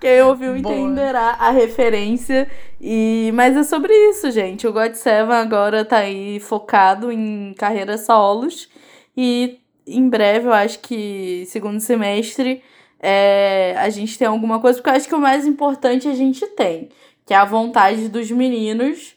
Quem 0.00 0.22
ouviu 0.22 0.54
Boa. 0.60 0.74
entenderá 0.76 1.36
a 1.40 1.50
referência. 1.50 2.48
E 2.80 3.32
mas 3.34 3.56
é 3.56 3.64
sobre 3.64 3.92
isso, 4.10 4.30
gente. 4.30 4.64
O 4.64 4.72
God 4.72 4.94
Seven 4.94 5.34
agora 5.34 5.84
tá 5.84 5.98
aí 5.98 6.38
focado 6.38 7.10
em 7.10 7.52
carreiras 7.54 8.06
solos 8.06 8.68
e 9.16 9.58
em 9.84 10.08
breve, 10.08 10.46
eu 10.46 10.52
acho 10.52 10.78
que 10.80 11.44
segundo 11.46 11.80
semestre, 11.80 12.62
é, 13.00 13.74
a 13.78 13.88
gente 13.88 14.18
tem 14.18 14.28
alguma 14.28 14.60
coisa, 14.60 14.78
porque 14.78 14.90
eu 14.90 14.94
acho 14.94 15.08
que 15.08 15.14
o 15.14 15.20
mais 15.20 15.46
importante 15.46 16.06
a 16.06 16.14
gente 16.14 16.46
tem, 16.48 16.90
que 17.24 17.32
é 17.32 17.36
a 17.36 17.44
vontade 17.44 18.08
dos 18.08 18.30
meninos 18.30 19.16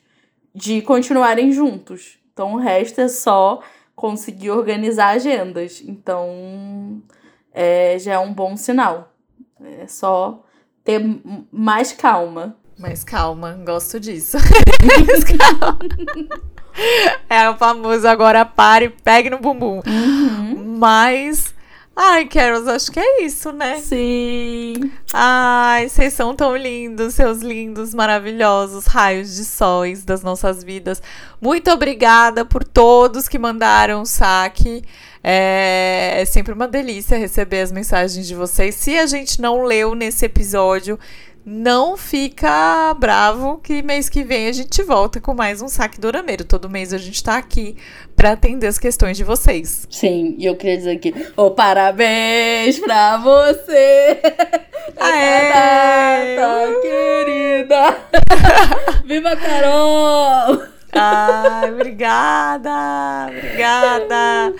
de 0.55 0.81
continuarem 0.81 1.51
juntos. 1.51 2.20
Então 2.33 2.53
o 2.53 2.57
resto 2.57 3.01
é 3.01 3.07
só 3.07 3.61
conseguir 3.95 4.51
organizar 4.51 5.09
agendas. 5.09 5.81
Então 5.85 7.01
é, 7.53 7.97
já 7.99 8.13
é 8.13 8.19
um 8.19 8.33
bom 8.33 8.55
sinal. 8.55 9.13
É 9.63 9.87
só 9.87 10.43
ter 10.83 11.01
mais 11.51 11.91
calma. 11.93 12.55
Mas 12.77 13.03
calma, 13.03 13.59
gosto 13.63 13.99
disso. 13.99 14.37
Mas 15.07 15.23
calma. 15.23 15.79
É 17.29 17.49
o 17.49 17.55
famoso 17.55 18.07
agora 18.07 18.45
pare, 18.45 18.89
pegue 18.89 19.29
no 19.29 19.39
bumbum. 19.39 19.81
Mas. 20.79 21.53
Ai, 21.93 22.25
Carols, 22.25 22.67
acho 22.67 22.91
que 22.91 22.99
é 22.99 23.23
isso, 23.23 23.51
né? 23.51 23.79
Sim. 23.81 24.91
Ai, 25.13 25.89
vocês 25.89 26.13
são 26.13 26.33
tão 26.33 26.55
lindos, 26.55 27.15
seus 27.15 27.39
lindos, 27.39 27.93
maravilhosos 27.93 28.85
raios 28.85 29.35
de 29.35 29.43
sóis 29.43 30.05
das 30.05 30.23
nossas 30.23 30.63
vidas. 30.63 31.01
Muito 31.39 31.69
obrigada 31.69 32.45
por 32.45 32.63
todos 32.63 33.27
que 33.27 33.37
mandaram 33.37 34.03
o 34.03 34.05
saque. 34.05 34.83
É, 35.21 36.21
é 36.21 36.25
sempre 36.25 36.53
uma 36.53 36.67
delícia 36.67 37.17
receber 37.17 37.61
as 37.61 37.71
mensagens 37.73 38.25
de 38.25 38.35
vocês. 38.35 38.73
Se 38.75 38.97
a 38.97 39.05
gente 39.05 39.41
não 39.41 39.61
leu 39.63 39.93
nesse 39.93 40.25
episódio, 40.25 40.97
não 41.45 41.97
fica 41.97 42.93
bravo 42.99 43.57
que 43.57 43.81
mês 43.81 44.07
que 44.09 44.23
vem 44.23 44.47
a 44.47 44.51
gente 44.51 44.83
volta 44.83 45.19
com 45.19 45.33
mais 45.33 45.61
um 45.61 45.67
saque 45.67 45.99
dorameiro. 45.99 46.43
Todo 46.43 46.69
mês 46.69 46.93
a 46.93 46.97
gente 46.97 47.23
tá 47.23 47.37
aqui 47.37 47.75
para 48.15 48.31
atender 48.31 48.67
as 48.67 48.77
questões 48.77 49.17
de 49.17 49.23
vocês. 49.23 49.87
Sim, 49.89 50.35
e 50.37 50.45
eu 50.45 50.55
queria 50.55 50.77
dizer 50.77 50.91
aqui, 50.91 51.13
ô 51.35 51.51
parabéns 51.51 52.79
pra 52.79 53.17
você! 53.17 54.19
Aê! 54.99 56.35
Data, 56.35 56.81
querida! 56.81 57.97
Viva 59.05 59.35
Carol! 59.35 60.80
Ai, 60.93 61.71
obrigada! 61.71 63.27
Obrigada! 63.29 64.53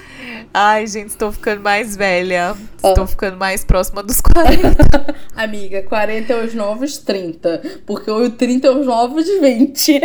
Ai, 0.53 0.85
gente, 0.87 1.09
estou 1.09 1.31
ficando 1.31 1.61
mais 1.61 1.95
velha. 1.95 2.55
Estou 2.75 3.07
ficando 3.07 3.37
mais 3.37 3.63
próxima 3.63 4.01
dos 4.03 4.19
40. 4.21 5.15
Amiga, 5.35 5.83
40 5.83 6.33
é 6.33 6.43
os 6.43 6.53
novos 6.53 6.97
30, 6.97 7.61
porque 7.85 8.09
o 8.09 8.29
30 8.29 8.67
é 8.67 8.71
os 8.71 8.85
novos 8.85 9.25
20. 9.39 10.01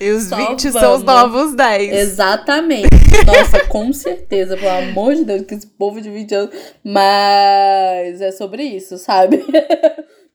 E 0.00 0.10
os 0.10 0.24
Só 0.24 0.36
20 0.36 0.72
são 0.72 0.94
os 0.96 1.02
vamos. 1.02 1.04
novos 1.04 1.54
10. 1.54 1.92
Exatamente. 1.92 2.88
Nossa, 3.26 3.64
com 3.66 3.92
certeza, 3.92 4.56
pelo 4.56 4.70
amor 4.90 5.14
de 5.14 5.24
Deus, 5.24 5.42
que 5.42 5.54
esse 5.54 5.66
povo 5.66 6.00
de 6.00 6.10
20 6.10 6.34
anos. 6.34 6.54
Mas 6.82 8.20
é 8.20 8.32
sobre 8.32 8.62
isso, 8.62 8.96
sabe? 8.96 9.44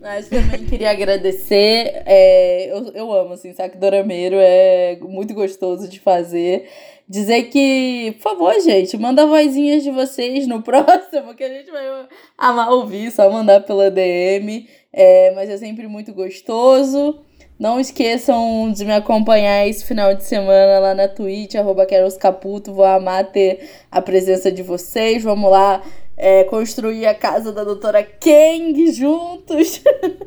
Mas 0.01 0.29
também 0.29 0.65
queria 0.65 0.91
agradecer. 0.91 2.03
é, 2.05 2.71
eu, 2.71 2.91
eu 2.93 3.11
amo, 3.11 3.33
assim, 3.33 3.51
saque 3.53 3.77
dorameiro, 3.77 4.37
é 4.39 4.97
muito 5.01 5.33
gostoso 5.33 5.89
de 5.89 5.99
fazer. 5.99 6.69
Dizer 7.07 7.43
que, 7.49 8.13
por 8.13 8.21
favor, 8.21 8.61
gente, 8.61 8.95
manda 8.97 9.25
vozinhas 9.25 9.83
de 9.83 9.91
vocês 9.91 10.47
no 10.47 10.61
próximo, 10.63 11.35
que 11.35 11.43
a 11.43 11.49
gente 11.49 11.69
vai 11.69 12.07
amar 12.37 12.71
ouvir, 12.71 13.11
só 13.11 13.29
mandar 13.29 13.61
pela 13.61 13.91
DM. 13.91 14.69
É, 14.93 15.31
mas 15.31 15.49
é 15.49 15.57
sempre 15.57 15.87
muito 15.87 16.13
gostoso. 16.13 17.19
Não 17.59 17.77
esqueçam 17.77 18.71
de 18.71 18.85
me 18.85 18.93
acompanhar 18.93 19.67
esse 19.67 19.83
final 19.83 20.15
de 20.15 20.23
semana 20.23 20.79
lá 20.79 20.95
na 20.95 21.09
Twitch, 21.09 21.55
arroba 21.55 21.85
Caputo. 22.17 22.73
Vou 22.73 22.85
amar 22.85 23.33
ter 23.33 23.69
a 23.91 24.01
presença 24.01 24.49
de 24.49 24.63
vocês. 24.63 25.23
Vamos 25.23 25.51
lá 25.51 25.83
é, 26.21 26.43
construir 26.43 27.05
a 27.05 27.15
casa 27.15 27.51
da 27.53 27.63
doutora 27.63 28.03
Kang 28.03 28.91
juntos. 28.91 29.81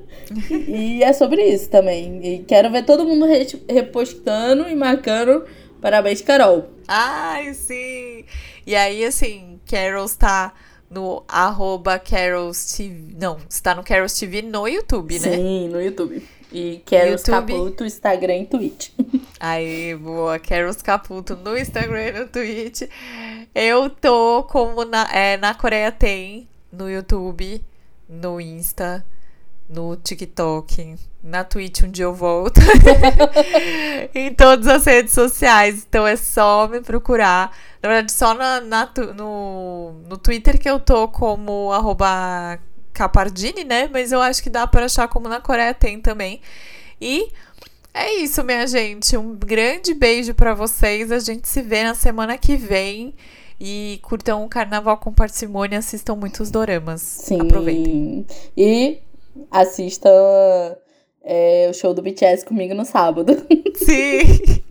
e 0.66 1.02
é 1.04 1.12
sobre 1.12 1.44
isso 1.44 1.68
também. 1.68 2.20
E 2.26 2.38
quero 2.44 2.70
ver 2.70 2.84
todo 2.84 3.04
mundo 3.04 3.26
re- 3.26 3.46
repostando 3.68 4.68
e 4.68 4.74
marcando. 4.74 5.44
Parabéns, 5.80 6.22
Carol. 6.22 6.70
Ai, 6.88 7.52
sim! 7.54 8.24
E 8.66 8.74
aí, 8.74 9.04
assim, 9.04 9.60
Carol 9.68 10.06
está 10.06 10.54
no 10.88 11.22
arroba 11.28 11.98
Carols 11.98 12.74
TV. 12.76 13.14
Não, 13.20 13.38
está 13.50 13.74
no 13.74 13.82
Carols 13.84 14.14
TV 14.18 14.42
no 14.42 14.66
YouTube, 14.66 15.18
né? 15.18 15.36
Sim, 15.36 15.68
no 15.68 15.82
YouTube. 15.82 16.22
E 16.52 16.82
YouTube. 16.90 17.24
Caputo, 17.24 17.84
Instagram 17.84 18.36
e 18.36 18.46
Twitch. 18.46 18.90
Aí, 19.40 19.94
boa. 19.96 20.38
Carols 20.38 20.82
Caputo 20.82 21.34
no 21.36 21.56
Instagram 21.56 22.08
e 22.08 22.12
no 22.12 22.28
Twitch. 22.28 22.82
Eu 23.54 23.88
tô 23.88 24.44
como 24.44 24.84
na, 24.84 25.08
é, 25.12 25.36
na 25.38 25.54
Coreia 25.54 25.90
Tem, 25.90 26.46
no 26.70 26.90
YouTube, 26.90 27.64
no 28.08 28.40
Insta, 28.40 29.04
no 29.68 29.96
TikTok, 29.96 30.96
na 31.22 31.42
Twitch 31.42 31.84
um 31.84 31.90
dia 31.90 32.04
eu 32.04 32.14
volto. 32.14 32.60
em 34.14 34.34
todas 34.34 34.66
as 34.66 34.84
redes 34.84 35.14
sociais. 35.14 35.86
Então 35.88 36.06
é 36.06 36.16
só 36.16 36.68
me 36.68 36.80
procurar. 36.80 37.56
Na 37.82 37.88
verdade, 37.88 38.12
só 38.12 38.34
na, 38.34 38.60
na 38.60 38.90
no, 39.16 39.92
no 40.06 40.18
Twitter 40.18 40.58
que 40.58 40.68
eu 40.68 40.78
tô 40.78 41.08
como 41.08 41.72
arroba 41.72 42.58
Capardini, 42.92 43.64
né? 43.64 43.88
Mas 43.92 44.12
eu 44.12 44.20
acho 44.20 44.42
que 44.42 44.50
dá 44.50 44.66
para 44.66 44.86
achar 44.86 45.08
como 45.08 45.28
na 45.28 45.40
Coreia 45.40 45.74
tem 45.74 46.00
também. 46.00 46.40
E 47.00 47.28
É 47.94 48.14
isso, 48.14 48.42
minha 48.42 48.66
gente. 48.66 49.16
Um 49.16 49.34
grande 49.34 49.92
beijo 49.94 50.34
para 50.34 50.54
vocês. 50.54 51.12
A 51.12 51.18
gente 51.18 51.48
se 51.48 51.60
vê 51.62 51.82
na 51.82 51.94
semana 51.94 52.38
que 52.38 52.56
vem. 52.56 53.14
E 53.60 54.00
curtam 54.02 54.44
o 54.44 54.48
carnaval 54.48 54.96
com 54.98 55.12
parcimônia, 55.12 55.78
assistam 55.78 56.16
muitos 56.16 56.50
doramas. 56.50 57.00
Sim. 57.00 57.42
Aproveitem. 57.42 58.26
E 58.56 58.98
assista 59.50 60.08
é, 61.22 61.68
o 61.70 61.74
show 61.74 61.94
do 61.94 62.02
BTS 62.02 62.44
comigo 62.44 62.74
no 62.74 62.84
sábado. 62.84 63.36
Sim. 63.76 64.62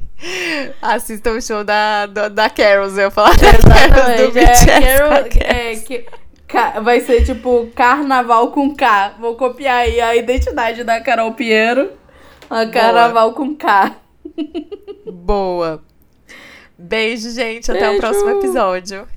Assistam 0.81 1.31
o 1.31 1.41
show 1.41 1.63
da, 1.63 2.05
da, 2.05 2.27
da 2.27 2.49
Carols, 2.49 2.93
eu 2.97 3.05
ia 3.05 3.11
falar. 3.11 3.31
Exatamente. 3.31 4.23
Do 4.23 4.31
BTS 4.31 4.69
é, 4.69 4.81
Carol, 4.81 5.13
é, 5.13 5.75
que, 5.75 6.05
vai 6.81 7.01
ser 7.01 7.23
tipo 7.23 7.69
carnaval 7.75 8.51
com 8.51 8.75
K. 8.75 9.15
Vou 9.19 9.35
copiar 9.35 9.79
aí 9.79 9.99
a 9.99 10.15
identidade 10.15 10.83
da 10.83 10.99
Carol 11.01 11.33
Piero. 11.33 11.91
A 12.49 12.65
carnaval 12.65 13.33
com 13.33 13.55
K. 13.55 13.95
Boa. 15.05 15.81
Beijo, 16.77 17.29
gente. 17.29 17.71
Até 17.71 17.81
Beijo. 17.81 17.97
o 17.97 17.99
próximo 17.99 18.29
episódio. 18.31 19.07